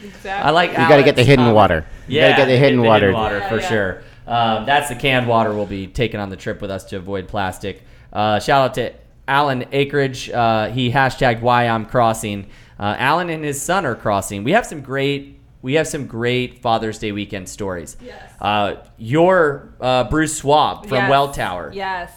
Exactly. 0.03 0.29
I 0.31 0.51
like 0.51 0.71
You 0.71 0.77
got 0.77 0.97
to 0.97 1.03
get 1.03 1.15
the 1.15 1.23
hidden 1.23 1.53
water. 1.53 1.85
You 2.07 2.19
got 2.21 2.29
to 2.29 2.35
get 2.37 2.45
the 2.45 2.57
hidden 2.57 2.81
water. 2.81 3.11
Yeah, 3.11 3.49
for 3.49 3.59
yeah. 3.59 3.69
sure. 3.69 4.03
Um, 4.27 4.65
that's 4.65 4.89
the 4.89 4.95
canned 4.95 5.27
water 5.27 5.53
we'll 5.53 5.65
be 5.65 5.87
taking 5.87 6.19
on 6.19 6.29
the 6.29 6.35
trip 6.35 6.61
with 6.61 6.69
us 6.69 6.83
to 6.85 6.97
avoid 6.97 7.27
plastic. 7.27 7.83
Uh, 8.11 8.39
shout 8.39 8.61
out 8.69 8.73
to 8.75 8.93
Alan 9.27 9.65
Acreage. 9.71 10.29
Uh, 10.29 10.69
he 10.69 10.91
hashtagged 10.91 11.41
why 11.41 11.67
I'm 11.67 11.85
crossing. 11.85 12.49
Uh, 12.79 12.95
Alan 12.97 13.29
and 13.29 13.43
his 13.43 13.61
son 13.61 13.85
are 13.85 13.95
crossing. 13.95 14.43
We 14.43 14.51
have 14.51 14.65
some 14.65 14.81
great. 14.81 15.39
We 15.61 15.73
have 15.73 15.87
some 15.87 16.05
great 16.07 16.61
Father's 16.61 16.99
Day 16.99 17.11
weekend 17.11 17.49
stories. 17.49 17.97
Yes. 18.01 18.31
Uh, 18.39 18.75
your 18.97 19.73
uh, 19.81 20.03
Bruce 20.05 20.37
Swab 20.37 20.83
from 20.87 20.97
Yes. 20.97 21.09
Well 21.09 21.31
Tower. 21.31 21.71
Yes. 21.73 22.11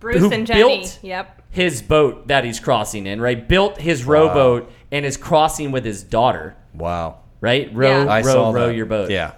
Bruce 0.00 0.18
Who 0.20 0.30
and 0.30 0.46
Jenny. 0.46 0.60
built- 0.80 0.98
Yep. 1.02 1.42
His 1.50 1.82
boat 1.82 2.28
that 2.28 2.44
he's 2.44 2.58
crossing 2.60 3.06
in, 3.06 3.20
right? 3.20 3.48
Built 3.48 3.78
his 3.80 4.04
rowboat 4.04 4.70
and 4.90 5.04
is 5.06 5.16
crossing 5.16 5.70
with 5.72 5.84
his 5.84 6.02
daughter, 6.02 6.56
Wow. 6.74 7.18
Right? 7.44 7.70
Row, 7.74 8.04
Yeah. 8.04 8.10
I 8.10 8.22
row, 8.22 8.32
saw 8.32 8.50
row 8.50 8.68
that. 8.68 8.74
your 8.74 8.86
boat. 8.86 9.10
Yeah. 9.10 9.32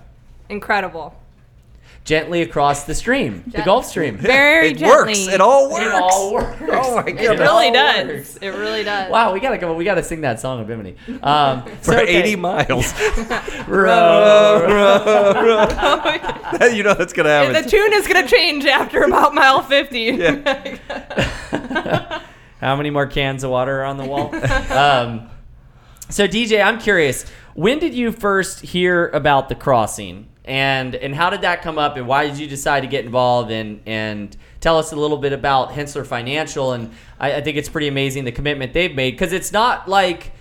Incredible. 0.49 1.13
Gently 2.05 2.41
across 2.43 2.85
the 2.85 2.95
stream, 2.95 3.43
the 3.49 3.63
Gulf 3.63 3.85
Stream. 3.87 4.17
Very 4.37 4.69
it 4.69 4.79
gently. 4.79 4.97
works. 4.97 5.19
It 5.27 5.41
all 5.41 5.73
works. 5.73 5.85
It 5.87 5.93
all 5.93 6.33
works. 6.35 6.57
Oh 6.71 6.95
my 6.95 7.03
It 7.03 7.09
It 7.09 7.17
god. 7.17 7.39
really 7.41 7.67
all 7.67 7.73
does. 7.75 8.07
works. 8.07 8.37
It 8.37 8.49
really 8.51 8.85
does. 8.85 9.11
Wow, 9.11 9.33
we 9.33 9.41
gotta 9.41 9.59
go. 9.59 9.75
We 9.75 9.85
gotta 9.85 10.05
sing 10.05 10.21
that 10.21 10.39
song 10.39 10.61
of 10.61 10.69
Bimini. 10.69 10.95
Um, 11.21 11.63
For 11.83 11.95
so, 11.95 11.99
okay. 12.03 12.15
80 12.23 12.37
miles. 12.37 12.95
Row. 13.67 15.67
you 16.73 16.85
know 16.85 16.95
that's 16.95 17.13
gonna 17.13 17.29
happen. 17.29 17.55
the 17.61 17.69
tune 17.69 17.93
is 17.93 18.07
going 18.07 18.25
to 18.25 18.31
change 18.31 18.67
after 18.67 19.03
about 19.03 19.35
mile 19.35 19.63
50. 19.63 19.99
Yeah. 20.01 20.79
How 22.61 22.77
many 22.77 22.91
more 22.91 23.07
cans 23.07 23.43
of 23.43 23.51
water 23.51 23.81
are 23.81 23.85
on 23.85 23.97
the 23.97 24.05
wall? 24.05 24.33
um, 24.73 25.29
so 26.09 26.27
DJ, 26.29 26.65
I'm 26.65 26.79
curious. 26.79 27.25
When 27.55 27.79
did 27.79 27.95
you 27.95 28.13
first 28.13 28.61
hear 28.61 29.09
about 29.09 29.49
the 29.49 29.55
crossing, 29.55 30.29
and 30.45 30.95
and 30.95 31.15
how 31.15 31.31
did 31.31 31.41
that 31.41 31.63
come 31.63 31.79
up, 31.79 31.97
and 31.97 32.07
why 32.07 32.27
did 32.27 32.39
you 32.39 32.47
decide 32.47 32.81
to 32.81 32.87
get 32.87 33.05
involved? 33.05 33.51
And 33.51 33.81
and 33.87 34.37
tell 34.61 34.79
us 34.79 34.93
a 34.93 34.97
little 34.97 35.19
bit 35.19 35.33
about 35.33 35.73
Hensler 35.73 36.05
Financial, 36.05 36.73
and 36.73 36.93
I, 37.19 37.37
I 37.37 37.41
think 37.41 37.57
it's 37.57 37.69
pretty 37.69 37.89
amazing 37.89 38.25
the 38.25 38.33
commitment 38.33 38.73
they've 38.73 38.95
made 38.95 39.13
because 39.13 39.33
it's 39.33 39.53
not 39.53 39.89
like 39.89 40.33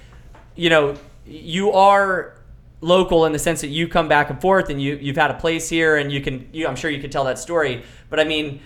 you 0.56 0.70
know, 0.70 0.96
you 1.26 1.72
are 1.72 2.36
local 2.82 3.26
in 3.26 3.32
the 3.32 3.40
sense 3.40 3.62
that 3.62 3.68
you 3.68 3.88
come 3.88 4.08
back 4.08 4.30
and 4.30 4.40
forth 4.40 4.70
and 4.70 4.82
you 4.82 4.96
you've 4.98 5.16
had 5.16 5.32
a 5.32 5.36
place 5.36 5.70
here 5.70 5.98
and 5.98 6.12
you 6.12 6.22
can 6.22 6.48
you, 6.52 6.68
I'm 6.68 6.76
sure 6.76 6.90
you 6.92 7.02
could 7.02 7.12
tell 7.12 7.26
that 7.26 7.40
story. 7.40 7.84
But 8.10 8.20
I 8.20 8.24
mean, 8.24 8.62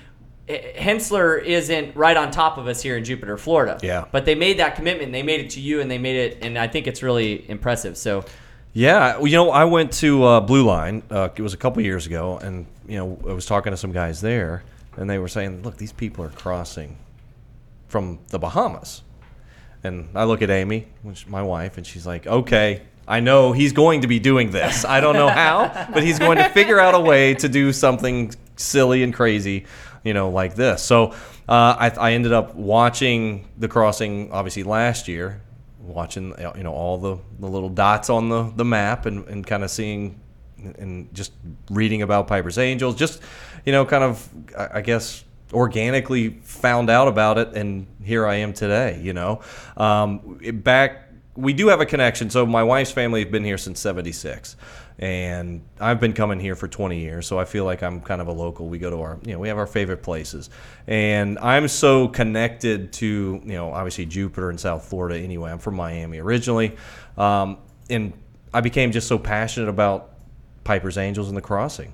Hensler 0.50 1.38
isn't 1.38 1.96
right 1.96 2.18
on 2.18 2.32
top 2.32 2.58
of 2.58 2.68
us 2.68 2.82
here 2.82 2.98
in 2.98 3.04
Jupiter, 3.04 3.38
Florida. 3.38 3.78
Yeah. 3.84 4.06
But 4.12 4.26
they 4.26 4.36
made 4.36 4.60
that 4.60 4.76
commitment. 4.76 5.12
They 5.12 5.24
made 5.24 5.40
it 5.42 5.52
to 5.52 5.60
you, 5.60 5.80
and 5.82 5.90
they 5.90 5.98
made 6.00 6.16
it, 6.16 6.40
and 6.42 6.58
I 6.58 6.68
think 6.68 6.88
it's 6.88 7.04
really 7.04 7.48
impressive. 7.50 7.98
So, 7.98 8.26
Yeah, 8.74 9.18
well, 9.18 9.28
you 9.28 9.36
know, 9.36 9.52
I 9.52 9.66
went 9.66 9.92
to 9.94 10.24
uh, 10.24 10.40
Blue 10.42 10.66
Line. 10.66 11.04
Uh, 11.10 11.30
it 11.36 11.42
was 11.42 11.54
a 11.54 11.58
couple 11.58 11.82
years 11.84 12.08
ago, 12.08 12.38
and 12.40 12.66
you 12.88 12.98
know, 12.98 13.20
I 13.28 13.34
was 13.34 13.46
talking 13.46 13.72
to 13.72 13.78
some 13.78 13.92
guys 13.92 14.22
there, 14.22 14.64
and 14.98 15.10
they 15.10 15.20
were 15.20 15.28
saying, 15.28 15.62
"Look, 15.64 15.78
these 15.78 15.92
people 15.92 16.26
are 16.26 16.30
crossing 16.30 16.98
from 17.88 18.20
the 18.30 18.40
Bahamas." 18.40 19.04
And 19.84 20.10
I 20.14 20.26
look 20.26 20.42
at 20.42 20.50
Amy, 20.50 20.88
which 21.04 21.28
my 21.28 21.42
wife, 21.42 21.78
and 21.78 21.86
she's 21.86 22.06
like, 22.08 22.28
"Okay, 22.28 22.82
I 23.08 23.22
know 23.22 23.54
he's 23.54 23.74
going 23.74 24.02
to 24.02 24.08
be 24.08 24.20
doing 24.20 24.52
this. 24.52 24.86
I 24.86 25.00
don't 25.00 25.16
know 25.16 25.30
how, 25.30 25.88
but 25.92 26.04
he's 26.04 26.20
going 26.20 26.38
to 26.38 26.48
figure 26.50 26.80
out 26.80 26.94
a 26.94 27.00
way 27.00 27.34
to 27.36 27.50
do 27.50 27.74
something 27.74 28.34
silly 28.56 29.02
and 29.02 29.12
crazy, 29.14 29.66
you 30.04 30.14
know, 30.14 30.30
like 30.30 30.56
this." 30.56 30.82
So 30.84 31.12
uh, 31.48 31.76
I, 31.80 31.92
I 31.98 32.12
ended 32.14 32.34
up 32.34 32.56
watching 32.56 33.48
the 33.58 33.68
crossing, 33.68 34.32
obviously 34.32 34.64
last 34.64 35.08
year, 35.08 35.42
watching 35.80 36.34
you 36.56 36.64
know 36.64 36.74
all 36.74 36.98
the, 36.98 37.18
the 37.40 37.48
little 37.48 37.70
dots 37.70 38.10
on 38.10 38.30
the, 38.30 38.52
the 38.56 38.66
map 38.66 39.06
and, 39.06 39.28
and 39.28 39.46
kind 39.46 39.64
of 39.64 39.72
seeing 39.72 40.20
and 40.78 41.14
just 41.14 41.32
reading 41.70 42.02
about 42.02 42.28
Piper's 42.28 42.58
Angels, 42.58 42.96
just 42.96 43.22
you 43.66 43.72
know, 43.72 43.86
kind 43.86 44.04
of 44.04 44.30
I 44.58 44.70
I 44.80 44.82
guess 44.82 45.24
organically 45.54 46.30
found 46.44 46.90
out 46.90 47.08
about 47.08 47.38
it, 47.38 47.56
and 47.56 47.88
here 48.04 48.28
I 48.28 48.36
am 48.36 48.54
today. 48.54 49.00
You 49.02 49.14
know, 49.14 49.42
um, 49.78 50.40
back 50.54 51.10
we 51.36 51.54
do 51.54 51.70
have 51.70 51.82
a 51.82 51.86
connection. 51.86 52.30
So 52.30 52.46
my 52.46 52.64
wife's 52.64 52.92
family 52.92 53.22
have 53.22 53.32
been 53.32 53.46
here 53.46 53.58
since 53.58 53.80
'76. 53.80 54.56
And 55.00 55.64
I've 55.80 56.02
been 56.02 56.12
coming 56.12 56.42
here 56.42 56.56
for 56.56 56.68
20 56.68 57.00
years, 57.00 57.26
so 57.26 57.40
I 57.40 57.46
feel 57.46 57.64
like 57.64 57.82
I'm 57.82 58.02
kind 58.02 58.20
of 58.20 58.28
a 58.28 58.34
local. 58.34 58.68
We 58.68 58.80
go 58.80 58.90
to 58.90 59.00
our, 59.00 59.18
you 59.26 59.32
know, 59.32 59.40
we 59.40 59.48
have 59.48 59.58
our 59.58 59.66
favorite 59.66 60.04
places, 60.04 60.50
and 60.88 61.40
I'm 61.40 61.70
so 61.70 62.10
connected 62.10 62.92
to, 62.94 63.42
you 63.42 63.54
know, 63.54 63.72
obviously 63.72 64.06
Jupiter 64.06 64.50
and 64.50 64.60
South 64.60 64.84
Florida. 64.86 65.18
Anyway, 65.18 65.50
I'm 65.52 65.60
from 65.60 65.76
Miami 65.76 66.20
originally, 66.20 66.76
um, 67.18 67.60
and 67.90 68.12
I 68.54 68.60
became 68.60 68.92
just 68.92 69.08
so 69.08 69.18
passionate 69.18 69.70
about 69.70 70.16
Piper's 70.66 70.98
Angels 70.98 71.30
and 71.30 71.38
the 71.38 71.42
Crossing. 71.42 71.94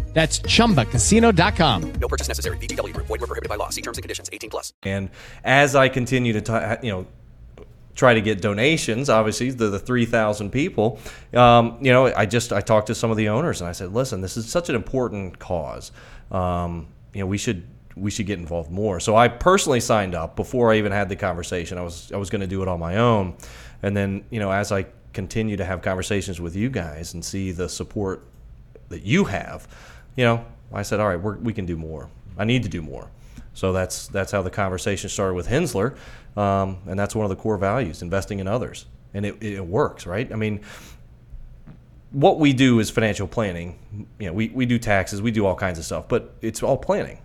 That's 0.13 0.39
chumbacasino.com. 0.39 1.93
No 1.93 2.07
purchase 2.07 2.27
necessary. 2.27 2.57
VGW 2.57 2.93
Group. 2.93 3.07
Void 3.07 3.21
were 3.21 3.27
prohibited 3.27 3.49
by 3.49 3.55
law. 3.55 3.69
See 3.69 3.81
terms 3.81 3.97
and 3.97 4.03
conditions. 4.03 4.29
18 4.31 4.49
plus. 4.49 4.73
And 4.83 5.09
as 5.43 5.75
I 5.75 5.89
continue 5.89 6.33
to, 6.33 6.41
t- 6.41 6.87
you 6.87 6.91
know, 6.91 7.07
try 7.95 8.13
to 8.13 8.21
get 8.21 8.41
donations, 8.41 9.09
obviously 9.09 9.51
the, 9.51 9.69
the 9.69 9.79
3,000 9.79 10.49
people, 10.51 10.99
um, 11.33 11.77
you 11.81 11.91
know, 11.91 12.07
I 12.13 12.25
just, 12.25 12.53
I 12.53 12.61
talked 12.61 12.87
to 12.87 12.95
some 12.95 13.11
of 13.11 13.17
the 13.17 13.29
owners 13.29 13.61
and 13.61 13.69
I 13.69 13.73
said, 13.73 13.93
listen, 13.93 14.21
this 14.21 14.37
is 14.37 14.49
such 14.49 14.69
an 14.69 14.75
important 14.75 15.39
cause. 15.39 15.91
Um, 16.31 16.87
you 17.13 17.21
know, 17.21 17.27
we 17.27 17.37
should, 17.37 17.67
we 17.95 18.09
should 18.09 18.25
get 18.25 18.39
involved 18.39 18.71
more. 18.71 18.99
So 18.99 19.15
I 19.15 19.27
personally 19.27 19.81
signed 19.81 20.15
up 20.15 20.35
before 20.35 20.71
I 20.71 20.77
even 20.77 20.91
had 20.91 21.09
the 21.09 21.15
conversation. 21.15 21.77
I 21.77 21.81
was, 21.81 22.11
I 22.11 22.17
was 22.17 22.29
going 22.29 22.41
to 22.41 22.47
do 22.47 22.61
it 22.61 22.67
on 22.67 22.79
my 22.79 22.97
own. 22.97 23.35
And 23.83 23.95
then, 23.95 24.23
you 24.29 24.39
know, 24.39 24.51
as 24.51 24.71
I 24.71 24.85
continue 25.13 25.57
to 25.57 25.65
have 25.65 25.81
conversations 25.81 26.39
with 26.39 26.55
you 26.55 26.69
guys 26.69 27.13
and 27.13 27.23
see 27.23 27.51
the 27.51 27.67
support 27.67 28.23
that 28.89 29.03
you 29.03 29.25
have, 29.25 29.67
you 30.15 30.23
know, 30.23 30.45
I 30.73 30.83
said, 30.83 30.99
all 30.99 31.07
right, 31.07 31.19
we're, 31.19 31.37
we 31.37 31.53
can 31.53 31.65
do 31.65 31.77
more. 31.77 32.09
I 32.37 32.45
need 32.45 32.63
to 32.63 32.69
do 32.69 32.81
more. 32.81 33.09
So 33.53 33.73
that's 33.73 34.07
that's 34.07 34.31
how 34.31 34.41
the 34.41 34.49
conversation 34.49 35.09
started 35.09 35.33
with 35.33 35.47
Hensler, 35.47 35.95
um, 36.37 36.77
and 36.87 36.97
that's 36.97 37.13
one 37.13 37.25
of 37.25 37.29
the 37.29 37.35
core 37.35 37.57
values: 37.57 38.01
investing 38.01 38.39
in 38.39 38.47
others, 38.47 38.85
and 39.13 39.25
it, 39.25 39.43
it 39.43 39.65
works, 39.65 40.05
right? 40.05 40.31
I 40.31 40.35
mean, 40.35 40.61
what 42.11 42.39
we 42.39 42.53
do 42.53 42.79
is 42.79 42.89
financial 42.89 43.27
planning. 43.27 43.77
You 44.19 44.27
know, 44.27 44.33
we, 44.33 44.49
we 44.49 44.65
do 44.65 44.79
taxes, 44.79 45.21
we 45.21 45.31
do 45.31 45.45
all 45.45 45.55
kinds 45.55 45.79
of 45.79 45.85
stuff, 45.85 46.07
but 46.07 46.33
it's 46.41 46.63
all 46.63 46.77
planning, 46.77 47.19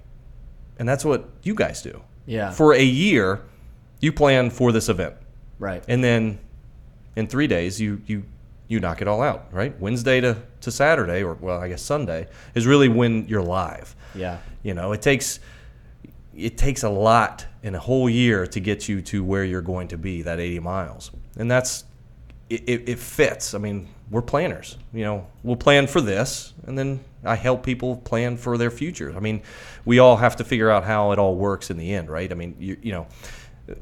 and 0.79 0.89
that's 0.89 1.05
what 1.05 1.29
you 1.45 1.55
guys 1.55 1.81
do. 1.81 2.03
Yeah. 2.27 2.51
For 2.51 2.75
a 2.75 2.83
year, 2.83 3.43
you 4.01 4.13
plan 4.13 4.51
for 4.51 4.73
this 4.73 4.89
event, 4.89 5.15
right. 5.61 5.85
and 5.87 6.03
then 6.03 6.41
in 7.15 7.29
three 7.29 7.47
days 7.47 7.81
you 7.81 8.03
you 8.07 8.25
you 8.69 8.81
knock 8.81 9.01
it 9.01 9.09
all 9.09 9.23
out 9.23 9.47
right? 9.53 9.79
Wednesday 9.81 10.21
to, 10.21 10.37
to 10.61 10.71
saturday 10.71 11.23
or 11.23 11.35
well 11.35 11.61
i 11.61 11.69
guess 11.69 11.83
sunday 11.83 12.27
is 12.55 12.67
really 12.67 12.89
when 12.89 13.27
you're 13.29 13.43
live. 13.43 13.95
Yeah. 14.15 14.39
you 14.63 14.75
know 14.75 14.93
it 14.93 15.03
takes 15.03 15.41
it 16.35 16.59
takes 16.59 16.83
a 16.83 16.91
lot 16.91 17.47
in 17.63 17.75
a 17.75 17.79
whole 17.79 18.11
year 18.11 18.47
to 18.47 18.61
get 18.61 18.89
you 18.89 19.01
to 19.03 19.25
where 19.25 19.45
you're 19.45 19.63
going 19.63 19.89
to 19.89 19.99
be 19.99 20.23
that 20.23 20.39
80 20.39 20.61
miles. 20.61 21.11
And 21.39 21.51
that's 21.51 21.85
it, 22.51 22.63
it, 22.69 22.89
it 22.89 22.99
fits. 22.99 23.55
I 23.55 23.59
mean 23.59 23.89
we're 24.11 24.23
planners 24.23 24.77
you 24.93 25.05
know. 25.05 25.27
We'll 25.43 25.57
plan 25.57 25.87
for 25.87 26.01
this 26.01 26.53
and 26.67 26.79
then 26.79 27.01
i 27.25 27.35
help 27.35 27.65
people 27.65 27.97
plan 27.97 28.37
for 28.37 28.57
their 28.59 28.71
future. 28.71 29.15
I 29.17 29.21
mean 29.21 29.43
we 29.85 29.99
all 29.99 30.17
have 30.17 30.37
to 30.37 30.45
figure 30.45 30.71
out 30.71 30.85
how 30.85 31.13
it 31.13 31.19
all 31.19 31.35
works 31.35 31.71
in 31.71 31.77
the 31.77 31.95
end 31.95 32.11
right? 32.11 32.31
I 32.31 32.35
mean 32.35 32.57
you, 32.59 32.77
you 32.83 32.93
know 32.93 33.07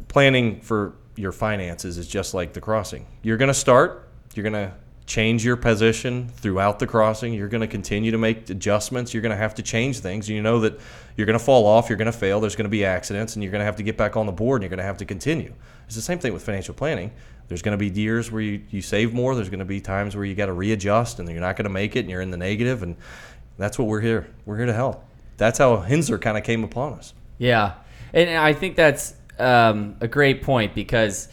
planning 0.08 0.60
for 0.60 0.94
your 1.16 1.32
finances 1.32 1.98
is 1.98 2.08
just 2.08 2.34
like 2.34 2.52
the 2.52 2.60
crossing. 2.60 3.06
You're 3.22 3.36
going 3.36 3.48
to 3.48 3.54
start 3.54 4.03
you're 4.36 4.42
going 4.42 4.52
to 4.68 4.72
change 5.06 5.44
your 5.44 5.56
position 5.56 6.28
throughout 6.28 6.78
the 6.78 6.86
crossing. 6.86 7.34
You're 7.34 7.48
going 7.48 7.60
to 7.60 7.66
continue 7.66 8.10
to 8.10 8.18
make 8.18 8.48
adjustments. 8.48 9.12
You're 9.12 9.20
going 9.20 9.30
to 9.30 9.36
have 9.36 9.54
to 9.56 9.62
change 9.62 9.98
things. 9.98 10.28
You 10.28 10.40
know 10.40 10.60
that 10.60 10.80
you're 11.16 11.26
going 11.26 11.38
to 11.38 11.44
fall 11.44 11.66
off 11.66 11.88
you're 11.88 11.98
going 11.98 12.06
to 12.06 12.12
fail 12.12 12.40
there's 12.40 12.56
going 12.56 12.64
to 12.64 12.70
be 12.70 12.84
accidents 12.84 13.36
and 13.36 13.42
you're 13.42 13.52
going 13.52 13.60
to 13.60 13.64
have 13.64 13.76
to 13.76 13.82
get 13.82 13.96
back 13.96 14.16
on 14.16 14.26
the 14.26 14.32
board 14.32 14.60
and 14.60 14.64
you're 14.64 14.76
going 14.76 14.78
to 14.78 14.84
have 14.84 14.98
to 14.98 15.04
continue. 15.04 15.52
It's 15.86 15.96
the 15.96 16.02
same 16.02 16.18
thing 16.18 16.32
with 16.32 16.44
financial 16.44 16.74
planning. 16.74 17.12
There's 17.48 17.62
going 17.62 17.78
to 17.78 17.90
be 17.90 18.00
years 18.00 18.32
where 18.32 18.42
you, 18.42 18.62
you 18.70 18.80
save 18.80 19.12
more 19.12 19.34
there's 19.34 19.50
going 19.50 19.58
to 19.58 19.64
be 19.64 19.80
times 19.80 20.16
where 20.16 20.24
you 20.24 20.34
got 20.34 20.46
to 20.46 20.52
readjust 20.52 21.18
and 21.18 21.28
you're 21.28 21.40
not 21.40 21.56
going 21.56 21.64
to 21.64 21.70
make 21.70 21.96
it 21.96 22.00
and 22.00 22.10
you're 22.10 22.22
in 22.22 22.30
the 22.30 22.36
negative 22.36 22.82
and 22.82 22.96
that's 23.58 23.78
what 23.78 23.86
we're 23.86 24.00
here 24.00 24.28
we're 24.46 24.56
here 24.56 24.66
to 24.66 24.72
help. 24.72 25.04
That's 25.36 25.58
how 25.58 25.76
hensler 25.78 26.18
kind 26.18 26.38
of 26.38 26.44
came 26.44 26.64
upon 26.64 26.94
us. 26.94 27.12
Yeah, 27.38 27.74
and 28.12 28.30
I 28.30 28.52
think 28.52 28.76
that's 28.76 29.14
um, 29.38 29.96
a 30.00 30.06
great 30.06 30.42
point 30.42 30.74
because 30.74 31.28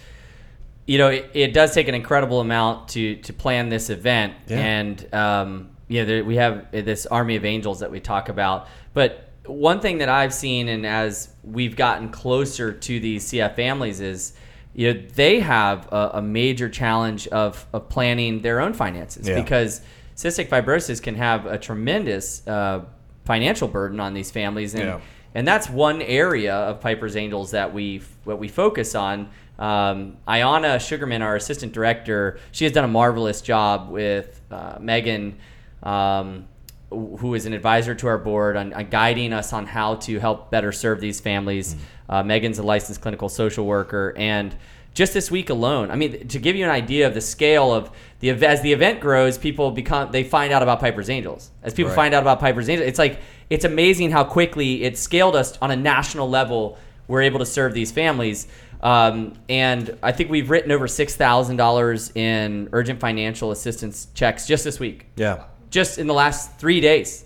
you 0.87 0.97
know 0.97 1.09
it, 1.09 1.29
it 1.33 1.53
does 1.53 1.73
take 1.73 1.87
an 1.87 1.95
incredible 1.95 2.39
amount 2.41 2.89
to 2.89 3.15
to 3.17 3.33
plan 3.33 3.69
this 3.69 3.89
event, 3.89 4.33
Yeah. 4.47 4.57
and 4.59 5.13
um, 5.13 5.69
you 5.87 6.01
know 6.01 6.05
there, 6.05 6.23
we 6.23 6.35
have 6.37 6.71
this 6.71 7.05
army 7.05 7.35
of 7.35 7.45
angels 7.45 7.79
that 7.79 7.91
we 7.91 7.99
talk 7.99 8.29
about. 8.29 8.67
But 8.93 9.29
one 9.45 9.79
thing 9.79 9.99
that 9.99 10.09
I've 10.09 10.33
seen, 10.33 10.67
and 10.69 10.85
as 10.85 11.29
we've 11.43 11.75
gotten 11.75 12.09
closer 12.09 12.71
to 12.73 12.99
these 12.99 13.25
CF 13.31 13.55
families, 13.55 13.99
is 13.99 14.33
you 14.73 14.93
know 14.93 15.01
they 15.15 15.39
have 15.39 15.87
a, 15.91 16.11
a 16.15 16.21
major 16.21 16.69
challenge 16.69 17.27
of 17.29 17.65
of 17.73 17.89
planning 17.89 18.41
their 18.41 18.59
own 18.61 18.73
finances 18.73 19.27
Yeah. 19.27 19.41
because 19.41 19.81
cystic 20.15 20.47
fibrosis 20.49 21.01
can 21.01 21.15
have 21.15 21.45
a 21.45 21.57
tremendous 21.57 22.45
uh, 22.47 22.81
financial 23.25 23.67
burden 23.67 23.99
on 23.99 24.13
these 24.13 24.29
families 24.31 24.73
and 24.75 24.83
Yeah. 24.83 24.99
and 25.35 25.47
that's 25.47 25.69
one 25.69 26.01
area 26.01 26.53
of 26.55 26.79
Piper's 26.81 27.15
Angels 27.15 27.51
that 27.51 27.73
we 27.73 28.01
what 28.23 28.39
we 28.39 28.47
focus 28.47 28.95
on. 28.95 29.29
Um, 29.61 30.17
Ayana 30.27 30.79
Sugarman, 30.79 31.21
our 31.21 31.35
assistant 31.35 31.71
director, 31.71 32.39
she 32.51 32.65
has 32.65 32.73
done 32.73 32.83
a 32.83 32.87
marvelous 32.87 33.41
job 33.41 33.89
with 33.91 34.41
uh, 34.49 34.77
Megan, 34.79 35.37
um, 35.83 36.47
who 36.89 37.35
is 37.35 37.45
an 37.45 37.53
advisor 37.53 37.93
to 37.95 38.07
our 38.07 38.17
board, 38.17 38.57
on, 38.57 38.73
on 38.73 38.89
guiding 38.89 39.33
us 39.33 39.53
on 39.53 39.67
how 39.67 39.95
to 39.95 40.19
help 40.19 40.49
better 40.49 40.71
serve 40.71 40.99
these 40.99 41.19
families. 41.19 41.75
Uh, 42.09 42.23
Megan's 42.23 42.57
a 42.57 42.63
licensed 42.63 43.01
clinical 43.01 43.29
social 43.29 43.65
worker, 43.67 44.15
and 44.17 44.55
just 44.95 45.13
this 45.13 45.29
week 45.31 45.49
alone, 45.49 45.91
I 45.91 45.95
mean, 45.95 46.27
to 46.27 46.39
give 46.39 46.55
you 46.55 46.65
an 46.65 46.71
idea 46.71 47.07
of 47.07 47.13
the 47.13 47.21
scale 47.21 47.71
of 47.71 47.91
the 48.19 48.31
as 48.31 48.61
the 48.61 48.73
event 48.73 48.99
grows, 48.99 49.37
people 49.37 49.71
become 49.71 50.11
they 50.11 50.23
find 50.23 50.51
out 50.51 50.63
about 50.63 50.81
Piper's 50.81 51.09
Angels. 51.09 51.51
As 51.63 51.73
people 51.73 51.91
Right. 51.91 51.95
find 51.95 52.13
out 52.13 52.23
about 52.23 52.39
Piper's 52.41 52.67
Angels, 52.67 52.89
it's 52.89 52.99
like 52.99 53.19
it's 53.49 53.63
amazing 53.63 54.11
how 54.11 54.25
quickly 54.25 54.83
it 54.83 54.97
scaled 54.97 55.35
us 55.35 55.57
on 55.61 55.71
a 55.71 55.77
national 55.77 56.29
level. 56.29 56.77
We're 57.07 57.21
able 57.21 57.39
to 57.39 57.45
serve 57.45 57.73
these 57.73 57.91
families, 57.91 58.47
um, 58.81 59.33
and 59.47 59.97
I 60.01 60.11
think 60.11 60.29
we've 60.31 60.49
written 60.49 60.71
over 60.71 60.87
six 60.87 61.15
thousand 61.15 61.57
dollars 61.57 62.11
in 62.15 62.69
urgent 62.73 62.99
financial 62.99 63.51
assistance 63.51 64.07
checks 64.13 64.47
just 64.47 64.63
this 64.63 64.79
week 64.79 65.07
yeah 65.15 65.43
just 65.69 65.97
in 65.97 66.05
the 66.07 66.13
last 66.13 66.57
three 66.59 66.81
days. 66.81 67.23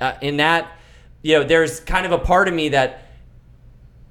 Uh, 0.00 0.12
in 0.20 0.36
that, 0.36 0.70
you 1.22 1.38
know, 1.38 1.44
there's 1.44 1.80
kind 1.80 2.04
of 2.04 2.12
a 2.12 2.18
part 2.18 2.46
of 2.46 2.52
me 2.54 2.68
that 2.70 3.06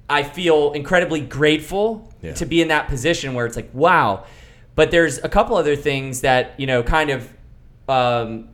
I 0.08 0.22
feel 0.24 0.72
incredibly 0.72 1.20
grateful 1.20 2.12
Yeah. 2.20 2.32
to 2.34 2.46
be 2.46 2.60
in 2.62 2.68
that 2.68 2.88
position 2.88 3.34
where 3.34 3.46
it's 3.46 3.54
like, 3.56 3.70
wow. 3.72 4.24
But 4.74 4.90
there's 4.90 5.18
a 5.18 5.28
couple 5.28 5.56
other 5.56 5.76
things 5.76 6.22
that, 6.22 6.58
you 6.58 6.66
know, 6.66 6.82
kind 6.82 7.10
of 7.10 7.32
um, 7.88 8.48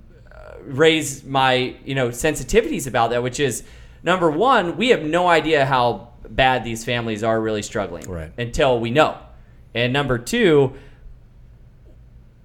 raise 0.62 1.25
my 1.25 1.77
you 1.85 1.95
know 1.95 2.09
sensitivities 2.09 2.87
about 2.87 3.11
that, 3.11 3.23
which 3.23 3.41
is 3.41 3.62
number 4.03 4.31
one, 4.31 4.77
we 4.77 4.89
have 4.89 5.03
no 5.03 5.29
idea 5.29 5.65
how 5.65 6.09
bad 6.31 6.65
these 6.65 6.85
families 6.85 7.23
are 7.23 7.41
really 7.41 7.62
struggling 7.62 8.09
Right. 8.09 8.33
until 8.39 8.79
we 8.81 8.91
know, 8.91 9.17
and 9.75 9.93
number 9.93 10.19
two, 10.19 10.75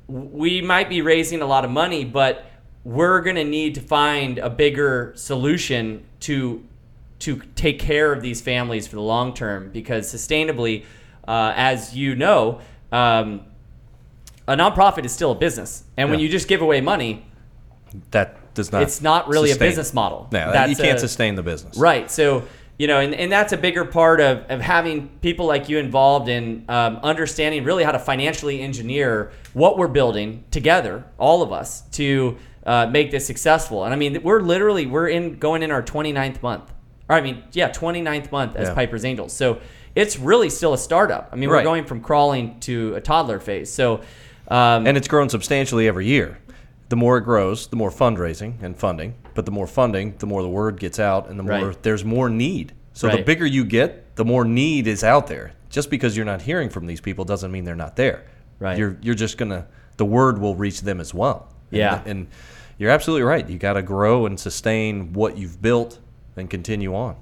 we 0.07 0.61
might 0.61 0.89
be 0.89 1.01
raising 1.01 1.41
a 1.41 1.45
lot 1.45 1.63
of 1.65 1.71
money, 1.71 2.03
but 2.05 2.45
we're 2.83 3.21
going 3.21 3.35
to 3.35 3.43
need 3.43 3.75
to 3.75 3.81
find 3.81 4.37
a 4.39 4.49
bigger 4.49 5.13
solution 5.15 6.03
to 6.21 6.63
to 7.19 7.39
take 7.53 7.77
care 7.77 8.11
of 8.11 8.23
these 8.23 8.41
families 8.41 8.87
for 8.87 8.95
the 8.95 9.01
long 9.01 9.31
term 9.31 9.69
because 9.71 10.11
sustainably, 10.11 10.83
uh, 11.27 11.53
as 11.55 11.95
you 11.95 12.15
know, 12.15 12.59
um, 12.91 13.41
a 14.47 14.55
nonprofit 14.57 15.05
is 15.05 15.11
still 15.11 15.31
a 15.31 15.35
business, 15.35 15.83
and 15.97 16.09
when 16.09 16.19
you 16.19 16.27
just 16.27 16.47
give 16.47 16.61
away 16.63 16.81
money, 16.81 17.23
That 18.09 18.53
does 18.55 18.71
not. 18.71 18.81
it's 18.81 19.03
not 19.03 19.27
really 19.27 19.49
sustain- 19.49 19.67
a 19.67 19.69
business 19.69 19.93
model. 19.93 20.27
No, 20.31 20.47
you 20.65 20.75
can't 20.75 20.97
a- 20.97 20.99
sustain 20.99 21.35
the 21.35 21.43
business. 21.43 21.77
Right. 21.77 22.09
So, 22.09 22.41
you 22.81 22.87
know, 22.87 22.99
and, 22.99 23.13
and 23.13 23.31
that's 23.31 23.53
a 23.53 23.57
bigger 23.57 23.85
part 23.85 24.19
of, 24.19 24.39
of 24.49 24.59
having 24.59 25.07
people 25.21 25.45
like 25.45 25.69
you 25.69 25.77
involved 25.77 26.27
in 26.27 26.65
um, 26.67 26.97
understanding 27.03 27.63
really 27.63 27.83
how 27.83 27.91
to 27.91 27.99
financially 27.99 28.59
engineer 28.59 29.31
what 29.53 29.77
we're 29.77 29.87
building 29.87 30.43
together, 30.49 31.05
all 31.19 31.43
of 31.43 31.53
us, 31.53 31.81
to 31.91 32.39
uh, 32.65 32.87
make 32.87 33.11
this 33.11 33.27
successful. 33.27 33.83
And 33.85 33.93
I 33.93 33.97
mean, 33.97 34.23
we're 34.23 34.41
literally, 34.41 34.87
we're 34.87 35.09
in 35.09 35.37
going 35.37 35.61
in 35.61 35.69
our 35.69 35.83
29th 35.83 36.41
month. 36.41 36.73
Or 37.07 37.15
I 37.15 37.21
mean, 37.21 37.43
yeah, 37.51 37.69
29th 37.69 38.31
month 38.31 38.55
as 38.55 38.69
Yeah. 38.69 38.73
Piper's 38.73 39.05
Angels. 39.05 39.31
So 39.31 39.59
it's 39.93 40.17
really 40.17 40.49
still 40.49 40.73
a 40.73 40.77
startup. 40.79 41.29
I 41.31 41.35
mean, 41.35 41.49
we're 41.49 41.61
going 41.61 41.85
from 41.85 42.01
crawling 42.01 42.59
to 42.61 42.95
a 42.95 43.01
toddler 43.01 43.39
phase. 43.39 43.71
So, 43.71 44.01
um, 44.47 44.87
and 44.87 44.97
it's 44.97 45.07
grown 45.07 45.29
substantially 45.29 45.87
every 45.87 46.07
year. 46.07 46.39
The 46.91 46.97
more 46.97 47.17
it 47.17 47.21
grows, 47.21 47.67
the 47.67 47.77
more 47.77 47.89
fundraising 47.89 48.61
and 48.61 48.75
funding. 48.75 49.15
But 49.33 49.45
the 49.45 49.51
more 49.51 49.65
funding, 49.65 50.13
the 50.17 50.25
more 50.27 50.41
the 50.41 50.49
word 50.49 50.77
gets 50.77 50.99
out, 50.99 51.29
and 51.29 51.39
the 51.39 51.43
more 51.43 51.67
Right. 51.69 51.83
there's 51.83 52.03
more 52.03 52.29
need. 52.29 52.73
So 52.91 53.07
the 53.07 53.23
bigger 53.23 53.45
you 53.45 53.63
get, 53.63 54.17
the 54.17 54.25
more 54.25 54.43
need 54.43 54.87
is 54.87 55.01
out 55.03 55.27
there. 55.27 55.53
Just 55.69 55.89
because 55.89 56.17
you're 56.17 56.25
not 56.25 56.41
hearing 56.41 56.69
from 56.69 56.85
these 56.87 56.99
people 56.99 57.23
doesn't 57.23 57.49
mean 57.49 57.63
they're 57.63 57.75
not 57.87 57.95
there. 57.95 58.23
Right. 58.59 58.77
You're 58.77 58.97
you're 59.01 59.15
just 59.15 59.37
gonna 59.37 59.67
the 59.95 60.03
word 60.05 60.37
will 60.39 60.55
reach 60.55 60.81
them 60.81 60.99
as 60.99 61.13
well. 61.13 61.47
And- 61.71 61.79
Yeah. 61.79 62.01
And, 62.05 62.27
you're 62.77 62.89
absolutely 62.91 63.23
right. 63.23 63.47
You 63.47 63.57
got 63.59 63.73
to 63.73 63.83
grow 63.83 64.25
and 64.25 64.39
sustain 64.39 65.13
what 65.13 65.37
you've 65.37 65.61
built 65.61 65.99
and 66.35 66.49
continue 66.49 66.93
on. 66.95 67.15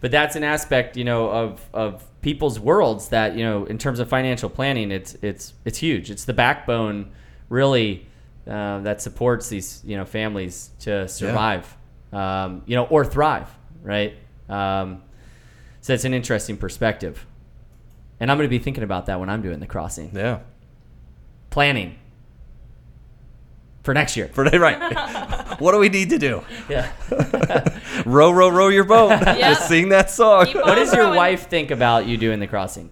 but 0.00 0.10
that's 0.10 0.36
an 0.36 0.44
aspect 0.44 0.96
you 0.98 1.04
know 1.04 1.30
of 1.30 1.60
of 1.72 2.04
people's 2.20 2.60
worlds 2.60 3.08
that 3.08 3.34
you 3.36 3.42
know 3.44 3.64
in 3.64 3.78
terms 3.78 4.00
of 4.00 4.06
financial 4.08 4.50
planning 4.50 4.90
it's 4.90 5.16
it's 5.22 5.54
it's 5.64 5.78
huge 5.78 6.10
it's 6.10 6.24
the 6.26 6.32
backbone 6.34 7.06
really 7.48 8.06
uh, 8.48 8.80
that 8.80 9.00
supports 9.02 9.48
these 9.48 9.80
you 9.84 9.96
know 9.96 10.04
families 10.04 10.70
to 10.80 11.08
survive 11.08 11.76
um, 12.12 12.62
you 12.66 12.76
know 12.76 12.84
or 12.86 13.04
thrive 13.04 13.48
right 13.82 14.14
um, 14.48 15.02
so 15.80 15.92
it's 15.94 16.04
an 16.04 16.14
interesting 16.14 16.56
perspective 16.56 17.26
and 18.20 18.30
i'm 18.30 18.36
going 18.38 18.48
to 18.48 18.50
be 18.58 18.58
thinking 18.62 18.84
about 18.84 19.06
that 19.06 19.18
when 19.20 19.28
i'm 19.30 19.42
doing 19.42 19.60
the 19.60 19.66
crossing 19.66 20.10
Yeah. 20.14 20.40
planning 21.50 21.96
for 23.82 23.92
next 23.92 24.16
year 24.16 24.28
For 24.28 24.44
right. 24.44 25.56
what 25.60 25.72
do 25.72 25.78
we 25.78 25.88
need 25.90 26.10
to 26.10 26.18
do? 26.18 26.42
yeah 26.70 26.90
Row, 28.06 28.30
row, 28.32 28.48
row 28.48 28.68
your 28.68 28.84
boat. 28.84 29.10
Yeah. 29.26 29.54
Just 29.54 29.68
sing 29.68 29.90
that 29.90 30.10
song. 30.10 30.46
Keep 30.46 30.56
what 30.56 30.74
does 30.76 30.92
your 30.92 31.14
wife 31.14 31.48
think 31.48 31.70
about 31.70 32.06
you 32.06 32.16
doing 32.16 32.40
the 32.40 32.46
crossing 32.46 32.90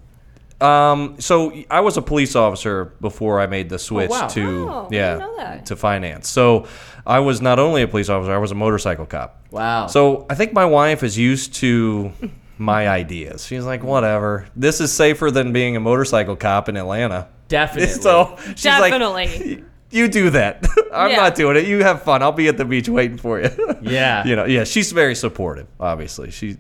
Um, 0.63 1.17
so 1.21 1.53
I 1.71 1.81
was 1.81 1.97
a 1.97 2.03
police 2.03 2.37
officer 2.37 2.87
before 3.01 3.41
I 3.41 3.47
made 3.47 3.69
the 3.69 3.79
switch 3.79 4.11
wow. 4.11 4.27
to 4.29 4.69
Oh, 4.71 4.89
I 4.91 4.95
yeah 4.95 5.13
didn't 5.15 5.21
know 5.21 5.37
that. 5.39 5.67
to 5.67 5.77
finance. 5.77 6.29
So 6.29 6.67
I 7.07 7.19
was 7.21 7.41
not 7.41 7.59
only 7.59 7.83
a 7.83 7.89
police 7.89 8.09
officer, 8.09 8.33
I 8.33 8.39
was 8.39 8.51
a 8.53 8.55
motorcycle 8.55 9.07
cop. 9.07 9.45
wow 9.51 9.87
So 9.89 10.27
I 10.31 10.35
think 10.35 10.53
my 10.53 10.65
wife 10.65 11.03
is 11.03 11.19
used 11.19 11.55
to 11.57 12.13
my 12.59 12.89
ideas. 13.01 13.45
She's 13.47 13.65
like, 13.65 13.83
whatever. 13.83 14.47
This 14.55 14.81
is 14.81 14.93
safer 14.93 15.31
than 15.31 15.53
being 15.53 15.77
a 15.77 15.81
motorcycle 15.81 16.37
cop 16.37 16.69
in 16.69 16.77
Atlanta. 16.77 17.29
definitely 17.49 17.95
So 18.03 18.37
she's 18.51 18.63
Definitely. 18.63 19.57
like, 19.57 19.65
you 19.91 20.09
do 20.09 20.31
that. 20.31 20.65
I'm 20.93 21.11
Yeah. 21.11 21.17
not 21.17 21.35
doing 21.35 21.57
it. 21.57 21.67
You 21.67 21.83
have 21.83 22.03
fun. 22.03 22.23
I'll 22.23 22.33
be 22.33 22.49
at 22.49 22.57
the 22.57 22.65
beach 22.65 22.89
waiting 22.89 23.19
for 23.19 23.41
you. 23.41 23.51
Yeah. 23.83 24.25
you 24.25 24.37
know, 24.37 24.45
yeah. 24.47 24.65
She's 24.65 24.93
very 24.93 25.15
supportive. 25.15 25.67
Obviously, 25.81 26.31
she, 26.31 26.57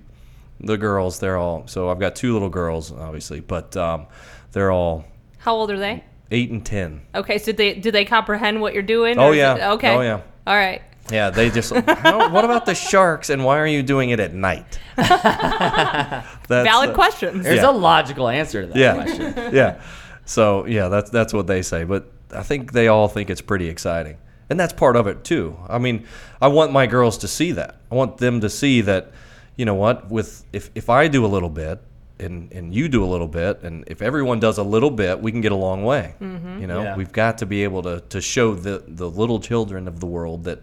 the 0.62 0.76
girls, 0.78 1.18
they're 1.18 1.36
all. 1.36 1.66
So 1.66 1.90
I've 1.90 1.98
got 1.98 2.16
two 2.16 2.32
little 2.32 2.48
girls, 2.48 2.92
obviously, 2.92 3.40
but 3.40 3.76
um, 3.76 4.06
they're 4.52 4.70
all 4.72 5.04
How 5.38 5.54
old 5.54 5.70
are 5.70 5.78
they? 5.78 6.04
eight 6.30 6.50
and 6.50 6.64
ten. 6.64 7.02
Okay, 7.14 7.38
so 7.38 7.52
they 7.52 7.74
do 7.74 7.90
they 7.90 8.04
comprehend 8.04 8.60
what 8.60 8.72
you're 8.74 8.82
doing? 8.82 9.18
Oh, 9.18 9.32
yeah. 9.32 9.54
it- 9.70 9.74
okay. 9.74 9.94
Oh, 9.94 10.00
yeah. 10.00 10.20
All 10.46 10.54
right. 10.56 10.80
Yeah, 11.10 11.30
they 11.30 11.50
just. 11.50 11.74
How, 11.86 12.30
what 12.32 12.44
about 12.44 12.64
the 12.64 12.74
sharks? 12.76 13.28
And 13.28 13.44
why 13.44 13.58
are 13.58 13.66
you 13.66 13.82
doing 13.82 14.10
it 14.10 14.20
at 14.20 14.32
night? 14.32 14.78
That's, 14.96 16.26
Valid 16.48 16.90
uh, 16.90 16.94
questions. 16.94 17.44
there's 17.44 17.60
Yeah. 17.62 17.70
a 17.70 17.72
logical 17.72 18.28
answer 18.28 18.62
to 18.62 18.68
that 18.68 18.76
yeah, 18.76 18.94
question 18.94 19.34
yeah. 19.54 19.80
So 20.24 20.64
yeah, 20.66 20.88
that's 20.88 21.10
that's 21.10 21.32
what 21.32 21.46
they 21.48 21.62
say. 21.62 21.84
But 21.84 22.10
I 22.32 22.42
think 22.42 22.72
they 22.72 22.88
all 22.88 23.08
think 23.08 23.28
it's 23.30 23.40
pretty 23.40 23.68
exciting, 23.68 24.16
and 24.48 24.58
that's 24.58 24.72
part 24.72 24.94
of 24.96 25.06
it 25.08 25.24
too. 25.24 25.56
I 25.68 25.78
mean, 25.78 26.06
I 26.40 26.48
want 26.48 26.72
my 26.72 26.86
girls 26.86 27.18
to 27.18 27.28
see 27.28 27.52
that. 27.52 27.80
I 27.90 27.94
want 27.96 28.18
them 28.18 28.40
to 28.40 28.48
see 28.48 28.80
that, 28.82 29.10
you 29.56 29.64
know 29.64 29.74
what? 29.74 30.10
With 30.10 30.44
if 30.52 30.70
if 30.74 30.88
I 30.90 31.08
do 31.08 31.24
a 31.24 31.28
little 31.28 31.50
bit, 31.50 31.80
and 32.18 32.52
and 32.52 32.74
you 32.74 32.88
do 32.88 33.04
a 33.04 33.06
little 33.06 33.28
bit, 33.28 33.62
and 33.62 33.84
if 33.86 34.00
everyone 34.02 34.40
does 34.40 34.58
a 34.58 34.62
little 34.62 34.90
bit, 34.90 35.20
we 35.20 35.30
can 35.32 35.40
get 35.40 35.52
a 35.52 35.56
long 35.56 35.84
way. 35.84 36.14
Mm-hmm. 36.20 36.60
You 36.60 36.66
know, 36.66 36.82
Yeah. 36.82 36.96
we've 36.96 37.12
got 37.12 37.38
to 37.38 37.46
be 37.46 37.64
able 37.64 37.82
to 37.82 38.00
to 38.08 38.20
show 38.20 38.54
the 38.54 38.82
the 38.86 39.08
little 39.10 39.40
children 39.40 39.88
of 39.88 40.00
the 40.00 40.06
world 40.06 40.44
that, 40.44 40.60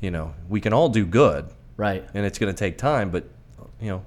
you 0.00 0.10
know, 0.10 0.34
we 0.48 0.60
can 0.60 0.72
all 0.72 0.88
do 0.88 1.04
good, 1.06 1.46
right 1.76 2.04
and 2.14 2.26
it's 2.26 2.38
going 2.38 2.52
to 2.54 2.58
take 2.58 2.76
time, 2.78 3.10
but 3.10 3.24
you 3.80 3.88
know, 3.90 4.02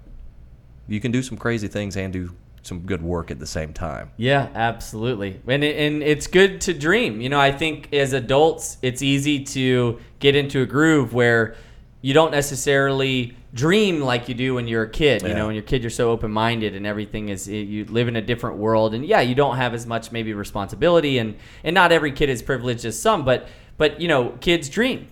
you 0.87 0.99
can 0.99 1.11
do 1.11 1.21
some 1.21 1.37
crazy 1.37 1.67
things 1.67 1.95
and 1.97 2.11
do 2.13 2.31
some 2.61 2.79
good 2.81 3.01
work 3.01 3.31
at 3.31 3.39
the 3.39 3.45
same 3.47 3.71
time. 3.73 4.11
Yeah, 4.17 4.49
absolutely. 4.53 5.39
And 5.47 5.63
it, 5.63 5.77
and 5.77 6.03
it's 6.03 6.27
good 6.27 6.59
to 6.61 6.73
dream. 6.73 7.21
You 7.21 7.29
know, 7.29 7.39
I 7.39 7.51
think 7.51 7.93
as 7.93 8.13
adults, 8.13 8.77
it's 8.81 9.01
easy 9.01 9.43
to 9.45 9.99
get 10.19 10.35
into 10.35 10.61
a 10.61 10.65
groove 10.65 11.13
where 11.13 11.55
you 12.01 12.13
don't 12.13 12.31
necessarily 12.31 13.35
dream 13.53 13.99
like 13.99 14.29
you 14.29 14.35
do 14.35 14.55
when 14.55 14.67
you're 14.67 14.83
a 14.83 14.89
kid. 14.89 15.21
You 15.21 15.29
Yeah. 15.29 15.33
know, 15.35 15.47
when 15.47 15.55
you're 15.55 15.63
a 15.63 15.67
kid, 15.67 15.81
you're 15.83 15.89
so 15.89 16.11
open 16.11 16.31
minded 16.31 16.75
and 16.75 16.85
everything 16.85 17.29
is 17.29 17.47
you 17.47 17.83
live 17.85 18.07
in 18.07 18.15
a 18.15 18.21
different 18.21 18.57
world. 18.57 18.93
And 18.93 19.05
yeah, 19.05 19.21
you 19.21 19.35
don't 19.35 19.57
have 19.57 19.73
as 19.73 19.85
much 19.85 20.11
maybe 20.11 20.33
responsibility, 20.33 21.17
and 21.17 21.35
and 21.63 21.73
not 21.73 21.91
every 21.91 22.11
kid 22.11 22.29
is 22.29 22.41
privileged 22.41 22.85
as 22.85 22.97
some, 22.99 23.25
but 23.25 23.47
but 23.77 23.99
you 23.99 24.07
know, 24.07 24.29
kids 24.39 24.69
dream. 24.69 25.07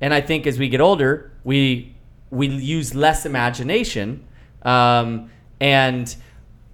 And 0.00 0.12
I 0.12 0.20
think 0.20 0.46
as 0.46 0.58
we 0.58 0.68
get 0.68 0.80
older, 0.80 1.30
we 1.44 1.94
we 2.30 2.48
use 2.48 2.94
less 2.94 3.24
imagination, 3.24 4.24
um, 4.62 5.30
and 5.60 6.14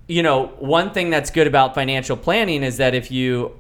you 0.08 0.22
know, 0.22 0.46
one 0.58 0.90
thing 0.92 1.10
that's 1.10 1.30
good 1.30 1.46
about 1.46 1.74
financial 1.74 2.16
planning 2.16 2.62
is 2.64 2.78
that 2.78 2.94
if 2.94 3.10
you 3.12 3.52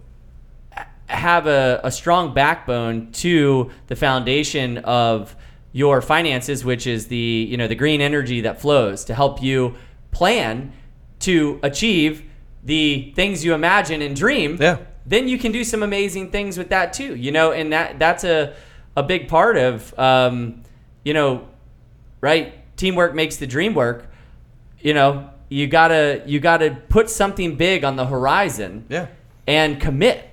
have 1.06 1.46
a, 1.46 1.80
a 1.84 1.90
strong 1.92 2.34
backbone 2.34 3.12
to 3.12 3.70
the 3.86 3.94
foundation 3.96 4.78
of 4.78 5.36
your 5.72 6.00
finances, 6.02 6.64
which 6.64 6.86
is 6.86 7.06
the 7.08 7.46
you 7.50 7.56
know 7.56 7.66
the 7.66 7.74
green 7.74 8.00
energy 8.00 8.42
that 8.42 8.60
flows 8.60 9.04
to 9.06 9.14
help 9.14 9.42
you 9.42 9.74
plan 10.10 10.72
to 11.20 11.58
achieve 11.62 12.22
the 12.64 13.12
things 13.16 13.44
you 13.44 13.54
imagine 13.54 14.02
and 14.02 14.14
dream. 14.14 14.58
Yeah. 14.60 14.78
Then 15.06 15.26
you 15.28 15.38
can 15.38 15.50
do 15.50 15.64
some 15.64 15.82
amazing 15.82 16.30
things 16.30 16.56
with 16.58 16.68
that 16.68 16.92
too. 16.92 17.16
You 17.16 17.32
know, 17.32 17.52
and 17.52 17.72
that 17.72 17.98
that's 17.98 18.24
a 18.24 18.54
a 18.96 19.02
big 19.02 19.28
part 19.28 19.56
of 19.56 19.98
um, 19.98 20.62
you 21.04 21.14
know, 21.14 21.48
right? 22.20 22.54
Teamwork 22.76 23.14
makes 23.14 23.36
the 23.36 23.46
dream 23.46 23.74
work. 23.74 24.06
You 24.80 24.94
know, 24.94 25.30
you 25.48 25.66
gotta 25.66 26.22
you 26.26 26.38
gotta 26.40 26.76
put 26.88 27.08
something 27.10 27.56
big 27.56 27.84
on 27.84 27.96
the 27.96 28.06
horizon 28.06 28.84
Yeah. 28.88 29.06
and 29.46 29.80
commit. 29.80 30.28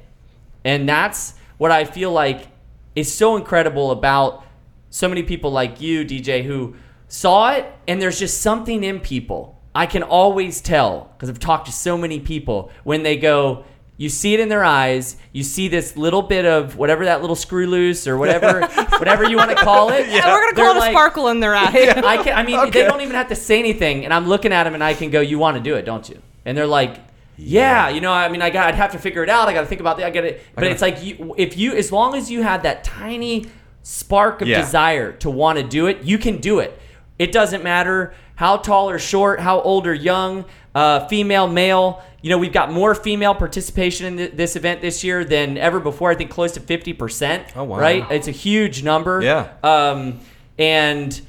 And 0.66 0.88
that's 0.90 1.34
what 1.58 1.72
I 1.72 1.86
feel 1.86 2.12
like 2.12 2.48
is 2.96 3.14
so 3.14 3.38
incredible 3.38 3.92
about 3.92 4.44
so 4.90 5.08
many 5.08 5.24
people 5.24 5.52
like 5.52 5.82
you, 5.82 6.04
DJ, 6.04 6.44
who 6.44 6.76
saw 7.08 7.52
it, 7.52 7.66
and 7.88 8.02
there's 8.02 8.20
just 8.20 8.42
something 8.42 8.84
in 8.84 9.00
people. 9.00 9.60
I 9.76 9.86
can 9.86 10.04
always 10.04 10.62
tell 10.62 11.12
because 11.14 11.30
I've 11.30 11.40
talked 11.40 11.68
to 11.68 11.72
so 11.72 11.98
many 11.98 12.20
people 12.20 12.72
when 12.84 13.04
they 13.04 13.18
go, 13.18 13.66
you 14.00 14.08
see 14.08 14.34
it 14.34 14.40
in 14.40 14.48
their 14.48 14.64
eyes, 14.64 15.18
you 15.34 15.44
see 15.44 15.68
this 15.68 15.98
little 15.98 16.22
bit 16.22 16.46
of 16.46 16.78
whatever 16.78 17.04
that 17.04 17.20
little 17.20 17.36
screw 17.36 17.68
loose 17.68 18.08
or 18.08 18.18
whatever, 18.18 18.66
whatever 18.98 19.30
you 19.30 19.36
want 19.36 19.50
to 19.52 19.58
call 19.58 19.90
it. 19.90 20.08
Yeah, 20.08 20.34
we're 20.34 20.40
gonna 20.42 20.56
They're 20.56 20.74
call 20.74 20.82
it 20.82 20.88
a 20.88 20.92
sparkle 20.92 21.28
in 21.28 21.42
their 21.42 21.54
eye. 21.54 21.66
I 22.06 22.24
can. 22.24 22.38
I 22.38 22.44
mean, 22.44 22.72
they 22.72 22.86
don't 22.86 23.02
even 23.02 23.16
have 23.16 23.28
to 23.28 23.36
say 23.36 23.60
anything, 23.60 24.06
and 24.06 24.14
I'm 24.14 24.26
looking 24.26 24.54
at 24.54 24.64
them, 24.64 24.74
and 24.74 24.82
I 24.82 24.94
can 24.94 25.10
go, 25.10 25.20
"You 25.20 25.38
want 25.38 25.58
to 25.58 25.64
do 25.64 25.76
it, 25.76 25.84
don't 25.84 26.08
you?" 26.08 26.22
And 26.46 26.58
they're 26.58 26.66
like, 26.66 26.98
"Yeah, 27.36 27.90
you 27.90 28.00
know, 28.00 28.14
I 28.14 28.30
mean, 28.30 28.42
I 28.42 28.52
got, 28.52 28.68
I'd 28.68 28.76
have 28.76 28.94
to 28.94 29.00
figure 29.00 29.22
it 29.22 29.30
out. 29.30 29.50
I 29.50 29.54
got 29.54 29.62
to 29.62 29.68
think 29.68 29.82
about 29.82 29.98
that. 29.98 30.06
I 30.06 30.12
got 30.12 30.22
to." 30.22 30.40
But 30.56 30.64
uh-huh. 30.64 30.72
it's 30.72 30.82
like, 30.82 31.04
you, 31.04 31.36
if 31.38 31.58
you, 31.58 31.74
as 31.76 31.92
long 31.92 32.16
as 32.16 32.32
you 32.32 32.42
have 32.42 32.64
that 32.64 32.86
tiny 32.86 33.48
spark 33.84 34.42
of 34.42 34.48
Yeah. 34.48 34.60
desire 34.62 35.12
to 35.14 35.30
want 35.30 35.58
to 35.58 35.64
do 35.64 35.88
it, 35.88 36.04
you 36.04 36.18
can 36.18 36.38
do 36.38 36.60
it. 36.60 36.78
It 37.18 37.32
doesn't 37.32 37.64
matter 37.64 38.14
how 38.36 38.58
tall 38.58 38.90
or 38.90 39.00
short, 39.00 39.40
how 39.40 39.60
old 39.62 39.86
or 39.88 39.94
young, 39.94 40.46
uh, 40.76 41.08
female, 41.08 41.48
male. 41.48 42.02
You 42.22 42.30
know, 42.30 42.38
we've 42.38 42.54
got 42.54 42.72
more 42.72 42.94
female 42.96 43.34
participation 43.34 44.06
in 44.06 44.18
th- 44.18 44.32
this 44.34 44.56
event 44.56 44.82
this 44.82 45.04
year 45.04 45.24
than 45.26 45.58
ever 45.58 45.80
before. 45.80 46.12
I 46.12 46.16
think 46.16 46.30
close 46.30 46.52
to 46.54 46.60
50%. 46.60 47.44
Oh, 47.56 47.64
wow. 47.64 47.80
Right? 47.80 48.06
It's 48.12 48.28
a 48.28 48.32
huge 48.32 48.84
number. 48.84 49.22
Yeah. 49.22 49.50
Um, 49.64 50.20
and 50.58 51.20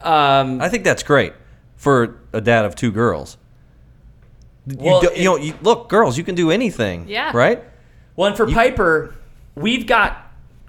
um, 0.00 0.60
I 0.60 0.68
think 0.68 0.84
that's 0.84 1.02
great 1.02 1.32
for 1.76 2.18
a 2.32 2.40
dad 2.40 2.64
of 2.64 2.74
two 2.74 2.90
girls. 2.90 3.36
You 4.66 4.76
Well, 4.80 5.00
do- 5.02 5.08
it- 5.08 5.18
you 5.18 5.24
know, 5.24 5.36
you, 5.36 5.54
look, 5.62 5.88
girls, 5.88 6.16
you 6.18 6.24
can 6.24 6.34
do 6.34 6.50
anything. 6.50 7.06
Yeah. 7.08 7.30
Right? 7.34 7.62
Well, 8.16 8.28
and 8.28 8.36
for 8.36 8.46
Piper, 8.46 9.14
we've 9.54 9.86
got 9.86 10.23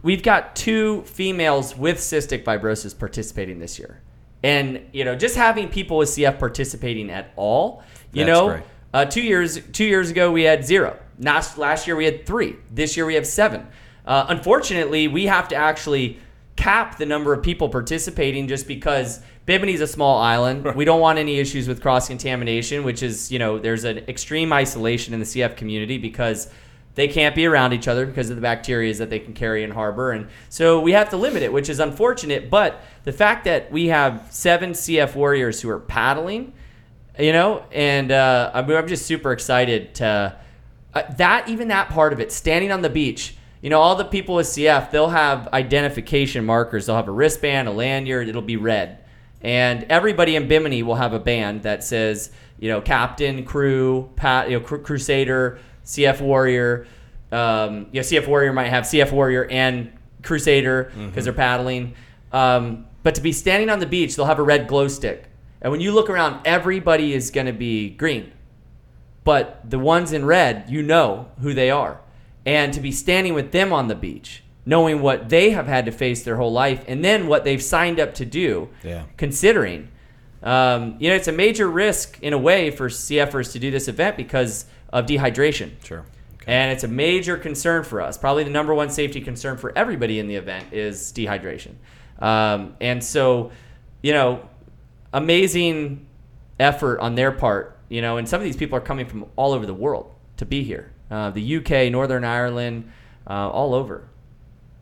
we've 0.05 0.21
got 0.21 0.55
two 0.55 1.01
females 1.01 1.75
with 1.75 1.97
cystic 1.97 2.43
fibrosis 2.43 2.97
participating 2.97 3.57
this 3.57 3.79
year, 3.79 4.01
and 4.43 4.79
you 4.93 5.03
know, 5.03 5.15
just 5.15 5.35
having 5.35 5.67
people 5.67 5.97
with 5.97 6.09
CF 6.09 6.39
participating 6.39 7.09
at 7.09 7.33
all, 7.35 7.83
you 8.13 8.23
That's 8.23 8.39
know, 8.39 8.61
uh, 8.93 9.05
two 9.05 9.23
years 9.23 9.59
two 9.73 9.83
years 9.83 10.11
ago 10.11 10.31
we 10.31 10.43
had 10.43 10.63
zero. 10.63 10.97
Last 11.19 11.57
last 11.57 11.87
year 11.87 11.95
we 11.97 12.05
had 12.05 12.25
three. 12.25 12.55
This 12.71 12.95
year 12.95 13.05
we 13.05 13.15
have 13.15 13.27
seven. 13.27 13.67
Uh, 14.05 14.27
unfortunately, 14.29 15.07
we 15.07 15.25
have 15.25 15.47
to 15.49 15.55
actually 15.55 16.19
cap 16.55 16.97
the 16.97 17.05
number 17.05 17.33
of 17.33 17.41
people 17.41 17.67
participating 17.67 18.47
just 18.47 18.67
because 18.67 19.21
Bimini's 19.47 19.81
a 19.81 19.87
small 19.87 20.19
island. 20.19 20.75
We 20.75 20.85
don't 20.85 21.01
want 21.01 21.17
any 21.17 21.39
issues 21.39 21.67
with 21.67 21.81
cross 21.81 22.07
contamination, 22.07 22.83
which 22.83 23.01
is 23.01 23.31
you 23.31 23.39
know 23.39 23.57
there's 23.57 23.83
an 23.83 23.97
extreme 24.07 24.53
isolation 24.53 25.15
in 25.15 25.19
the 25.19 25.25
CF 25.25 25.57
community 25.57 25.97
because 25.97 26.51
they 26.95 27.09
can't 27.09 27.35
be 27.35 27.45
around 27.45 27.73
each 27.73 27.87
other 27.87 28.05
because 28.05 28.29
of 28.29 28.37
the 28.37 28.41
bacteria 28.41 28.93
that 28.95 29.09
they 29.09 29.19
can 29.19 29.33
carry 29.33 29.63
and 29.63 29.73
harbor. 29.73 30.11
And 30.11 30.27
so 30.49 30.79
we 30.79 30.93
have 30.93 31.09
to 31.09 31.17
limit 31.17 31.43
it, 31.43 31.51
which 31.51 31.69
is 31.69 31.79
unfortunate. 31.79 32.49
But 32.49 32.81
the 33.03 33.11
fact 33.11 33.43
that 33.45 33.71
we 33.71 33.87
have 33.87 34.27
seven 34.31 34.71
CF 34.71 35.13
warriors 35.13 35.61
who 35.61 35.69
are 35.69 35.79
paddling, 35.79 36.53
you 37.19 37.33
know, 37.33 37.65
and 37.71 38.11
uh, 38.11 38.51
I'm, 38.53 38.69
I'm 38.71 38.87
just 38.87 39.05
super 39.05 39.33
excited 39.33 39.95
to 39.95 40.37
uh, 40.93 41.03
that, 41.17 41.49
even 41.49 41.67
that 41.67 41.89
part 41.89 42.13
of 42.13 42.21
it, 42.21 42.31
standing 42.31 42.71
on 42.71 42.81
the 42.81 42.89
beach. 42.89 43.35
You 43.61 43.69
know, 43.69 43.81
all 43.81 43.95
the 43.95 44.05
people 44.05 44.35
with 44.35 44.47
CF, 44.47 44.91
they'll 44.91 45.09
have 45.09 45.49
identification 45.49 46.45
markers. 46.45 46.85
They'll 46.85 46.95
have 46.95 47.07
a 47.07 47.11
wristband, 47.11 47.67
a 47.67 47.71
lanyard, 47.71 48.29
it'll 48.29 48.41
be 48.41 48.57
red. 48.57 48.99
And 49.41 49.83
everybody 49.89 50.35
in 50.35 50.47
Bimini 50.47 50.81
will 50.83 50.95
have 50.95 51.13
a 51.13 51.19
band 51.19 51.63
that 51.63 51.83
says, 51.83 52.31
you 52.57 52.69
know, 52.69 52.79
captain, 52.79 53.43
crew, 53.43 54.09
pat, 54.15 54.49
you 54.49 54.59
know, 54.59 54.65
cru- 54.65 54.81
crusader, 54.81 55.59
CF 55.85 56.21
warrior. 56.21 56.87
Um, 57.31 57.87
know, 57.93 58.01
CF 58.01 58.27
warrior 58.27 58.53
might 58.53 58.67
have 58.69 58.83
CF 58.85 59.11
warrior 59.11 59.45
and 59.49 59.91
crusader 60.23 60.91
because 61.07 61.25
they're 61.25 61.33
paddling. 61.33 61.93
Um, 62.31 62.85
but 63.03 63.15
to 63.15 63.21
be 63.21 63.31
standing 63.31 63.69
on 63.69 63.79
the 63.79 63.85
beach, 63.85 64.15
they'll 64.15 64.25
have 64.25 64.39
a 64.39 64.43
red 64.43 64.67
glow 64.67 64.87
stick. 64.87 65.25
And 65.61 65.71
when 65.71 65.81
you 65.81 65.91
look 65.91 66.09
around, 66.09 66.45
everybody 66.45 67.13
is 67.13 67.31
going 67.31 67.47
to 67.47 67.53
be 67.53 67.89
green. 67.89 68.31
But 69.23 69.69
the 69.69 69.79
ones 69.79 70.11
in 70.13 70.25
red, 70.25 70.65
you 70.69 70.83
know 70.83 71.29
who 71.41 71.53
they 71.53 71.69
are. 71.71 71.99
And 72.45 72.73
to 72.73 72.79
be 72.79 72.91
standing 72.91 73.33
with 73.33 73.51
them 73.51 73.73
on 73.73 73.87
the 73.87 73.95
beach, 73.95 74.43
knowing 74.65 75.01
what 75.01 75.29
they 75.29 75.49
have 75.51 75.65
had 75.67 75.85
to 75.85 75.91
face 75.91 76.23
their 76.23 76.35
whole 76.37 76.51
life, 76.51 76.83
and 76.87 77.03
then 77.03 77.27
what 77.27 77.43
they've 77.43 77.61
signed 77.61 77.99
up 77.99 78.13
to 78.15 78.25
do, 78.25 78.69
Yeah. 78.83 79.03
considering, 79.17 79.87
um, 80.43 80.95
you 80.99 81.09
know, 81.09 81.15
it's 81.15 81.27
a 81.27 81.31
major 81.31 81.67
risk 81.69 82.19
in 82.21 82.33
a 82.33 82.37
way 82.37 82.69
for 82.69 82.87
CFers 82.89 83.51
to 83.53 83.59
do 83.59 83.71
this 83.71 83.87
event 83.87 84.15
because 84.17 84.65
of 84.95 85.05
dehydration. 85.05 85.71
Sure. 85.83 86.05
And 86.47 86.71
it's 86.71 86.83
a 86.83 86.87
major 86.87 87.37
concern 87.37 87.83
for 87.83 88.01
us. 88.01 88.17
Probably 88.17 88.43
the 88.43 88.49
number 88.49 88.73
one 88.73 88.89
safety 88.89 89.19
concern 89.19 89.57
for 89.57 89.77
everybody 89.77 90.19
in 90.19 90.27
the 90.27 90.35
event 90.35 90.71
is 90.71 91.11
dehydration. 91.11 91.73
Um, 92.19 92.77
and 92.79 93.03
so, 93.03 93.51
you 94.01 94.13
know, 94.13 94.47
amazing 95.11 96.05
effort 96.59 96.99
on 96.99 97.15
their 97.15 97.31
part. 97.31 97.77
You 97.89 98.01
know, 98.01 98.17
and 98.17 98.27
some 98.27 98.39
of 98.39 98.45
these 98.45 98.55
people 98.55 98.77
are 98.77 98.81
coming 98.81 99.05
from 99.05 99.25
all 99.35 99.51
over 99.51 99.65
the 99.65 99.73
world 99.73 100.13
to 100.37 100.45
be 100.45 100.63
here. 100.63 100.91
Uh, 101.11 101.29
the 101.29 101.57
UK, 101.57 101.91
Northern 101.91 102.23
Ireland, 102.23 102.89
uh, 103.27 103.49
all 103.49 103.75
over. 103.75 104.07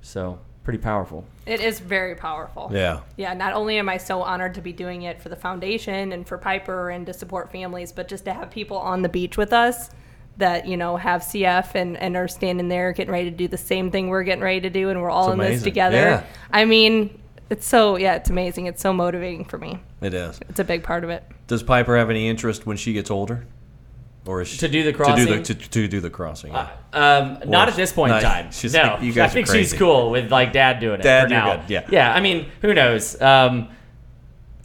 So 0.02 0.40
pretty 0.64 0.80
powerful. 0.80 1.26
It 1.46 1.60
is 1.60 1.80
very 1.80 2.16
powerful. 2.16 2.70
Yeah. 2.72 3.02
Yeah, 3.18 3.34
not 3.34 3.54
only 3.54 3.78
am 3.78 3.90
I 3.90 3.98
so 3.98 4.22
honored 4.22 4.54
to 4.56 4.62
be 4.62 4.72
doing 4.72 5.02
it 5.02 5.22
for 5.22 5.30
the 5.30 5.36
foundation 5.36 6.14
and 6.14 6.26
for 6.26 6.38
Piper 6.38 6.90
and 6.90 7.06
to 7.08 7.14
support 7.14 7.52
families, 7.52 7.92
but 7.92 8.08
just 8.08 8.26
to 8.26 8.34
have 8.34 8.52
people 8.52 8.78
on 8.78 9.02
the 9.02 9.10
beach 9.10 9.38
with 9.38 9.52
us 9.52 9.90
that, 10.38 10.68
you 10.68 10.78
know, 10.78 10.98
have 10.98 11.22
CF 11.22 11.76
and, 11.76 11.96
and 11.98 12.16
are 12.18 12.28
standing 12.28 12.68
there 12.68 12.92
getting 12.94 13.12
ready 13.14 13.30
to 13.30 13.36
do 13.38 13.48
the 13.48 13.58
same 13.58 13.92
thing 13.92 14.10
we're 14.10 14.24
getting 14.24 14.44
ready 14.44 14.62
to 14.62 14.70
do 14.70 14.90
and 14.90 15.02
we're 15.02 15.10
all 15.10 15.32
It's 15.32 15.34
in 15.34 15.40
this 15.40 15.64
together. 15.64 15.96
Yeah. 15.98 16.24
I 16.52 16.66
mean, 16.66 17.20
it's 17.50 17.68
so, 17.68 17.98
yeah, 17.98 18.16
it's 18.16 18.30
amazing. 18.30 18.66
It's 18.66 18.82
so 18.82 18.94
motivating 18.94 19.46
for 19.46 19.58
me. 19.58 19.80
It 20.02 20.14
is. 20.14 20.40
It's 20.50 20.60
a 20.60 20.64
big 20.64 20.84
part 20.84 21.04
of 21.04 21.10
it. 21.12 21.24
Does 21.48 21.62
Piper 21.62 21.98
have 21.98 22.10
any 22.10 22.28
interest 22.28 22.66
when 22.66 22.78
she 22.78 22.94
gets 22.94 23.12
older? 23.12 23.46
Or 24.26 24.42
is 24.42 24.48
she, 24.48 24.58
To 24.60 24.70
do 24.70 24.84
the 24.84 24.92
To 24.94 24.98
do 24.98 25.04
crossing? 25.04 25.26
the, 25.28 25.42
to, 25.44 25.54
to 25.54 25.88
do 25.88 26.00
the 26.00 26.10
crossing. 26.10 26.54
yeah. 26.54 26.70
Um, 26.94 27.40
not 27.46 27.68
at 27.68 27.76
this 27.76 27.92
point 27.92 28.14
in 28.14 28.22
time. 28.22 28.52
she's 28.52 28.74
no, 28.74 28.82
like, 28.84 29.02
"You 29.02 29.12
guys 29.12 29.18
I 29.18 29.26
are 29.26 29.30
think 29.34 29.48
she's 29.48 29.74
cool 29.74 30.10
with 30.12 30.32
like 30.32 30.54
dad 30.54 30.80
doing 30.80 31.02
it. 31.02 31.04
Dad, 31.04 31.28
for 31.28 31.34
you're 31.34 31.44
now. 31.44 31.56
good, 31.58 31.70
yeah. 31.70 31.88
yeah. 31.92 32.14
I 32.14 32.22
mean, 32.22 32.48
who 32.62 32.74
knows? 32.74 33.22
Um, 33.22 33.68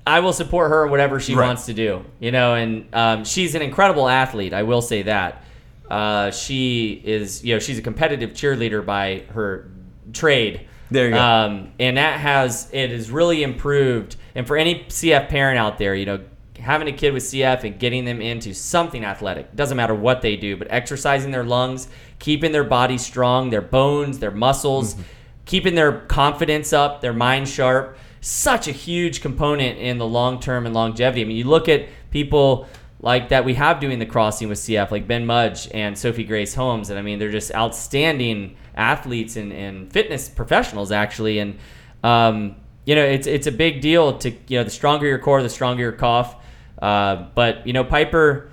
I 0.06 0.20
will 0.20 0.32
support 0.32 0.70
her 0.70 0.86
whatever 0.86 1.18
she 1.18 1.34
Right. 1.34 1.46
wants 1.46 1.66
to 1.66 1.74
do. 1.74 2.04
You 2.20 2.30
know, 2.30 2.54
and 2.54 2.86
um, 2.94 3.24
she's 3.24 3.54
an 3.56 3.62
incredible 3.62 4.08
athlete. 4.08 4.52
I 4.54 4.62
will 4.62 4.80
say 4.80 5.02
that. 5.02 5.42
Uh, 5.90 6.30
she 6.30 7.00
is, 7.04 7.44
you 7.44 7.54
know, 7.54 7.58
she's 7.58 7.78
a 7.78 7.82
competitive 7.82 8.30
cheerleader 8.30 8.84
by 8.84 9.24
her 9.30 9.70
trade. 10.12 10.66
There 10.90 11.06
you 11.06 11.14
go. 11.14 11.20
Um, 11.20 11.72
and 11.78 11.96
that 11.96 12.20
has 12.20 12.68
it 12.72 12.90
has 12.90 13.10
really 13.10 13.42
improved. 13.42 14.16
And 14.34 14.46
for 14.46 14.56
any 14.56 14.84
CF 14.84 15.28
parent 15.28 15.58
out 15.58 15.78
there, 15.78 15.94
you 15.94 16.06
know, 16.06 16.20
having 16.58 16.88
a 16.88 16.92
kid 16.92 17.12
with 17.12 17.22
CF 17.22 17.64
and 17.64 17.78
getting 17.78 18.04
them 18.04 18.20
into 18.20 18.54
something 18.54 19.04
athletic 19.04 19.54
doesn't 19.54 19.76
matter 19.76 19.94
what 19.94 20.22
they 20.22 20.36
do, 20.36 20.56
but 20.56 20.66
exercising 20.70 21.30
their 21.30 21.44
lungs, 21.44 21.88
keeping 22.18 22.52
their 22.52 22.64
body 22.64 22.98
strong, 22.98 23.50
their 23.50 23.62
bones, 23.62 24.18
their 24.18 24.30
muscles, 24.30 24.96
keeping 25.44 25.74
their 25.74 26.00
confidence 26.00 26.72
up, 26.72 27.00
their 27.00 27.12
mind 27.12 27.48
sharp. 27.48 27.96
Such 28.20 28.66
a 28.66 28.72
huge 28.72 29.20
component 29.20 29.78
in 29.78 29.98
the 29.98 30.06
long 30.06 30.40
term 30.40 30.66
and 30.66 30.74
longevity. 30.74 31.22
I 31.22 31.24
mean, 31.24 31.36
you 31.36 31.44
look 31.44 31.68
at 31.68 31.86
people 32.10 32.68
like 33.00 33.28
that 33.28 33.44
we 33.44 33.54
have 33.54 33.80
doing 33.80 33.98
the 33.98 34.06
crossing 34.06 34.48
with 34.48 34.58
CF, 34.58 34.90
like 34.90 35.06
Ben 35.06 35.24
Mudge 35.24 35.68
and 35.72 35.96
Sophie 35.96 36.24
Grace 36.24 36.54
Holmes, 36.54 36.90
and 36.90 36.98
I 36.98 37.02
mean, 37.02 37.18
they're 37.18 37.30
just 37.30 37.54
outstanding 37.54 38.56
athletes 38.74 39.36
and, 39.36 39.52
and 39.52 39.92
fitness 39.92 40.28
professionals, 40.28 40.90
actually. 40.90 41.38
And 41.38 41.58
um, 42.02 42.56
you 42.84 42.94
know, 42.94 43.04
it's 43.04 43.26
it's 43.26 43.46
a 43.46 43.52
big 43.52 43.80
deal 43.80 44.18
to 44.18 44.30
you 44.48 44.58
know, 44.58 44.64
the 44.64 44.70
stronger 44.70 45.06
your 45.06 45.18
core, 45.18 45.42
the 45.42 45.48
stronger 45.48 45.82
your 45.82 45.92
cough. 45.92 46.36
Uh, 46.80 47.26
but 47.34 47.66
you 47.66 47.72
know, 47.72 47.84
Piper, 47.84 48.50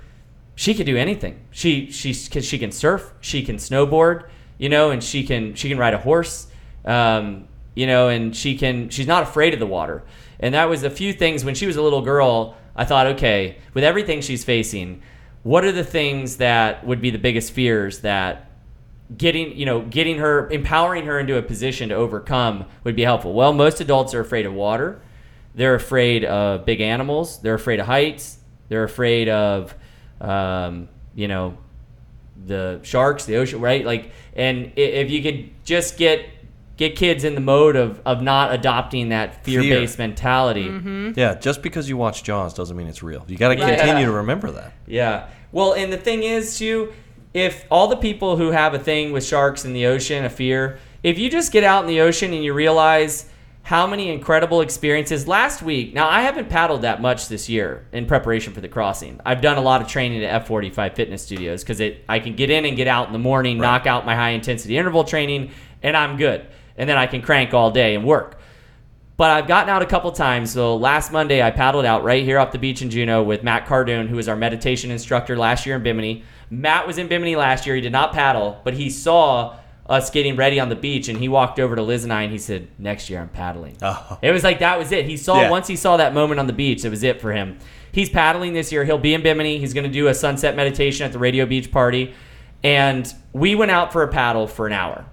she 0.54 0.74
can 0.74 0.86
do 0.86 0.96
anything. 0.96 1.40
She 1.50 1.90
she 1.90 2.12
she 2.12 2.58
can 2.58 2.70
surf, 2.70 3.14
she 3.20 3.42
can 3.42 3.56
snowboard, 3.56 4.28
you 4.58 4.68
know, 4.68 4.90
and 4.90 5.02
she 5.02 5.24
can 5.24 5.54
she 5.54 5.68
can 5.68 5.78
ride 5.78 5.94
a 5.94 5.98
horse, 5.98 6.46
um, 6.84 7.48
you 7.74 7.86
know, 7.86 8.08
and 8.08 8.36
she 8.36 8.56
can 8.56 8.90
she's 8.90 9.06
not 9.06 9.22
afraid 9.22 9.54
of 9.54 9.60
the 9.60 9.66
water. 9.66 10.02
And 10.38 10.54
that 10.54 10.68
was 10.68 10.82
a 10.82 10.90
few 10.90 11.12
things 11.12 11.44
when 11.44 11.54
she 11.54 11.66
was 11.66 11.76
a 11.76 11.82
little 11.82 12.02
girl. 12.02 12.56
I 12.76 12.84
thought, 12.84 13.06
okay, 13.08 13.56
with 13.74 13.82
everything 13.82 14.20
she's 14.20 14.44
facing, 14.44 15.02
what 15.42 15.64
are 15.64 15.72
the 15.72 15.84
things 15.84 16.36
that 16.36 16.86
would 16.86 17.00
be 17.00 17.10
the 17.10 17.18
biggest 17.18 17.52
fears 17.52 18.00
that 18.00 18.50
getting 19.16 19.56
you 19.56 19.64
know 19.64 19.82
getting 19.82 20.18
her 20.18 20.50
empowering 20.50 21.06
her 21.06 21.20
into 21.20 21.38
a 21.38 21.42
position 21.42 21.90
to 21.90 21.94
overcome 21.94 22.66
would 22.84 22.96
be 22.96 23.02
helpful? 23.02 23.32
Well 23.32 23.52
most 23.52 23.80
adults 23.80 24.12
are 24.14 24.20
afraid 24.20 24.44
of 24.46 24.52
water. 24.52 25.00
They're 25.54 25.76
afraid 25.76 26.24
of 26.24 26.66
big 26.66 26.80
animals. 26.80 27.40
They're 27.40 27.54
afraid 27.54 27.80
of 27.80 27.86
heights. 27.86 28.38
They're 28.68 28.84
afraid 28.84 29.28
of 29.28 29.74
um, 30.20 30.88
you 31.14 31.28
know 31.28 31.56
the 32.44 32.80
sharks 32.82 33.24
the 33.24 33.36
ocean 33.36 33.60
right? 33.60 33.86
Like 33.86 34.10
and 34.34 34.72
if 34.76 35.10
you 35.10 35.22
could 35.22 35.50
just 35.64 35.96
get 35.96 36.26
get 36.76 36.96
kids 36.96 37.24
in 37.24 37.34
the 37.34 37.40
mode 37.40 37.76
of 37.76 38.00
of 38.04 38.22
not 38.22 38.52
adopting 38.52 39.08
that 39.08 39.44
fear-based 39.44 39.98
mentality 39.98 40.68
mm-hmm. 40.68 41.12
yeah, 41.16 41.34
just 41.34 41.62
because 41.62 41.88
you 41.88 41.96
watch 41.96 42.22
Jaws 42.22 42.54
doesn't 42.54 42.76
mean 42.76 42.86
it's 42.86 43.02
real. 43.02 43.24
You 43.28 43.36
got 43.36 43.48
to 43.48 43.58
Yeah. 43.58 43.76
continue 43.76 44.06
to 44.06 44.12
remember 44.12 44.50
that. 44.52 44.72
Yeah. 44.86 45.28
Well, 45.52 45.72
and 45.72 45.92
the 45.92 45.96
thing 45.96 46.22
is, 46.22 46.58
too, 46.58 46.92
if 47.32 47.64
all 47.70 47.88
the 47.88 47.96
people 47.96 48.36
who 48.36 48.50
have 48.50 48.74
a 48.74 48.78
thing 48.78 49.12
with 49.12 49.24
sharks 49.24 49.64
in 49.64 49.72
the 49.72 49.86
ocean, 49.86 50.24
a 50.24 50.30
fear, 50.30 50.78
if 51.02 51.18
you 51.18 51.30
just 51.30 51.52
get 51.52 51.64
out 51.64 51.82
in 51.82 51.88
the 51.88 52.00
ocean 52.00 52.32
and 52.32 52.44
you 52.44 52.52
realize 52.52 53.26
how 53.66 53.84
many 53.84 54.10
incredible 54.10 54.60
experiences 54.60 55.26
last 55.26 55.60
week. 55.60 55.92
Now, 55.92 56.08
I 56.08 56.22
haven't 56.22 56.48
paddled 56.48 56.82
that 56.82 57.02
much 57.02 57.26
this 57.26 57.48
year 57.48 57.84
in 57.90 58.06
preparation 58.06 58.52
for 58.52 58.60
the 58.60 58.68
crossing. 58.68 59.20
I've 59.26 59.40
done 59.40 59.56
a 59.56 59.60
lot 59.60 59.82
of 59.82 59.88
training 59.88 60.22
at 60.24 60.46
F45 60.46 60.94
Fitness 60.94 61.22
Studios 61.22 61.64
because 61.64 61.80
it 61.80 62.04
I 62.08 62.20
can 62.20 62.36
get 62.36 62.48
in 62.48 62.64
and 62.64 62.76
get 62.76 62.86
out 62.86 63.08
in 63.08 63.12
the 63.12 63.18
morning, 63.18 63.58
knock 63.58 63.88
out 63.88 64.06
my 64.06 64.14
high 64.14 64.30
intensity 64.30 64.78
interval 64.78 65.02
training, 65.02 65.50
and 65.82 65.96
I'm 65.96 66.16
good. 66.16 66.46
And 66.78 66.88
then 66.88 66.96
I 66.96 67.06
can 67.06 67.22
crank 67.22 67.54
all 67.54 67.70
day 67.70 67.94
and 67.94 68.04
work. 68.04 68.38
But 69.16 69.30
I've 69.30 69.46
gotten 69.48 69.70
out 69.70 69.80
a 69.80 69.86
couple 69.86 70.12
times. 70.12 70.52
So 70.52 70.76
last 70.76 71.10
Monday, 71.10 71.42
I 71.42 71.50
paddled 71.50 71.86
out 71.86 72.04
right 72.04 72.22
here 72.22 72.38
off 72.38 72.52
the 72.52 72.58
beach 72.58 72.82
in 72.82 72.90
Juno 72.90 73.22
with 73.22 73.42
Matt 73.42 73.66
Cardoon, 73.66 74.08
who 74.08 74.16
was 74.16 74.28
our 74.28 74.36
meditation 74.36 74.90
instructor 74.90 75.36
last 75.38 75.64
year 75.64 75.76
in 75.76 75.82
Bimini. 75.82 76.22
Matt 76.50 76.86
was 76.86 76.98
in 76.98 77.08
Bimini 77.08 77.34
last 77.34 77.66
year. 77.66 77.74
He 77.74 77.80
did 77.80 77.92
not 77.92 78.12
paddle, 78.12 78.60
but 78.62 78.74
he 78.74 78.90
saw 78.90 79.56
us 79.88 80.10
getting 80.10 80.36
ready 80.36 80.58
on 80.60 80.68
the 80.68 80.76
beach, 80.76 81.08
and 81.08 81.18
he 81.18 81.28
walked 81.28 81.60
over 81.60 81.76
to 81.76 81.82
Liz 81.82 82.02
and 82.04 82.12
I, 82.12 82.22
and 82.22 82.32
he 82.32 82.38
said, 82.38 82.66
"Next 82.78 83.08
year 83.08 83.20
I'm 83.20 83.28
paddling." 83.28 83.76
Oh. 83.80 84.18
It 84.20 84.32
was 84.32 84.42
like 84.44 84.58
that 84.58 84.78
was 84.78 84.90
it. 84.92 85.06
He 85.06 85.16
saw 85.16 85.42
Yeah. 85.42 85.50
once 85.50 85.68
he 85.68 85.76
saw 85.76 85.96
that 85.96 86.12
moment 86.12 86.40
on 86.40 86.46
the 86.48 86.52
beach, 86.52 86.84
it 86.84 86.90
was 86.90 87.02
it 87.04 87.20
for 87.20 87.32
him. 87.32 87.56
He's 87.92 88.10
paddling 88.10 88.52
this 88.52 88.72
year. 88.72 88.84
He'll 88.84 88.98
be 88.98 89.14
in 89.14 89.22
Bimini. 89.22 89.58
He's 89.58 89.72
going 89.72 89.84
to 89.84 89.90
do 89.90 90.08
a 90.08 90.14
sunset 90.14 90.56
meditation 90.56 91.06
at 91.06 91.12
the 91.12 91.18
Radio 91.20 91.46
Beach 91.46 91.70
party, 91.70 92.12
and 92.62 93.12
we 93.32 93.54
went 93.54 93.70
out 93.70 93.92
for 93.92 94.02
a 94.02 94.08
paddle 94.08 94.46
for 94.46 94.66
an 94.66 94.72
hour 94.72 95.06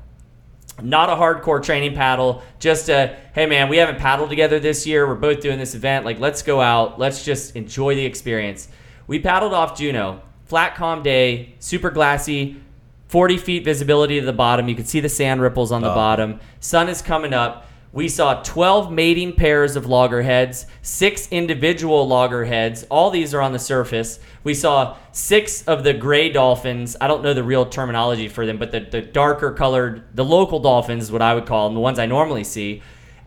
not 0.81 1.09
a 1.09 1.13
hardcore 1.13 1.61
training 1.63 1.93
paddle 1.93 2.41
just 2.59 2.89
a 2.89 3.15
hey 3.33 3.45
man 3.45 3.69
we 3.69 3.77
haven't 3.77 3.99
paddled 3.99 4.29
together 4.29 4.59
this 4.59 4.87
year. 4.87 5.07
We're 5.07 5.15
both 5.15 5.41
doing 5.41 5.59
this 5.59 5.75
event. 5.75 6.05
Like 6.05 6.19
let's 6.19 6.41
go 6.41 6.61
out. 6.61 6.99
Let's 6.99 7.23
just 7.23 7.55
enjoy 7.55 7.95
the 7.95 8.05
experience. 8.05 8.67
We 9.07 9.19
paddled 9.19 9.53
off 9.53 9.77
juno. 9.77 10.21
Flat 10.45 10.75
calm 10.75 11.03
day 11.03 11.55
super 11.59 11.89
glassy 11.89 12.61
40 13.07 13.37
feet 13.37 13.63
visibility 13.63 14.19
to 14.19 14.25
the 14.25 14.33
bottom. 14.33 14.67
You 14.67 14.75
can 14.75 14.85
see 14.85 14.99
the 14.99 15.09
sand 15.09 15.39
ripples 15.39 15.71
on 15.71 15.81
the 15.81 15.91
oh. 15.91 15.95
bottom. 15.95 16.39
Sun 16.59 16.89
is 16.89 17.01
coming 17.01 17.33
up 17.33 17.67
we 17.93 18.09
saw 18.09 18.41
12 18.41 18.91
mating 18.91 19.33
pairs 19.33 19.75
of 19.75 19.85
loggerheads, 19.85 20.65
six 20.81 21.27
individual 21.29 22.07
loggerheads. 22.07 22.87
All 22.89 23.11
these 23.11 23.35
are 23.35 23.41
on 23.41 23.53
the 23.53 23.59
surface. 23.59 24.19
We 24.43 24.55
saw 24.55 24.97
six 25.11 25.61
of 25.67 25.83
the 25.83 25.93
gray 25.93 26.29
dolphins. 26.29 26.97
I 26.99 27.07
don't 27.07 27.21
know 27.21 27.35
the 27.35 27.43
real 27.43 27.67
terminology 27.67 28.27
for 28.29 28.47
them, 28.47 28.57
but 28.57 28.71
the, 28.71 28.79
the 28.79 29.01
darker 29.03 29.51
colored, 29.51 30.03
the 30.15 30.25
local 30.25 30.59
dolphins 30.59 31.03
is 31.03 31.11
what 31.11 31.21
I 31.21 31.35
would 31.35 31.45
call 31.45 31.69
them, 31.69 31.75
the 31.75 31.81
ones 31.81 31.99
I 31.99 32.07
normally 32.07 32.43
see. 32.43 32.81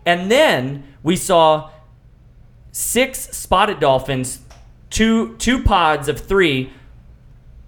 And 0.05 0.29
then 0.29 0.83
we 1.01 1.15
saw 1.15 1.69
six 2.73 3.19
spotted 3.37 3.79
dolphins, 3.79 4.41
two 4.89 5.37
two 5.37 5.63
pods 5.63 6.09
of 6.09 6.19
three. 6.19 6.73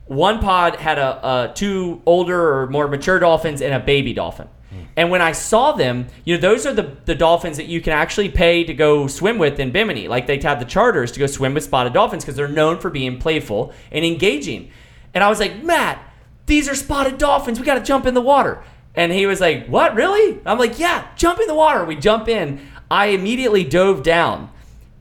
One 0.07 0.39
pod 0.39 0.75
had 0.75 0.97
a, 0.97 1.49
a 1.49 1.53
two 1.53 2.01
older 2.05 2.59
or 2.59 2.67
more 2.67 2.89
mature 2.89 3.19
dolphins 3.19 3.61
and 3.61 3.73
a 3.73 3.79
baby 3.79 4.11
dolphin. 4.11 4.49
Hmm. 4.69 4.81
And 4.95 5.11
when 5.11 5.21
I 5.21 5.31
saw 5.31 5.71
them, 5.71 6.07
you 6.25 6.35
know, 6.35 6.41
those 6.41 6.65
are 6.65 6.73
the, 6.73 6.95
the 7.05 7.15
dolphins 7.15 7.57
that 7.57 7.67
you 7.67 7.81
can 7.81 7.93
actually 7.93 8.29
pay 8.29 8.63
to 8.63 8.73
go 8.73 9.07
swim 9.07 9.37
with 9.37 9.59
in 9.59 9.71
Bimini. 9.71 10.07
Like 10.07 10.27
they 10.27 10.39
have 10.39 10.59
the 10.59 10.65
charters 10.65 11.11
to 11.13 11.19
go 11.19 11.27
swim 11.27 11.53
with 11.53 11.63
spotted 11.63 11.93
dolphins 11.93 12.23
because 12.23 12.35
they're 12.35 12.47
known 12.47 12.79
for 12.79 12.89
being 12.89 13.19
playful 13.19 13.73
and 13.91 14.05
engaging. 14.05 14.71
And 15.13 15.23
I 15.23 15.29
was 15.29 15.39
like, 15.39 15.63
Matt, 15.63 16.03
these 16.45 16.69
are 16.69 16.75
spotted 16.75 17.17
dolphins. 17.17 17.59
We 17.59 17.65
got 17.65 17.75
to 17.75 17.83
jump 17.83 18.05
in 18.05 18.13
the 18.13 18.21
water. 18.21 18.63
And 18.95 19.11
he 19.11 19.25
was 19.25 19.39
like, 19.39 19.67
What, 19.67 19.95
really? 19.95 20.39
I'm 20.45 20.59
like, 20.59 20.77
Yeah, 20.77 21.07
jump 21.15 21.39
in 21.39 21.47
the 21.47 21.55
water. 21.55 21.85
We 21.85 21.95
jump 21.95 22.27
in. 22.27 22.59
I 22.91 23.07
immediately 23.07 23.63
dove 23.63 24.03
down 24.03 24.49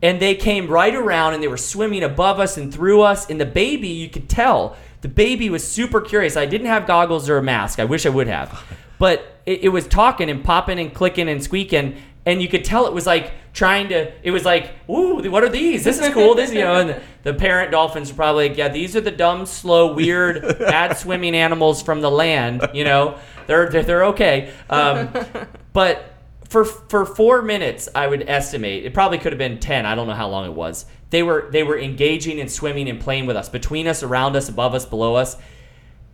and 0.03 0.21
they 0.21 0.35
came 0.35 0.69
right 0.69 0.95
around 0.95 1.35
and 1.35 1.43
they 1.43 1.49
were 1.49 1.57
swimming 1.57 2.03
above 2.03 2.39
us 2.39 2.57
and 2.57 2.73
through 2.73 3.03
us. 3.03 3.29
And 3.29 3.41
the 3.41 3.47
baby, 3.47 3.89
you 3.89 4.09
could 4.09 4.29
tell, 4.29 4.77
the 5.01 5.09
baby 5.09 5.51
was 5.51 5.67
super 5.67 6.01
curious. 6.01 6.37
I 6.37 6.47
didn't 6.47 6.69
have 6.69 6.87
goggles 6.87 7.29
or 7.29 7.39
a 7.39 7.43
mask. 7.43 7.81
I 7.81 7.85
wish 7.85 8.07
I 8.07 8.11
would 8.11 8.29
have. 8.29 8.65
But 8.99 9.41
it, 9.47 9.65
it 9.65 9.69
was 9.69 9.87
talking 9.87 10.29
and 10.31 10.45
popping 10.45 10.79
and 10.79 10.93
clicking 10.93 11.29
and 11.29 11.43
squeaking. 11.43 11.97
And 12.27 12.43
you 12.43 12.49
could 12.49 12.65
tell 12.65 12.87
it 12.87 12.93
was 12.93 13.07
like 13.07 13.33
trying 13.55 13.89
to, 13.89 14.13
it 14.23 14.31
was 14.31 14.45
like, 14.45 14.73
ooh, 14.91 15.31
what 15.31 15.43
are 15.43 15.49
these? 15.49 15.83
This 15.85 15.99
is 15.99 16.13
cool. 16.13 16.35
This, 16.35 16.53
you 16.53 16.61
know, 16.61 16.75
and 16.75 17.01
the, 17.23 17.33
parent 17.33 17.71
dolphins 17.71 18.11
were 18.11 18.17
probably 18.17 18.49
like, 18.49 18.59
yeah, 18.59 18.69
these 18.69 18.95
are 18.97 19.01
the 19.01 19.11
dumb, 19.11 19.47
slow, 19.47 19.95
weird, 19.95 20.43
bad 20.59 20.97
swimming 20.97 21.35
animals 21.35 21.83
from 21.83 22.01
the 22.01 22.11
land. 22.11 22.69
You 22.75 22.85
know, 22.85 23.19
they're, 23.47 23.71
they're, 23.71 23.83
they're 23.83 24.05
okay. 24.07 24.53
Um, 24.69 25.09
but 25.73 26.15
for 26.49 26.65
for 26.65 27.05
four 27.05 27.43
minutes, 27.43 27.89
I 27.95 28.07
would 28.07 28.29
estimate 28.29 28.85
it 28.85 28.95
probably 28.95 29.19
could 29.19 29.33
have 29.33 29.39
been 29.39 29.61
ten. 29.61 29.87
I 29.87 29.95
don't 29.95 30.07
know 30.07 30.15
how 30.15 30.29
long 30.29 30.47
it 30.47 30.55
was. 30.55 30.87
They 31.11 31.23
were 31.23 31.49
they 31.53 31.63
were 31.63 31.79
engaging 31.79 32.41
and 32.41 32.51
swimming 32.51 32.89
and 32.89 33.01
playing 33.01 33.27
with 33.27 33.37
us, 33.37 33.49
between 33.49 33.87
us, 33.87 34.03
around 34.03 34.35
us, 34.35 34.49
above 34.49 34.75
us, 34.75 34.87
below 34.87 35.15
us. 35.15 35.37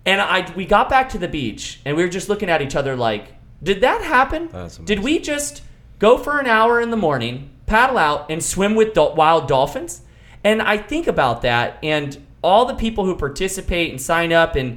And 0.06 0.20
I 0.20 0.50
we 0.54 0.66
got 0.66 0.88
back 0.90 1.08
to 1.10 1.18
the 1.18 1.28
beach 1.28 1.80
and 1.84 1.96
we 1.96 2.02
were 2.02 2.08
just 2.08 2.28
looking 2.28 2.50
at 2.50 2.60
each 2.62 2.76
other 2.76 2.96
like, 2.96 3.34
did 3.62 3.80
that 3.80 4.02
happen? 4.02 4.48
Did 4.84 5.00
we 5.00 5.18
just 5.18 5.62
go 5.98 6.18
for 6.18 6.38
an 6.38 6.46
hour 6.46 6.80
in 6.80 6.90
the 6.90 6.96
morning, 6.96 7.50
paddle 7.66 7.98
out, 7.98 8.30
and 8.30 8.42
swim 8.42 8.74
with 8.74 8.92
dol- 8.94 9.14
wild 9.14 9.48
dolphins? 9.48 10.02
And 10.42 10.60
I 10.60 10.76
think 10.76 11.06
about 11.06 11.42
that 11.42 11.78
and 11.82 12.18
all 12.42 12.66
the 12.66 12.74
people 12.74 13.06
who 13.06 13.16
participate 13.16 13.90
and 13.90 14.00
sign 14.00 14.32
up 14.32 14.54
and 14.56 14.76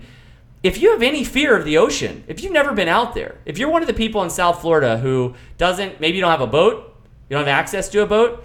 if 0.63 0.81
you 0.81 0.91
have 0.91 1.03
any 1.03 1.23
fear 1.23 1.55
of 1.55 1.65
the 1.65 1.77
ocean, 1.77 2.23
if 2.27 2.41
you've 2.41 2.51
never 2.51 2.73
been 2.73 2.87
out 2.87 3.13
there, 3.13 3.37
if 3.45 3.57
you're 3.57 3.69
one 3.69 3.83
of 3.83 3.87
the 3.87 3.93
people 3.93 4.23
in 4.23 4.29
South 4.29 4.59
Florida 4.59 4.97
who 4.97 5.35
doesn't, 5.57 5.99
maybe 5.99 6.17
you 6.17 6.21
don't 6.21 6.31
have 6.31 6.41
a 6.41 6.47
boat, 6.47 6.95
you 7.29 7.35
don't 7.35 7.45
have 7.45 7.47
access 7.47 7.87
to 7.89 8.01
a 8.01 8.07
boat, 8.07 8.43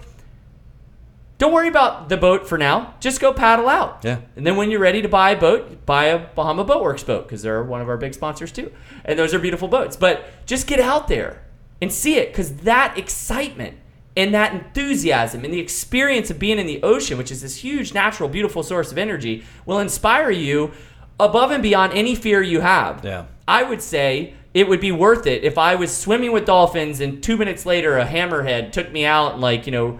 don't 1.43 1.51
worry 1.51 1.67
about 1.67 2.07
the 2.07 2.15
boat 2.15 2.47
for 2.47 2.57
now. 2.57 2.93
Just 3.01 3.19
go 3.19 3.33
paddle 3.33 3.67
out. 3.67 3.99
Yeah. 4.01 4.21
And 4.37 4.47
then 4.47 4.55
when 4.55 4.71
you're 4.71 4.79
ready 4.79 5.01
to 5.01 5.09
buy 5.09 5.31
a 5.31 5.37
boat, 5.37 5.85
buy 5.85 6.05
a 6.05 6.19
Bahama 6.33 6.63
Boatworks 6.63 7.05
boat 7.05 7.23
because 7.23 7.41
they're 7.41 7.61
one 7.61 7.81
of 7.81 7.89
our 7.89 7.97
big 7.97 8.13
sponsors 8.13 8.49
too. 8.49 8.71
And 9.03 9.19
those 9.19 9.33
are 9.33 9.39
beautiful 9.39 9.67
boats. 9.67 9.97
But 9.97 10.23
just 10.45 10.67
get 10.67 10.79
out 10.79 11.09
there 11.09 11.43
and 11.81 11.91
see 11.91 12.15
it 12.15 12.29
because 12.29 12.55
that 12.59 12.97
excitement 12.97 13.77
and 14.15 14.33
that 14.33 14.53
enthusiasm 14.53 15.43
and 15.43 15.53
the 15.53 15.59
experience 15.59 16.29
of 16.29 16.39
being 16.39 16.59
in 16.59 16.65
the 16.65 16.81
ocean, 16.81 17.17
which 17.17 17.29
is 17.29 17.41
this 17.41 17.57
huge, 17.57 17.93
natural, 17.93 18.29
beautiful 18.29 18.63
source 18.63 18.93
of 18.93 18.97
energy, 18.97 19.43
will 19.65 19.79
inspire 19.79 20.31
you 20.31 20.71
above 21.19 21.51
and 21.51 21.61
beyond 21.61 21.91
any 21.91 22.15
fear 22.15 22.41
you 22.41 22.61
have. 22.61 23.03
Yeah. 23.03 23.25
I 23.49 23.63
would 23.63 23.81
say 23.81 24.35
it 24.53 24.69
would 24.69 24.79
be 24.79 24.93
worth 24.93 25.27
it 25.27 25.43
if 25.43 25.57
I 25.57 25.75
was 25.75 25.93
swimming 25.93 26.31
with 26.31 26.45
dolphins 26.45 27.01
and 27.01 27.21
two 27.21 27.35
minutes 27.35 27.65
later 27.65 27.97
a 27.97 28.05
hammerhead 28.05 28.71
took 28.71 28.89
me 28.93 29.03
out 29.03 29.33
and 29.33 29.41
like, 29.41 29.65
you 29.65 29.73
know, 29.73 29.99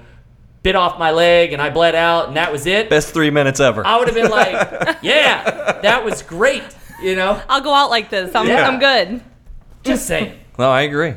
bit 0.63 0.75
off 0.75 0.97
my 0.97 1.11
leg 1.11 1.53
and 1.53 1.61
I 1.61 1.69
bled 1.69 1.93
out 1.93 2.29
and 2.29 2.37
that 2.37 2.51
was 2.51 2.65
it. 2.65 2.89
Best 2.89 3.13
three 3.13 3.29
minutes 3.29 3.59
ever. 3.59 3.85
I 3.85 3.97
would 3.97 4.07
have 4.07 4.15
been 4.15 4.31
like, 4.31 4.53
yeah, 5.01 5.79
that 5.81 6.03
was 6.03 6.21
great. 6.23 6.63
You 7.01 7.15
know, 7.15 7.41
I'll 7.49 7.61
go 7.61 7.73
out 7.73 7.89
like 7.89 8.09
this. 8.09 8.33
I'm, 8.33 8.47
Yeah. 8.47 8.67
I'm 8.67 8.79
good. 8.79 9.21
just 9.83 10.07
saying. 10.07 10.39
no, 10.57 10.71
I 10.71 10.81
agree. 10.81 11.15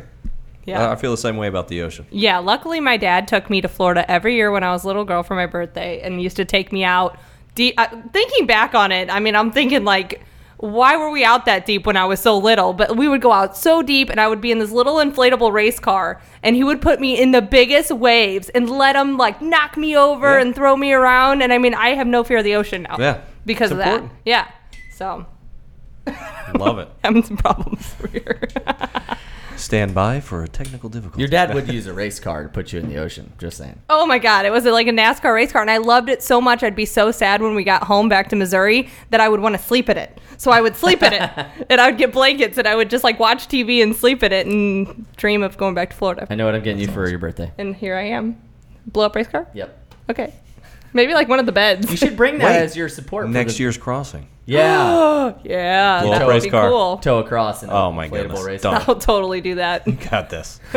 Yeah. 0.64 0.88
I 0.88 0.92
I 0.92 0.96
feel 0.96 1.12
the 1.12 1.16
same 1.16 1.36
way 1.36 1.46
about 1.46 1.68
the 1.68 1.82
ocean. 1.82 2.06
Yeah, 2.10 2.38
luckily 2.38 2.80
my 2.80 2.96
dad 2.96 3.28
took 3.28 3.48
me 3.48 3.60
to 3.60 3.68
Florida 3.68 4.08
every 4.10 4.34
year 4.34 4.50
when 4.50 4.64
I 4.64 4.70
was 4.72 4.82
a 4.82 4.88
little 4.88 5.04
girl 5.04 5.22
for 5.22 5.36
my 5.36 5.46
birthday 5.46 6.00
and 6.00 6.20
used 6.20 6.36
to 6.38 6.44
take 6.44 6.72
me 6.72 6.82
out 6.82 7.16
deep. 7.54 7.74
Uh, 7.78 7.86
thinking 8.12 8.46
back 8.46 8.74
on 8.74 8.90
it, 8.90 9.08
I 9.08 9.20
mean, 9.20 9.36
I'm 9.36 9.52
thinking 9.52 9.84
like, 9.84 10.22
why 10.58 10.96
were 10.96 11.10
we 11.10 11.22
out 11.24 11.44
that 11.46 11.66
deep 11.66 11.84
when 11.86 11.96
I 11.96 12.04
was 12.06 12.18
so 12.20 12.38
little? 12.38 12.72
But 12.72 12.96
we 12.96 13.08
would 13.08 13.20
go 13.20 13.30
out 13.32 13.56
so 13.56 13.82
deep 13.82 14.08
and 14.10 14.18
I 14.20 14.26
would 14.28 14.40
be 14.40 14.50
in 14.50 14.58
this 14.58 14.70
little 14.70 14.96
inflatable 14.96 15.52
race 15.52 15.78
car 15.78 16.20
and 16.42 16.56
he 16.56 16.64
would 16.64 16.80
put 16.80 16.98
me 17.00 17.20
in 17.20 17.32
the 17.32 17.42
biggest 17.42 17.90
waves 17.90 18.48
and 18.50 18.70
let 18.70 18.96
him 18.96 19.16
like 19.18 19.42
knock 19.42 19.76
me 19.76 19.96
over 19.96 20.34
Yeah. 20.36 20.40
and 20.40 20.54
throw 20.54 20.76
me 20.76 20.92
around. 20.92 21.42
And 21.42 21.52
I 21.52 21.58
mean, 21.58 21.74
I 21.74 21.90
have 21.90 22.06
no 22.06 22.24
fear 22.24 22.38
of 22.38 22.44
the 22.44 22.54
ocean 22.54 22.82
now. 22.82 22.96
Yeah. 22.98 23.20
Because 23.44 23.70
It's 23.70 23.80
of 23.80 23.86
important. 23.86 24.10
that. 24.12 24.18
Yeah. 24.24 24.48
So, 24.94 25.26
I 26.06 26.52
Love 26.56 26.78
it. 26.78 26.88
having 27.04 27.22
some 27.22 27.36
problems 27.36 27.94
here. 28.12 28.48
Stand 29.56 29.94
by 29.94 30.20
for 30.20 30.42
a 30.42 30.48
technical 30.48 30.88
difficulty. 30.88 31.20
Your 31.20 31.28
dad 31.28 31.54
would 31.54 31.68
use 31.72 31.86
a 31.86 31.92
race 31.94 32.20
car 32.20 32.42
to 32.42 32.48
put 32.48 32.72
you 32.72 32.78
in 32.80 32.88
the 32.88 32.96
ocean. 32.96 33.32
Just 33.38 33.56
saying. 33.58 33.80
Oh 33.90 34.06
my 34.06 34.18
god, 34.18 34.44
it 34.46 34.50
was 34.50 34.64
like 34.64 34.86
a 34.86 34.90
NASCAR 34.90 35.34
race 35.34 35.52
car, 35.52 35.62
and 35.62 35.70
I 35.70 35.78
loved 35.78 36.08
it 36.08 36.22
so 36.22 36.40
much. 36.40 36.62
I'd 36.62 36.76
be 36.76 36.84
so 36.84 37.10
sad 37.10 37.40
when 37.42 37.54
we 37.54 37.64
got 37.64 37.84
home 37.84 38.08
back 38.08 38.28
to 38.30 38.36
Missouri 38.36 38.88
that 39.10 39.20
I 39.20 39.28
would 39.28 39.40
want 39.40 39.56
to 39.56 39.62
sleep 39.62 39.88
in 39.88 39.96
it. 39.96 40.18
So 40.38 40.50
I 40.50 40.60
would 40.60 40.76
sleep 40.76 41.02
in 41.02 41.12
it, 41.14 41.22
and 41.70 41.80
I 41.80 41.88
would 41.88 41.98
get 41.98 42.12
blankets, 42.12 42.58
and 42.58 42.68
I 42.68 42.74
would 42.76 42.90
just 42.90 43.02
like 43.04 43.18
watch 43.18 43.48
TV 43.48 43.82
and 43.82 43.96
sleep 43.96 44.22
in 44.22 44.32
it, 44.32 44.46
and 44.46 45.06
dream 45.16 45.42
of 45.42 45.56
going 45.56 45.74
back 45.74 45.90
to 45.90 45.96
Florida. 45.96 46.26
I 46.28 46.34
know 46.34 46.44
what 46.46 46.54
I'm 46.54 46.62
getting 46.62 46.80
you 46.80 46.88
for 46.88 47.08
your 47.08 47.18
birthday. 47.18 47.50
And 47.58 47.74
here 47.74 47.96
I 47.96 48.02
am, 48.08 48.40
blow 48.86 49.06
up 49.06 49.16
race 49.16 49.28
car. 49.28 49.46
Yep. 49.54 49.94
Okay, 50.10 50.32
maybe 50.92 51.14
like 51.14 51.28
one 51.28 51.38
of 51.40 51.46
the 51.46 51.52
beds. 51.52 51.90
You 51.90 51.96
should 51.96 52.16
bring 52.16 52.38
that 52.38 52.44
Wait. 52.44 52.56
as 52.58 52.76
your 52.76 52.88
support 52.88 53.26
for 53.26 53.32
Next 53.32 53.54
the- 53.56 53.62
year's 53.62 53.78
crossing. 53.78 54.28
Yeah. 54.46 55.34
yeah, 55.44 56.02
Blow 56.02 56.12
up 56.12 56.18
that 56.20 56.26
would 56.26 56.42
be 56.42 56.50
car. 56.50 56.68
cool. 56.70 56.98
Tow 56.98 57.18
across 57.18 57.62
and 57.62 57.72
Oh 57.72 57.90
my 57.92 58.08
inflatable 58.08 58.10
goodness. 58.28 58.44
race 58.44 58.62
Done. 58.62 58.82
I'll 58.86 58.94
totally 58.96 59.40
do 59.40 59.56
that. 59.56 59.84
Got 60.10 60.30
this. 60.30 60.60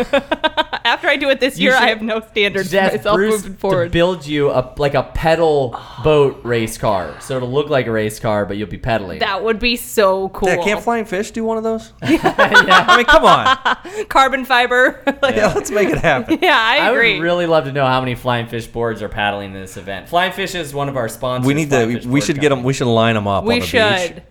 After 0.84 1.08
I 1.08 1.18
do 1.18 1.30
it 1.30 1.40
this 1.40 1.60
You 1.60 1.70
year, 1.70 1.76
I 1.78 1.88
have 1.90 2.02
no 2.02 2.20
standards 2.22 2.70
for 2.70 2.72
Just 2.78 2.96
myself 2.98 3.16
Bruce 3.16 3.34
moving 3.36 3.54
to 3.54 3.60
forward. 3.60 3.92
build 3.92 4.26
you 4.26 4.50
a 4.50 4.74
like 4.78 4.96
a 4.96 5.04
pedal 5.04 5.80
boat 6.04 6.40
race 6.44 6.78
car, 6.78 7.16
so 7.22 7.36
it'll 7.38 7.52
look 7.52 7.70
like 7.70 7.86
a 7.86 7.92
race 7.92 8.20
car, 8.20 8.46
but 8.46 8.58
you'll 8.58 8.68
be 8.70 8.78
pedaling. 8.78 9.20
that 9.20 9.44
would 9.44 9.60
be 9.60 9.76
so 9.76 10.30
cool. 10.30 10.50
Yeah, 10.50 10.64
can't 10.64 10.82
flying 10.82 11.06
fish 11.06 11.30
do 11.32 11.44
one 11.44 11.58
of 11.58 11.64
those? 11.64 11.94
I 12.02 12.96
mean, 12.98 13.06
come 13.06 13.24
on. 13.26 14.06
Carbon 14.08 14.46
fiber. 14.46 15.04
like, 15.22 15.36
Yeah, 15.36 15.54
let's 15.54 15.70
make 15.70 15.90
it 15.90 16.00
happen. 16.00 16.40
yeah, 16.42 16.58
I 16.58 16.78
I 16.80 16.90
agree. 16.92 17.16
would 17.16 17.24
really 17.24 17.46
love 17.46 17.66
to 17.66 17.72
know 17.72 17.86
how 17.86 18.00
many 18.00 18.16
Flying 18.16 18.48
Fish 18.48 18.66
boards 18.68 19.02
are 19.04 19.10
paddling 19.10 19.54
in 19.54 19.62
this 19.62 19.78
event. 19.78 20.10
Flying 20.10 20.32
Fish 20.32 20.56
is 20.56 20.74
one 20.74 20.90
of 20.90 20.98
our 20.98 21.08
sponsors. 21.10 21.46
We 21.46 21.54
need 21.54 21.70
Flying 21.70 22.00
to. 22.00 22.08
We 22.08 22.20
Board 22.20 22.24
should 22.24 22.36
get 22.40 22.50
them. 22.50 22.60
Company. 22.60 22.68
We 22.68 22.74
should 22.74 22.88
line 22.88 23.16
them 23.16 23.28
up 23.28 23.44
we 23.44 23.56
on 23.56 23.59
the 23.60 23.66
should. 23.66 24.16
beach 24.16 24.24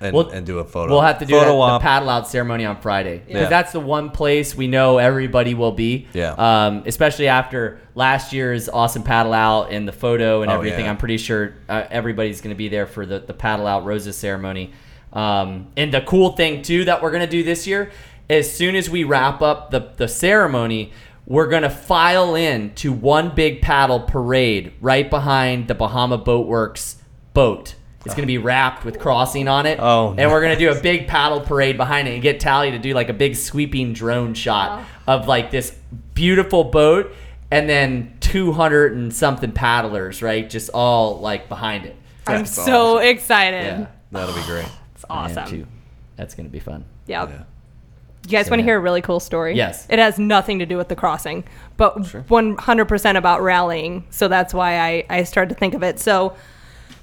and, 0.00 0.14
We'll- 0.14 0.28
and 0.30 0.46
do 0.46 0.60
a 0.60 0.64
photo. 0.64 0.92
We'll 0.92 1.00
have 1.02 1.18
to 1.18 1.24
do 1.26 1.32
photo 1.34 1.46
that, 1.46 1.52
the 1.54 1.58
op. 1.60 1.82
paddle 1.82 2.08
out 2.08 2.28
ceremony 2.28 2.64
on 2.64 2.80
Friday 2.80 3.18
because 3.26 3.42
Yeah. 3.42 3.48
that's 3.48 3.72
the 3.72 3.80
one 3.80 4.10
place 4.10 4.54
we 4.54 4.68
know 4.68 4.98
everybody 4.98 5.54
will 5.54 5.72
be. 5.72 6.06
Yeah. 6.12 6.34
Um, 6.38 6.84
especially 6.86 7.26
after 7.26 7.80
last 7.96 8.32
year's 8.32 8.68
awesome 8.68 9.02
paddle 9.02 9.32
out 9.32 9.72
and 9.72 9.88
the 9.88 9.92
photo 9.92 10.42
and 10.42 10.50
Oh, 10.52 10.54
everything. 10.54 10.84
yeah. 10.84 10.90
I'm 10.90 10.98
pretty 10.98 11.18
sure 11.18 11.54
uh, 11.68 11.82
everybody's 11.90 12.40
going 12.40 12.54
to 12.54 12.58
be 12.58 12.68
there 12.68 12.86
for 12.86 13.04
the, 13.06 13.18
the 13.18 13.34
paddle 13.34 13.66
out 13.66 13.84
roses 13.84 14.16
ceremony. 14.16 14.70
Um, 15.12 15.68
and 15.76 15.92
the 15.92 16.02
cool 16.02 16.30
thing 16.30 16.62
too 16.62 16.84
that 16.84 17.02
we're 17.02 17.10
going 17.10 17.24
to 17.24 17.30
do 17.30 17.42
this 17.42 17.66
year, 17.66 17.90
as 18.30 18.52
soon 18.52 18.76
as 18.76 18.88
we 18.88 19.02
wrap 19.04 19.42
up 19.42 19.70
the 19.70 19.90
the 19.96 20.06
ceremony. 20.08 20.92
We're 21.30 21.48
gonna 21.48 21.68
file 21.68 22.34
in 22.36 22.72
to 22.76 22.90
one 22.90 23.34
big 23.34 23.60
paddle 23.60 24.00
parade 24.00 24.72
right 24.80 25.10
behind 25.10 25.68
the 25.68 25.74
Bahama 25.74 26.16
Boat 26.16 26.46
Works 26.46 26.96
boat 27.34 27.74
It's 28.04 28.14
going 28.14 28.26
to 28.26 28.32
be 28.32 28.38
wrapped 28.38 28.84
with 28.84 28.98
crossing 29.00 29.48
on 29.48 29.66
it. 29.66 29.78
Oh, 29.80 30.14
and 30.16 30.30
we're 30.30 30.40
going 30.40 30.56
to 30.56 30.58
do 30.58 30.70
a 30.70 30.80
big 30.80 31.08
paddle 31.08 31.40
parade 31.40 31.76
behind 31.76 32.08
it 32.08 32.14
and 32.14 32.22
get 32.22 32.40
Tally 32.40 32.70
to 32.70 32.78
do 32.78 32.94
like 32.94 33.08
a 33.08 33.12
big 33.12 33.36
sweeping 33.36 33.92
drone 33.92 34.34
shot 34.34 34.86
oh. 35.06 35.12
of 35.12 35.26
like 35.26 35.50
this 35.50 35.76
beautiful 36.14 36.64
boat 36.64 37.12
and 37.50 37.68
then 37.68 38.16
200 38.20 38.92
and 38.92 39.14
something 39.14 39.52
paddlers, 39.52 40.22
right? 40.22 40.48
Just 40.48 40.70
all 40.72 41.18
like 41.18 41.48
behind 41.48 41.86
it. 41.86 41.96
I'm 42.26 42.46
so 42.46 42.98
excited. 42.98 43.64
Yeah. 43.64 43.86
That'll 44.12 44.34
be 44.34 44.42
great. 44.42 44.68
It's 44.94 45.04
awesome. 45.08 45.46
too. 45.46 45.66
That's 46.16 46.34
going 46.34 46.46
to 46.46 46.50
be 46.50 46.58
fun. 46.58 46.84
Yep. 47.06 47.28
You 48.26 48.32
guys 48.32 48.46
So, 48.46 48.50
want 48.50 48.58
to 48.58 48.62
yeah. 48.64 48.70
hear 48.70 48.78
a 48.78 48.80
really 48.80 49.00
cool 49.00 49.20
story? 49.20 49.54
Yes. 49.54 49.86
It 49.88 50.00
has 50.00 50.18
nothing 50.18 50.58
to 50.58 50.66
do 50.66 50.76
with 50.76 50.88
the 50.88 50.96
crossing, 50.96 51.44
but 51.76 51.96
100% 51.96 53.16
about 53.16 53.42
rallying. 53.42 54.04
So 54.10 54.26
that's 54.26 54.52
why 54.52 54.80
I, 54.80 55.06
I 55.08 55.22
started 55.22 55.50
to 55.50 55.54
think 55.54 55.74
of 55.74 55.84
it. 55.84 56.00
So 56.00 56.34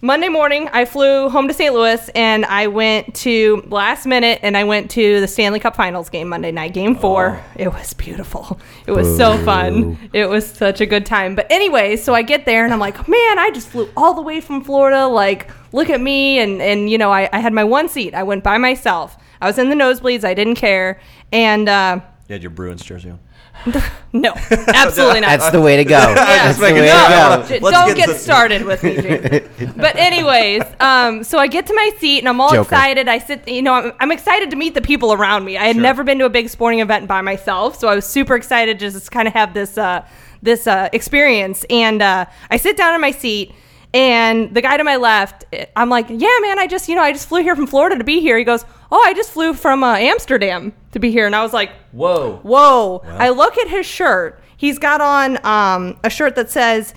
Monday 0.05 0.29
morning, 0.29 0.69
I 0.71 0.85
flew 0.85 1.29
home 1.29 1.47
to 1.47 1.53
St. 1.55 1.73
Louis 1.73 2.09
and 2.09 2.45
I 2.45 2.67
went 2.67 3.15
to 3.15 3.63
last 3.65 4.05
minute 4.05 4.39
and 4.43 4.55
I 4.55 4.63
went 4.63 4.91
to 4.91 5.19
the 5.19 5.27
Stanley 5.27 5.59
Cup 5.59 5.75
Finals 5.75 6.11
game 6.11 6.29
Monday 6.29 6.51
night, 6.51 6.75
game 6.75 6.95
four. 6.95 7.41
It 7.55 7.69
was 7.69 7.95
beautiful. 7.95 8.59
It 8.85 8.91
was 8.91 9.17
so 9.17 9.35
fun. 9.43 9.97
It 10.13 10.27
was 10.29 10.45
such 10.45 10.79
a 10.79 10.85
good 10.85 11.07
time. 11.07 11.33
But 11.33 11.47
anyway, 11.49 11.95
so 11.95 12.13
I 12.13 12.21
get 12.21 12.45
there 12.45 12.65
and 12.65 12.71
I'm 12.71 12.79
like, 12.79 13.07
man, 13.07 13.39
I 13.39 13.49
just 13.51 13.67
flew 13.67 13.89
all 13.97 14.13
the 14.13 14.21
way 14.21 14.41
from 14.41 14.63
Florida. 14.63 15.07
Like, 15.07 15.49
look 15.73 15.89
at 15.89 15.99
me. 15.99 16.37
And, 16.37 16.61
and 16.61 16.87
you 16.87 16.99
know, 16.99 17.11
I, 17.11 17.27
I 17.33 17.39
had 17.39 17.51
my 17.51 17.63
one 17.63 17.89
seat. 17.89 18.13
I 18.13 18.21
went 18.21 18.43
by 18.43 18.59
myself. 18.59 19.17
I 19.41 19.47
was 19.47 19.57
in 19.57 19.69
the 19.69 19.75
nosebleeds. 19.75 20.23
I 20.23 20.35
didn't 20.35 20.53
care. 20.53 21.01
And, 21.31 21.67
uh, 21.67 22.01
You 22.29 22.33
had 22.33 22.43
your 22.43 22.51
Bruins 22.51 22.83
jersey 22.83 23.09
on. 23.09 23.19
no, 24.13 24.33
absolutely 24.51 25.21
not. 25.21 25.39
That's 25.39 25.51
the 25.51 25.61
way 25.61 25.77
to 25.77 25.83
go. 25.83 25.97
That's 26.15 26.57
the 26.57 26.63
way 26.63 26.69
sure. 26.69 26.77
to 26.77 27.59
go. 27.59 27.65
Let's 27.65 27.77
don't 27.77 27.95
get 27.95 28.07
get, 28.07 28.07
to- 28.07 28.19
started 28.19 28.65
with 28.65 28.83
me, 28.83 28.95
James. 29.01 29.73
but 29.77 29.95
anyways, 29.95 30.63
um, 30.79 31.23
so 31.23 31.39
I 31.39 31.47
get 31.47 31.65
to 31.67 31.73
my 31.73 31.91
seat 31.97 32.19
and 32.19 32.29
I'm 32.29 32.39
all 32.39 32.51
Joker. 32.51 32.61
excited. 32.61 33.07
I 33.07 33.19
sit, 33.19 33.47
you 33.47 33.61
know, 33.61 33.73
I'm, 33.73 33.93
I'm 33.99 34.11
excited 34.11 34.51
to 34.51 34.55
meet 34.55 34.73
the 34.73 34.81
people 34.81 35.13
around 35.13 35.45
me. 35.45 35.57
I 35.57 35.65
had 35.65 35.77
never 35.77 36.03
been 36.03 36.19
to 36.19 36.25
a 36.25 36.29
big 36.29 36.49
sporting 36.49 36.79
event 36.79 37.07
by 37.07 37.21
myself, 37.21 37.77
so 37.77 37.87
I 37.87 37.95
was 37.95 38.05
super 38.05 38.35
excited 38.35 38.79
to 38.79 38.91
just 38.91 39.11
kind 39.11 39.27
of 39.27 39.33
have 39.33 39.53
this 39.53 39.77
uh, 39.77 40.05
this 40.41 40.67
uh, 40.67 40.89
experience. 40.93 41.65
And 41.69 42.01
uh, 42.01 42.25
I 42.49 42.57
sit 42.57 42.77
down 42.77 42.93
in 42.93 43.01
my 43.01 43.11
seat. 43.11 43.53
And 43.95 44.53
the 44.53 44.61
guy 44.61 44.75
to 44.75 44.83
my 44.83 44.97
left, 44.97 45.45
I'm 45.77 45.89
like, 45.89 46.07
yeah, 46.09 46.37
man, 46.41 46.59
I 46.59 46.67
just, 46.67 46.89
you 46.89 46.95
know, 46.95 47.01
I 47.01 47.13
just 47.13 47.29
flew 47.29 47.41
here 47.41 47.55
from 47.55 47.65
Florida 47.65 47.97
to 47.97 48.03
be 48.03 48.19
here. 48.19 48.37
He 48.37 48.43
goes, 48.43 48.65
oh, 48.91 49.01
I 49.05 49.13
just 49.13 49.31
flew 49.31 49.53
from 49.53 49.85
uh, 49.85 49.95
Amsterdam 49.95 50.73
to 50.91 50.99
be 50.99 51.11
here. 51.11 51.25
And 51.25 51.33
I 51.33 51.41
was 51.41 51.53
like, 51.53 51.71
Whoa. 51.93 52.41
Whoa. 52.43 53.01
I 53.05 53.29
look 53.29 53.57
at 53.57 53.69
his 53.69 53.85
shirt. 53.85 54.41
He's 54.57 54.79
got 54.79 54.99
on 54.99 55.45
um, 55.45 55.97
a 56.03 56.09
shirt 56.09 56.35
that 56.35 56.49
says 56.49 56.93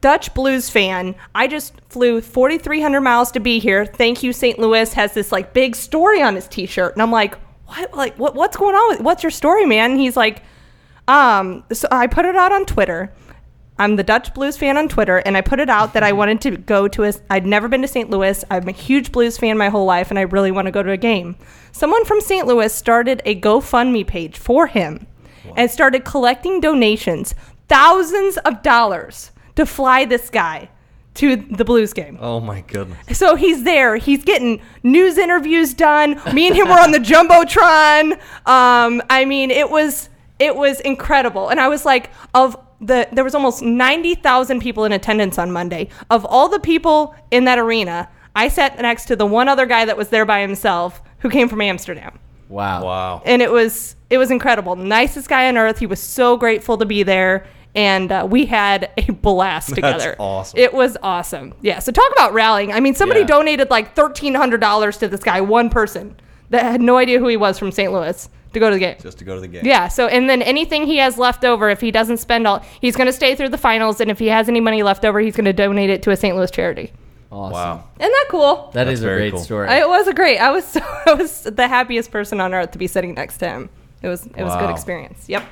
Dutch 0.00 0.32
blues 0.32 0.70
fan. 0.70 1.14
I 1.34 1.46
just 1.46 1.78
flew 1.90 2.22
4,300 2.22 3.02
miles 3.02 3.30
to 3.32 3.40
be 3.40 3.58
here. 3.58 3.84
Thank 3.84 4.22
you, 4.22 4.32
St. 4.32 4.58
Louis. 4.58 4.94
Has 4.94 5.12
this 5.12 5.30
like 5.30 5.52
big 5.52 5.76
story 5.76 6.22
on 6.22 6.36
his 6.36 6.48
t-shirt, 6.48 6.94
and 6.94 7.02
I'm 7.02 7.12
like, 7.12 7.34
what? 7.66 7.94
Like, 7.94 8.16
what? 8.16 8.34
What's 8.34 8.56
going 8.56 8.74
on? 8.74 8.88
With, 8.90 9.00
what's 9.00 9.22
your 9.22 9.30
story, 9.30 9.66
man? 9.66 9.92
And 9.92 10.00
he's 10.00 10.16
like, 10.16 10.42
um. 11.06 11.64
So 11.72 11.86
I 11.90 12.06
put 12.06 12.24
it 12.24 12.36
out 12.36 12.52
on 12.52 12.64
Twitter. 12.64 13.12
I'm 13.78 13.96
the 13.96 14.04
Dutch 14.04 14.32
blues 14.34 14.56
fan 14.56 14.76
on 14.76 14.88
Twitter, 14.88 15.18
and 15.18 15.36
I 15.36 15.40
put 15.40 15.60
it 15.60 15.68
out 15.68 15.94
that 15.94 16.02
I 16.02 16.12
wanted 16.20 16.40
to 16.42 16.56
go 16.56 16.88
to 16.88 17.04
a. 17.04 17.12
I'd 17.30 17.46
never 17.46 17.68
been 17.68 17.82
to 17.82 17.88
St. 17.88 18.10
Louis. 18.10 18.44
I'm 18.50 18.68
a 18.68 18.72
huge 18.72 19.12
blues 19.12 19.36
fan 19.38 19.58
my 19.58 19.68
whole 19.68 19.84
life, 19.84 20.10
and 20.10 20.18
I 20.18 20.22
really 20.22 20.50
want 20.50 20.66
to 20.66 20.72
go 20.72 20.82
to 20.82 20.92
a 20.92 20.96
game. 20.96 21.36
Someone 21.72 22.04
from 22.04 22.20
St. 22.20 22.46
Louis 22.46 22.72
started 22.72 23.20
a 23.24 23.40
GoFundMe 23.40 24.06
page 24.06 24.38
for 24.38 24.66
him, 24.66 25.06
and 25.56 25.70
started 25.70 26.04
collecting 26.04 26.60
donations, 26.60 27.34
thousands 27.68 28.36
of 28.38 28.62
dollars, 28.62 29.32
to 29.56 29.66
fly 29.66 30.04
this 30.04 30.30
guy 30.30 30.68
to 31.14 31.36
the 31.36 31.64
Blues 31.64 31.92
game. 31.92 32.18
Oh 32.20 32.40
my 32.40 32.62
goodness. 32.62 33.18
So 33.18 33.36
he's 33.36 33.62
there. 33.62 33.96
He's 33.96 34.24
getting 34.24 34.60
news 34.82 35.16
interviews 35.16 35.72
done. 35.72 36.20
Me 36.32 36.48
and 36.48 36.56
him 36.56 36.68
were 36.68 36.80
on 36.80 36.90
the 36.90 36.98
jumbotron. 37.00 38.14
Um, 38.46 39.02
I 39.08 39.24
mean, 39.24 39.50
it 39.50 39.70
was 39.70 40.08
it 40.38 40.56
was 40.56 40.80
incredible. 40.80 41.48
And 41.48 41.60
I 41.60 41.68
was 41.68 41.84
like, 41.84 42.10
of 42.34 42.56
the 42.80 43.08
there 43.12 43.24
was 43.24 43.34
almost 43.34 43.62
ninety 43.62 44.14
thousand 44.14 44.60
people 44.60 44.84
in 44.84 44.92
attendance 44.92 45.38
on 45.38 45.50
Monday. 45.52 45.88
Of 46.10 46.24
all 46.24 46.48
the 46.48 46.60
people 46.60 47.14
in 47.30 47.44
that 47.44 47.58
arena, 47.58 48.08
I 48.36 48.48
sat 48.48 48.78
next 48.80 49.06
to 49.06 49.16
the 49.16 49.26
one 49.26 49.48
other 49.48 49.66
guy 49.66 49.84
that 49.84 49.96
was 49.96 50.08
there 50.08 50.24
by 50.26 50.40
himself 50.40 51.00
who 51.20 51.30
came 51.30 51.48
from 51.48 51.60
Amsterdam 51.60 52.18
Wow. 52.48 52.84
Wow. 52.84 53.22
and 53.24 53.40
it 53.42 53.50
was 53.50 53.96
it 54.10 54.18
was 54.18 54.30
incredible. 54.30 54.76
Nicest 54.76 55.28
guy 55.28 55.48
on 55.48 55.56
earth. 55.56 55.78
He 55.78 55.86
was 55.86 56.00
so 56.00 56.36
grateful 56.36 56.76
to 56.78 56.84
be 56.86 57.02
there, 57.02 57.46
and 57.74 58.12
uh, 58.12 58.26
we 58.30 58.44
had 58.46 58.90
a 58.98 59.10
blast 59.12 59.68
together. 59.74 60.14
awesome. 60.18 60.58
It 60.60 60.72
was 60.74 60.96
awesome. 61.02 61.54
Yeah. 61.62 61.78
So 61.78 61.90
talk 61.90 62.12
about 62.12 62.32
rallying. 62.34 62.72
I 62.72 62.80
mean, 62.80 62.94
somebody 62.94 63.20
Yeah. 63.20 63.26
donated 63.26 63.70
like 63.70 63.94
thirteen 63.94 64.34
hundred 64.34 64.60
dollars 64.60 64.98
to 64.98 65.08
this 65.08 65.22
guy, 65.22 65.40
one 65.40 65.70
person 65.70 66.16
that 66.50 66.62
had 66.64 66.80
no 66.82 66.98
idea 66.98 67.18
who 67.18 67.28
he 67.28 67.36
was 67.36 67.58
from 67.58 67.72
St. 67.72 67.90
Louis 67.92 68.28
to 68.54 68.60
go 68.60 68.70
to 68.70 68.74
the 68.74 68.80
game. 68.80 68.96
Just 69.00 69.18
to 69.18 69.24
go 69.24 69.34
to 69.34 69.40
the 69.40 69.48
game. 69.48 69.64
Yeah. 69.66 69.88
So 69.88 70.06
and 70.08 70.28
then 70.28 70.40
anything 70.42 70.86
he 70.86 70.96
has 70.96 71.18
left 71.18 71.44
over, 71.44 71.68
if 71.70 71.80
he 71.80 71.90
doesn't 71.90 72.16
spend 72.18 72.46
all, 72.46 72.64
he's 72.80 72.96
going 72.96 73.06
to 73.06 73.12
stay 73.12 73.34
through 73.34 73.50
the 73.50 73.58
finals, 73.58 74.00
and 74.00 74.10
if 74.10 74.18
he 74.18 74.26
has 74.28 74.48
any 74.48 74.60
money 74.60 74.82
left 74.82 75.04
over, 75.04 75.20
he's 75.20 75.36
going 75.36 75.44
to 75.44 75.52
donate 75.52 75.90
it 75.90 76.02
to 76.04 76.10
a 76.10 76.16
St. 76.16 76.34
Louis 76.36 76.50
charity. 76.50 76.92
Awesome. 77.30 77.52
Wow. 77.52 77.84
Isn't 77.98 78.12
that 78.12 78.26
cool? 78.30 78.70
That 78.74 78.84
That's 78.84 79.00
is 79.00 79.02
a 79.02 79.08
great 79.08 79.32
cool. 79.32 79.40
story. 79.42 79.68
It 79.70 79.88
was 79.88 80.06
a 80.06 80.14
great. 80.14 80.38
I 80.38 80.50
was 80.52 80.64
so, 80.74 80.80
I 81.06 81.14
was 81.14 81.42
the 81.42 81.66
happiest 81.68 82.10
person 82.10 82.40
on 82.40 82.54
earth 82.54 82.70
to 82.72 82.78
be 82.78 82.86
sitting 82.86 83.14
next 83.14 83.38
to 83.38 83.48
him. 83.48 83.70
It 84.02 84.08
was 84.08 84.24
it 84.26 84.42
was 84.44 84.54
a 84.54 84.58
good 84.58 84.70
experience. 84.70 85.28
Yep. 85.28 85.42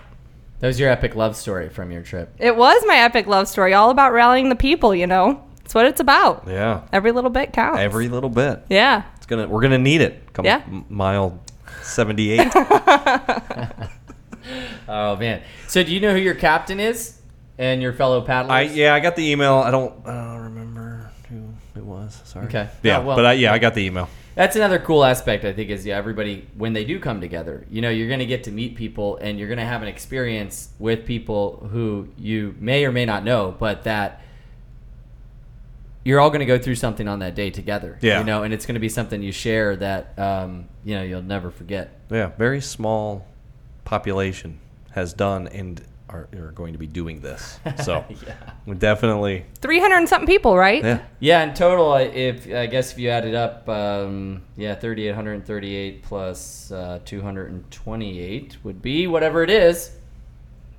that 0.60 0.66
was 0.68 0.78
your 0.78 0.90
epic 0.90 1.14
love 1.16 1.34
story 1.36 1.68
from 1.70 1.90
your 1.90 2.02
trip. 2.02 2.32
It 2.38 2.54
was 2.56 2.82
my 2.86 2.96
epic 2.98 3.26
love 3.26 3.48
story, 3.48 3.74
all 3.74 3.90
about 3.90 4.12
rallying 4.12 4.48
the 4.48 4.54
people. 4.54 4.94
You 4.94 5.06
know, 5.08 5.42
that's 5.56 5.74
what 5.74 5.86
it's 5.86 6.00
about. 6.00 6.44
Yeah. 6.46 6.82
Every 6.92 7.10
little 7.12 7.30
bit 7.30 7.52
counts. 7.52 7.80
Every 7.80 8.08
little 8.08 8.30
bit. 8.30 8.62
yeah. 8.68 9.02
It's 9.16 9.26
gonna. 9.26 9.48
We're 9.48 9.62
gonna 9.62 9.78
need 9.78 10.02
it. 10.02 10.32
Come 10.34 10.44
Yeah. 10.44 10.62
m- 10.66 10.84
mile 10.88 11.40
seventy-eight. 11.82 12.52
Oh 14.88 15.16
man. 15.16 15.42
So 15.68 15.82
do 15.82 15.92
you 15.92 16.00
know 16.00 16.12
who 16.12 16.18
your 16.18 16.34
captain 16.34 16.80
is 16.80 17.20
and 17.58 17.80
your 17.80 17.92
fellow 17.92 18.20
paddlers? 18.20 18.50
I 18.50 18.62
yeah. 18.62 18.94
I 18.94 19.00
got 19.00 19.16
the 19.16 19.30
email. 19.30 19.54
I 19.54 19.70
don't. 19.70 19.94
I 20.06 20.12
don't 20.14 20.40
remember 20.42 21.10
who 21.28 21.54
it 21.76 21.84
was. 21.84 22.20
Sorry. 22.24 22.46
Okay. 22.46 22.68
Yeah. 22.82 22.98
Oh, 22.98 23.02
well- 23.04 23.16
but 23.16 23.24
I, 23.26 23.32
yeah, 23.34 23.52
I 23.52 23.58
got 23.58 23.74
the 23.74 23.82
email. 23.86 24.08
That's 24.34 24.56
another 24.56 24.78
cool 24.78 25.04
aspect 25.04 25.44
I 25.44 25.52
think 25.52 25.68
is 25.70 25.84
yeah, 25.84 25.96
everybody 25.96 26.48
when 26.56 26.72
they 26.72 26.84
do 26.84 26.98
come 26.98 27.20
together, 27.20 27.66
you 27.70 27.82
know, 27.82 27.90
you're 27.90 28.08
going 28.08 28.20
to 28.20 28.26
get 28.26 28.44
to 28.44 28.50
meet 28.50 28.76
people 28.76 29.18
and 29.18 29.38
you're 29.38 29.48
going 29.48 29.58
to 29.58 29.64
have 29.64 29.82
an 29.82 29.88
experience 29.88 30.70
with 30.78 31.04
people 31.04 31.68
who 31.70 32.08
you 32.16 32.54
may 32.58 32.84
or 32.86 32.92
may 32.92 33.04
not 33.04 33.24
know, 33.24 33.54
but 33.58 33.84
that 33.84 34.22
you're 36.04 36.20
all 36.20 36.30
going 36.30 36.40
to 36.40 36.46
go 36.46 36.58
through 36.58 36.74
something 36.76 37.06
on 37.08 37.20
that 37.20 37.34
day 37.34 37.50
together. 37.50 37.98
Yeah. 38.00 38.18
You 38.20 38.24
know, 38.24 38.42
and 38.42 38.52
it's 38.52 38.66
going 38.66 38.74
to 38.74 38.80
be 38.80 38.88
something 38.88 39.22
you 39.22 39.32
share 39.32 39.76
that 39.76 40.18
um, 40.18 40.68
you 40.84 40.94
know, 40.96 41.02
you'll 41.02 41.22
never 41.22 41.50
forget. 41.50 42.00
Yeah. 42.10 42.30
Very 42.38 42.60
small 42.60 43.26
population 43.84 44.58
has 44.90 45.12
done 45.12 45.48
and 45.48 45.82
are, 46.08 46.28
are 46.36 46.52
going 46.52 46.72
to 46.74 46.78
be 46.78 46.86
doing 46.86 47.20
this. 47.20 47.58
So 47.84 48.04
we 48.66 48.74
definitely. 48.74 49.46
Three 49.60 49.80
hundred 49.80 49.96
and 49.96 50.08
something 50.08 50.26
people, 50.26 50.56
right? 50.58 50.84
Yeah. 50.84 51.02
Yeah, 51.20 51.42
in 51.44 51.54
total, 51.54 51.92
I- 51.92 52.02
if 52.02 52.46
I 52.52 52.66
guess 52.66 52.92
if 52.92 52.98
you 52.98 53.08
added 53.08 53.34
up, 53.34 53.66
um, 53.68 54.42
yeah, 54.56 54.74
3,838 54.74 56.02
plus 56.02 56.70
uh, 56.70 57.00
228 57.04 58.58
would 58.64 58.82
be 58.82 59.06
whatever 59.06 59.42
it 59.42 59.50
is. 59.50 59.90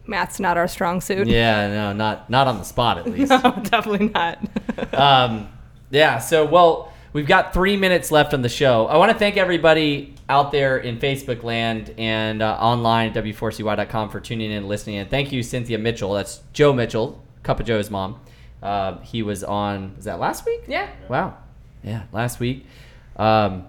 Math's 0.06 0.40
not 0.40 0.58
our 0.58 0.68
strong 0.68 1.02
suit. 1.02 1.28
Yeah, 1.28 1.68
no, 1.70 1.94
not 1.94 2.30
not 2.30 2.48
on 2.48 2.58
the 2.58 2.64
spot 2.64 2.98
at 2.98 3.08
least. 3.12 3.30
No, 3.30 3.40
definitely 3.64 4.10
not. 4.10 4.40
um, 4.94 5.50
yeah, 5.92 6.20
so 6.20 6.46
well, 6.46 6.92
we've 7.14 7.28
got 7.28 7.54
three 7.54 7.78
minutes 7.78 8.12
left 8.12 8.34
on 8.34 8.42
the 8.42 8.50
show. 8.50 8.88
I 8.88 8.98
want 8.98 9.12
to 9.12 9.18
thank 9.18 9.38
everybody 9.38 10.16
out 10.30 10.52
there 10.52 10.78
in 10.78 11.00
Facebook 11.00 11.44
land 11.44 11.94
and 11.98 12.42
uh, 12.42 12.58
online 12.60 13.10
at 13.16 13.24
w4cy.com 13.24 14.10
for 14.10 14.20
tuning 14.20 14.52
in 14.52 14.58
and 14.58 14.68
listening. 14.68 14.98
And 14.98 15.10
thank 15.10 15.32
you, 15.32 15.44
Cynthia 15.44 15.78
Mitchell. 15.78 16.14
That's 16.14 16.42
Joe 16.54 16.74
Mitchell, 16.74 17.24
Cup 17.44 17.60
of 17.60 17.66
Joe's 17.66 17.90
mom. 17.90 18.20
Uh, 18.62 19.00
he 19.00 19.24
was 19.24 19.44
on, 19.44 19.96
was 19.96 20.06
that 20.06 20.20
last 20.20 20.46
week? 20.46 20.62
yeah. 20.68 20.90
Wow. 21.10 21.38
Yeah, 21.84 22.04
last 22.14 22.40
week. 22.40 22.66
Um, 23.18 23.66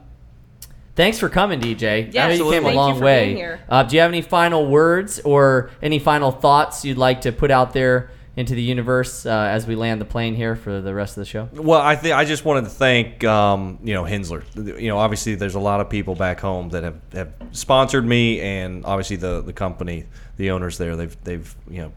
thanks 0.95 1.19
for 1.19 1.29
coming, 1.29 1.61
DJ. 1.61 2.13
Yeah, 2.13 2.27
I 2.27 2.29
know 2.29 2.35
you 2.35 2.51
came 2.51 2.55
absolutely. 2.55 2.57
a 2.57 2.61
Thank 2.63 2.73
you 2.73 2.77
long 2.77 2.99
for 2.99 3.05
way. 3.05 3.25
being 3.27 3.37
here. 3.37 3.61
Uh, 3.69 3.83
do 3.83 3.97
you 3.97 4.03
have 4.03 4.11
any 4.11 4.23
final 4.23 4.67
words 4.67 5.21
or 5.21 5.71
any 5.83 5.99
final 5.99 6.31
thoughts 6.31 6.85
you'd 6.85 6.99
like 6.99 7.23
to 7.23 7.33
put 7.33 7.51
out 7.51 7.73
there 7.73 8.11
into 8.37 8.55
the 8.55 8.63
universe 8.63 9.27
uh, 9.27 9.31
as 9.31 9.67
we 9.67 9.77
land 9.77 10.01
the 10.01 10.05
plane 10.05 10.35
here 10.35 10.57
for 10.57 10.81
the 10.81 10.93
rest 10.93 11.17
of 11.17 11.23
the 11.23 11.25
show? 11.25 11.49
Well, 11.53 11.81
I 11.81 11.95
think 11.95 12.15
I 12.15 12.25
just 12.25 12.45
wanted 12.45 12.63
to 12.65 12.71
thank 12.71 13.23
um, 13.25 13.79
you 13.83 13.95
know 13.95 14.05
Hensler. 14.05 14.43
You 14.57 14.89
know, 14.89 14.99
obviously 14.99 15.35
there's 15.35 15.55
a 15.55 15.61
lot 15.61 15.81
of 15.81 15.89
people 15.89 16.15
back 16.15 16.41
home 16.41 16.71
that 16.71 16.83
have, 16.83 17.01
have 17.13 17.33
sponsored 17.53 18.05
me, 18.05 18.41
and 18.41 18.85
obviously 18.85 19.17
the 19.17 19.41
the 19.41 19.53
company, 19.53 20.07
the 20.37 20.51
owners 20.51 20.79
there, 20.79 20.97
they've 20.97 21.17
they've 21.25 21.55
you 21.71 21.83
know 21.83 21.93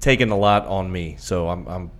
taken 0.00 0.30
a 0.30 0.36
lot 0.36 0.66
on 0.66 0.90
me. 0.90 1.16
So 1.18 1.48
I'm 1.48 1.66
I'm 1.66 1.90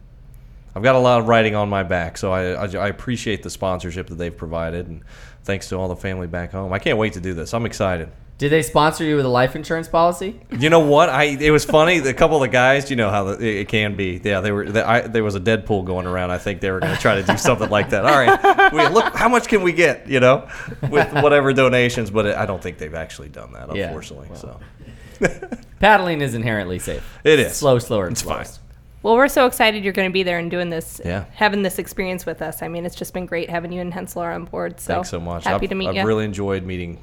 I've 0.76 0.82
got 0.82 0.94
a 0.94 0.98
lot 0.98 1.20
of 1.20 1.28
writing 1.28 1.54
on 1.54 1.68
my 1.68 1.82
back, 1.84 2.18
so 2.18 2.32
I, 2.32 2.52
I, 2.52 2.66
I 2.66 2.88
appreciate 2.88 3.42
the 3.42 3.50
sponsorship 3.50 4.08
that 4.08 4.16
they've 4.16 4.36
provided, 4.36 4.88
and 4.88 5.02
thanks 5.44 5.68
to 5.68 5.76
all 5.76 5.88
the 5.88 5.96
family 5.96 6.26
back 6.26 6.52
home. 6.52 6.72
I 6.72 6.78
can't 6.78 6.98
wait 6.98 7.12
to 7.14 7.20
do 7.20 7.34
this. 7.34 7.54
I'm 7.54 7.66
excited. 7.66 8.10
Did 8.36 8.50
they 8.50 8.62
sponsor 8.62 9.04
you 9.04 9.14
with 9.14 9.24
a 9.24 9.28
life 9.28 9.54
insurance 9.54 9.86
policy? 9.86 10.40
You 10.58 10.68
know 10.68 10.80
what? 10.80 11.08
I 11.08 11.24
it 11.24 11.50
was 11.52 11.64
funny. 11.64 11.98
A 11.98 12.12
couple 12.12 12.36
of 12.36 12.40
the 12.40 12.48
guys, 12.48 12.90
you 12.90 12.96
know 12.96 13.08
how 13.08 13.22
the, 13.24 13.60
it 13.60 13.68
can 13.68 13.94
be. 13.94 14.20
Yeah, 14.24 14.40
they 14.40 14.50
were. 14.50 14.68
They, 14.68 14.82
I, 14.82 15.02
there 15.02 15.22
was 15.22 15.36
a 15.36 15.40
Deadpool 15.40 15.84
going 15.84 16.06
around. 16.06 16.32
I 16.32 16.38
think 16.38 16.60
they 16.60 16.72
were 16.72 16.80
going 16.80 16.92
to 16.96 17.00
try 17.00 17.14
to 17.14 17.22
do 17.22 17.36
something 17.36 17.70
like 17.70 17.90
that. 17.90 18.04
All 18.04 18.10
right, 18.18 18.72
we, 18.72 18.88
look, 18.88 19.14
how 19.14 19.28
much 19.28 19.46
can 19.46 19.62
we 19.62 19.70
get? 19.72 20.08
You 20.08 20.18
know, 20.18 20.48
with 20.90 21.12
whatever 21.12 21.52
donations. 21.52 22.10
But 22.10 22.26
I 22.34 22.44
don't 22.44 22.60
think 22.60 22.78
they've 22.78 22.92
actually 22.94 23.28
done 23.28 23.52
that, 23.52 23.72
Yeah, 23.76 23.84
unfortunately. 23.86 24.28
So 24.34 24.58
Paddling 25.78 26.20
is 26.20 26.34
inherently 26.34 26.80
safe. 26.80 27.18
it 27.22 27.38
is 27.38 27.54
Slow, 27.54 27.78
slower, 27.78 28.08
It's 28.08 28.22
slower. 28.22 28.44
fine. 28.44 28.52
Well, 29.04 29.16
we're 29.16 29.28
so 29.28 29.44
excited 29.46 29.84
you're 29.84 29.92
going 29.92 30.08
to 30.08 30.12
be 30.12 30.22
there 30.22 30.38
and 30.38 30.50
doing 30.50 30.70
this, 30.70 30.98
Yeah. 31.04 31.26
having 31.34 31.60
this 31.62 31.78
experience 31.78 32.24
with 32.24 32.40
us. 32.40 32.62
I 32.62 32.68
mean, 32.68 32.86
it's 32.86 32.94
just 32.96 33.12
been 33.12 33.26
great 33.26 33.50
having 33.50 33.70
you 33.70 33.82
and 33.82 33.92
Hensler 33.92 34.34
on 34.34 34.46
board. 34.46 34.80
So 34.80 34.94
Thanks 34.94 35.10
so 35.10 35.20
much. 35.20 35.44
Happy 35.44 35.64
I've, 35.66 35.68
to 35.68 35.74
meet 35.74 35.88
I've 35.88 35.94
you. 35.96 36.06
really 36.06 36.24
enjoyed 36.24 36.64
meeting 36.64 36.98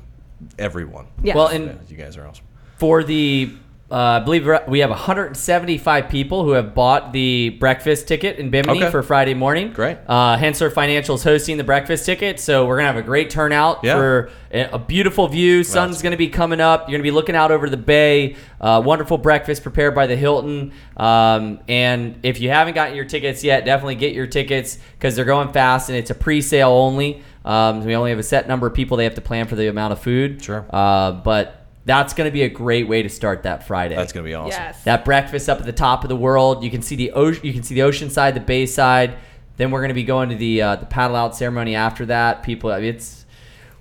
everyone. 0.57 1.05
Yes. 1.21 1.35
Well, 1.35 1.47
and 1.47 1.65
Yeah, 1.67 1.73
you 1.87 1.97
guys 1.97 2.17
are 2.17 2.25
awesome. 2.25 2.43
for 2.77 3.03
the 3.03 3.53
uh, 3.91 3.95
I 3.95 4.19
believe 4.19 4.45
we're- 4.45 4.79
have 4.79 4.89
175 4.89 6.09
people 6.09 6.43
who 6.43 6.51
have 6.51 6.73
bought 6.73 7.11
the 7.13 7.49
breakfast 7.59 8.07
ticket 8.07 8.37
in 8.37 8.49
Bimini 8.49 8.79
Okay. 8.83 8.91
for 8.91 9.03
Friday 9.03 9.33
morning. 9.33 9.71
Great. 9.73 9.97
Uh, 10.07 10.37
Hensler 10.37 10.69
Financial 10.69 11.15
is 11.15 11.23
hosting 11.23 11.57
the 11.57 11.63
breakfast 11.63 12.05
ticket, 12.05 12.39
so 12.39 12.65
we're 12.65 12.77
gonna 12.77 12.87
have 12.87 12.97
a 12.97 13.01
great 13.01 13.29
turnout 13.29 13.79
Yeah. 13.83 13.95
for 13.95 14.29
a, 14.53 14.69
a 14.73 14.79
beautiful 14.79 15.27
view. 15.27 15.63
Sun's 15.63 16.01
gonna 16.01 16.17
be 16.17 16.27
coming 16.29 16.61
up. 16.61 16.87
You're 16.89 16.97
gonna 16.97 17.03
be 17.03 17.11
looking 17.11 17.35
out 17.35 17.51
over 17.51 17.69
the 17.69 17.77
bay. 17.77 18.35
Uh, 18.59 18.81
wonderful 18.83 19.17
breakfast 19.17 19.63
prepared 19.63 19.93
by 19.95 20.07
the 20.07 20.15
Hilton. 20.15 20.71
Um, 20.97 21.59
and 21.67 22.19
if 22.23 22.39
you 22.39 22.49
haven't 22.49 22.73
gotten 22.75 22.95
your 22.95 23.05
tickets 23.05 23.43
yet, 23.43 23.65
definitely 23.65 23.95
get 23.95 24.13
your 24.13 24.27
tickets 24.27 24.77
because 24.97 25.15
they're 25.15 25.25
going 25.25 25.51
fast 25.51 25.89
and 25.89 25.97
it's 25.97 26.09
a 26.09 26.15
pre-sale 26.15 26.69
only. 26.69 27.21
Um, 27.43 27.83
we 27.85 27.95
only 27.95 28.11
have 28.11 28.19
a 28.19 28.23
set 28.23 28.47
number 28.47 28.67
of 28.67 28.73
people. 28.73 28.97
They 28.97 29.03
have 29.05 29.15
to 29.15 29.21
plan 29.21 29.47
for 29.47 29.55
the 29.55 29.67
amount 29.67 29.93
of 29.93 29.99
food. 29.99 30.43
Sure. 30.43 30.65
Uh, 30.69 31.11
but 31.13 31.60
that's 31.85 32.13
going 32.13 32.27
to 32.27 32.31
be 32.31 32.43
a 32.43 32.49
great 32.49 32.87
way 32.87 33.01
to 33.01 33.09
start 33.09 33.43
that 33.43 33.65
Friday. 33.65 33.95
That's 33.95 34.13
gonna 34.13 34.25
be 34.25 34.33
awesome. 34.33 34.51
yes. 34.51 34.83
that 34.83 35.03
breakfast 35.03 35.49
up 35.49 35.59
at 35.59 35.65
the 35.65 35.71
top 35.71 36.03
of 36.03 36.09
the 36.09 36.15
world. 36.15 36.63
You 36.63 36.71
can 36.71 36.81
see 36.81 36.95
the 36.95 37.11
ocean. 37.11 37.45
You 37.45 37.53
can 37.53 37.63
see 37.63 37.75
the 37.75 37.81
ocean 37.83 38.09
side, 38.09 38.35
the 38.35 38.39
bay 38.39 38.65
side. 38.65 39.17
Then 39.57 39.71
we're 39.71 39.79
going 39.79 39.89
to 39.89 39.95
be 39.95 40.03
going 40.03 40.29
to 40.29 40.35
the 40.35 40.61
uh, 40.61 40.75
the 40.77 40.85
paddle 40.85 41.15
out 41.15 41.35
ceremony 41.35 41.75
after 41.75 42.05
that. 42.07 42.43
People, 42.43 42.71
I 42.71 42.79
mean, 42.79 42.95
it's 42.95 43.20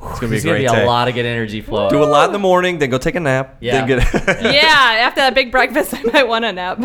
It's 0.02 0.18
gonna 0.18 0.20
be 0.20 0.26
a 0.26 0.28
there's 0.30 0.44
going 0.44 0.54
great 0.56 0.66
to 0.66 0.72
be 0.72 0.76
day. 0.78 0.84
a 0.84 0.86
lot 0.86 1.08
of 1.08 1.14
good 1.14 1.26
energy 1.26 1.60
flowing. 1.60 1.90
Do 1.90 2.02
a 2.02 2.04
lot 2.04 2.26
in 2.26 2.32
the 2.32 2.38
morning, 2.38 2.78
then 2.78 2.88
go 2.88 2.96
take 2.96 3.16
a 3.16 3.20
nap. 3.20 3.58
Yeah. 3.60 3.84
Then 3.84 3.98
get 3.98 4.14
yeah, 4.42 4.96
after 5.00 5.20
that 5.20 5.34
big 5.34 5.50
breakfast, 5.52 5.92
I 5.96 6.02
might 6.04 6.26
want 6.26 6.44
a 6.46 6.52
nap. 6.52 6.78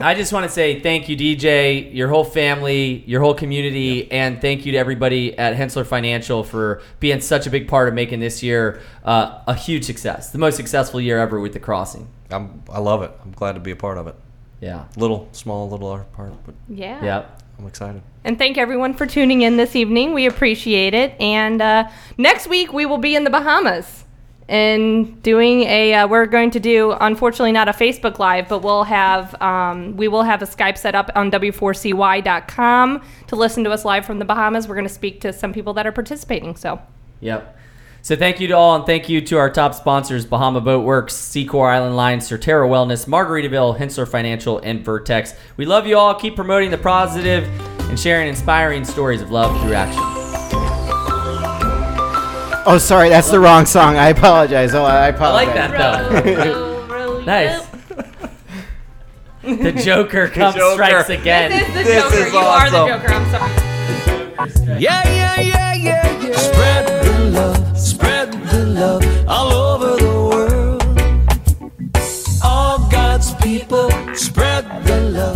I 0.00 0.14
just 0.14 0.32
want 0.32 0.44
to 0.46 0.50
say 0.50 0.80
thank 0.80 1.08
you, 1.08 1.16
DJ, 1.16 1.94
your 1.94 2.08
whole 2.08 2.24
family, 2.24 3.04
your 3.06 3.20
whole 3.20 3.34
community, 3.34 4.10
and 4.10 4.40
thank 4.40 4.66
you 4.66 4.72
to 4.72 4.78
everybody 4.78 5.38
at 5.38 5.54
Hensler 5.54 5.84
Financial 5.84 6.42
for 6.42 6.82
being 6.98 7.20
such 7.20 7.46
a 7.46 7.50
big 7.50 7.68
part 7.68 7.86
of 7.86 7.94
making 7.94 8.18
this 8.18 8.42
year 8.42 8.80
uh, 9.04 9.42
a 9.46 9.54
huge 9.54 9.84
success, 9.84 10.30
the 10.30 10.38
most 10.38 10.56
successful 10.56 11.00
year 11.00 11.18
ever 11.18 11.38
with 11.38 11.52
the 11.52 11.60
crossing. 11.60 12.08
I'm, 12.30 12.64
I 12.68 12.80
love 12.80 13.02
it. 13.02 13.12
I'm 13.22 13.30
glad 13.30 13.52
to 13.52 13.60
be 13.60 13.70
a 13.70 13.76
part 13.76 13.96
of 13.96 14.08
it. 14.08 14.16
Yeah. 14.60 14.86
Little, 14.96 15.28
small, 15.32 15.68
little 15.68 15.98
part, 16.12 16.32
but 16.44 16.54
yeah. 16.68 17.04
Yeah. 17.04 17.26
I'm 17.58 17.66
excited. 17.66 18.02
And 18.24 18.38
thank 18.38 18.58
everyone 18.58 18.94
for 18.94 19.06
tuning 19.06 19.42
in 19.42 19.56
this 19.56 19.74
evening. 19.74 20.12
We 20.12 20.26
appreciate 20.26 20.94
it. 20.94 21.18
And 21.20 21.62
uh, 21.62 21.88
next 22.18 22.48
week 22.48 22.72
we 22.72 22.86
will 22.86 22.98
be 22.98 23.16
in 23.16 23.24
the 23.24 23.30
Bahamas 23.30 24.04
and 24.48 25.22
doing 25.22 25.62
a. 25.62 25.94
Uh, 25.94 26.08
we're 26.08 26.26
going 26.26 26.50
to 26.52 26.60
do, 26.60 26.92
unfortunately, 26.92 27.52
not 27.52 27.68
a 27.68 27.72
Facebook 27.72 28.18
Live, 28.18 28.48
but 28.48 28.62
we'll 28.62 28.84
have 28.84 29.40
um, 29.40 29.96
we 29.96 30.06
will 30.08 30.22
have 30.22 30.42
a 30.42 30.46
Skype 30.46 30.78
set 30.78 30.94
up 30.94 31.10
on 31.14 31.30
w4cy.com 31.30 33.02
to 33.26 33.36
listen 33.36 33.64
to 33.64 33.70
us 33.70 33.84
live 33.84 34.04
from 34.04 34.18
the 34.18 34.24
Bahamas. 34.24 34.68
We're 34.68 34.76
going 34.76 34.86
to 34.86 34.92
speak 34.94 35.20
to 35.22 35.32
some 35.32 35.52
people 35.52 35.72
that 35.74 35.86
are 35.86 35.92
participating. 35.92 36.56
So 36.56 36.80
Yep. 37.20 37.56
So 38.06 38.14
thank 38.14 38.38
you 38.38 38.46
to 38.46 38.56
all, 38.56 38.76
and 38.76 38.86
thank 38.86 39.08
you 39.08 39.20
to 39.20 39.36
our 39.36 39.50
top 39.50 39.74
sponsors: 39.74 40.24
Bahama 40.24 40.60
Boat 40.60 40.84
Works, 40.84 41.12
Seacor 41.12 41.68
Island 41.68 41.96
Line, 41.96 42.20
Certera 42.20 42.68
Wellness, 42.68 43.08
Margaritaville, 43.08 43.76
Hensler 43.76 44.06
Financial, 44.06 44.60
and 44.60 44.84
Vertex. 44.84 45.34
We 45.56 45.66
love 45.66 45.88
you 45.88 45.98
all. 45.98 46.14
Keep 46.14 46.36
promoting 46.36 46.70
the 46.70 46.78
positive 46.78 47.42
and 47.90 47.98
sharing 47.98 48.28
inspiring 48.28 48.84
stories 48.84 49.22
of 49.22 49.32
love 49.32 49.60
through 49.60 49.74
action. 49.74 50.00
Oh, 52.64 52.78
sorry, 52.80 53.08
that's 53.08 53.28
the 53.28 53.40
wrong 53.40 53.66
song. 53.66 53.96
I 53.96 54.10
apologize. 54.10 54.72
Oh, 54.72 54.84
I 54.84 55.08
apologize. 55.08 55.56
I 55.58 55.74
apologize. 55.74 56.14
like 56.14 56.24
that 56.24 56.52
though. 56.86 57.22
nice. 57.26 57.66
the 59.42 59.72
Joker 59.82 60.28
comes 60.28 60.54
Joker. 60.54 60.74
strikes 60.74 61.08
again. 61.08 61.50
this 61.50 61.68
is 61.70 61.74
the 61.74 61.82
This 61.82 62.04
Joker. 62.04 62.16
is 62.18 62.32
you 62.32 62.38
are 62.38 62.70
the. 62.70 62.86
Joker. 62.86 63.12
I'm 64.38 64.50
sorry. 64.52 64.80
Yeah, 64.80 65.02
yeah, 65.08 65.40
yeah, 65.40 65.65
love 68.76 69.02
all 69.26 69.52
over 69.52 69.96
the 69.96 70.16
world. 70.30 70.82
All 72.44 72.78
God's 72.90 73.34
people 73.36 73.90
spread 74.14 74.64
the 74.84 75.00
love. 75.18 75.35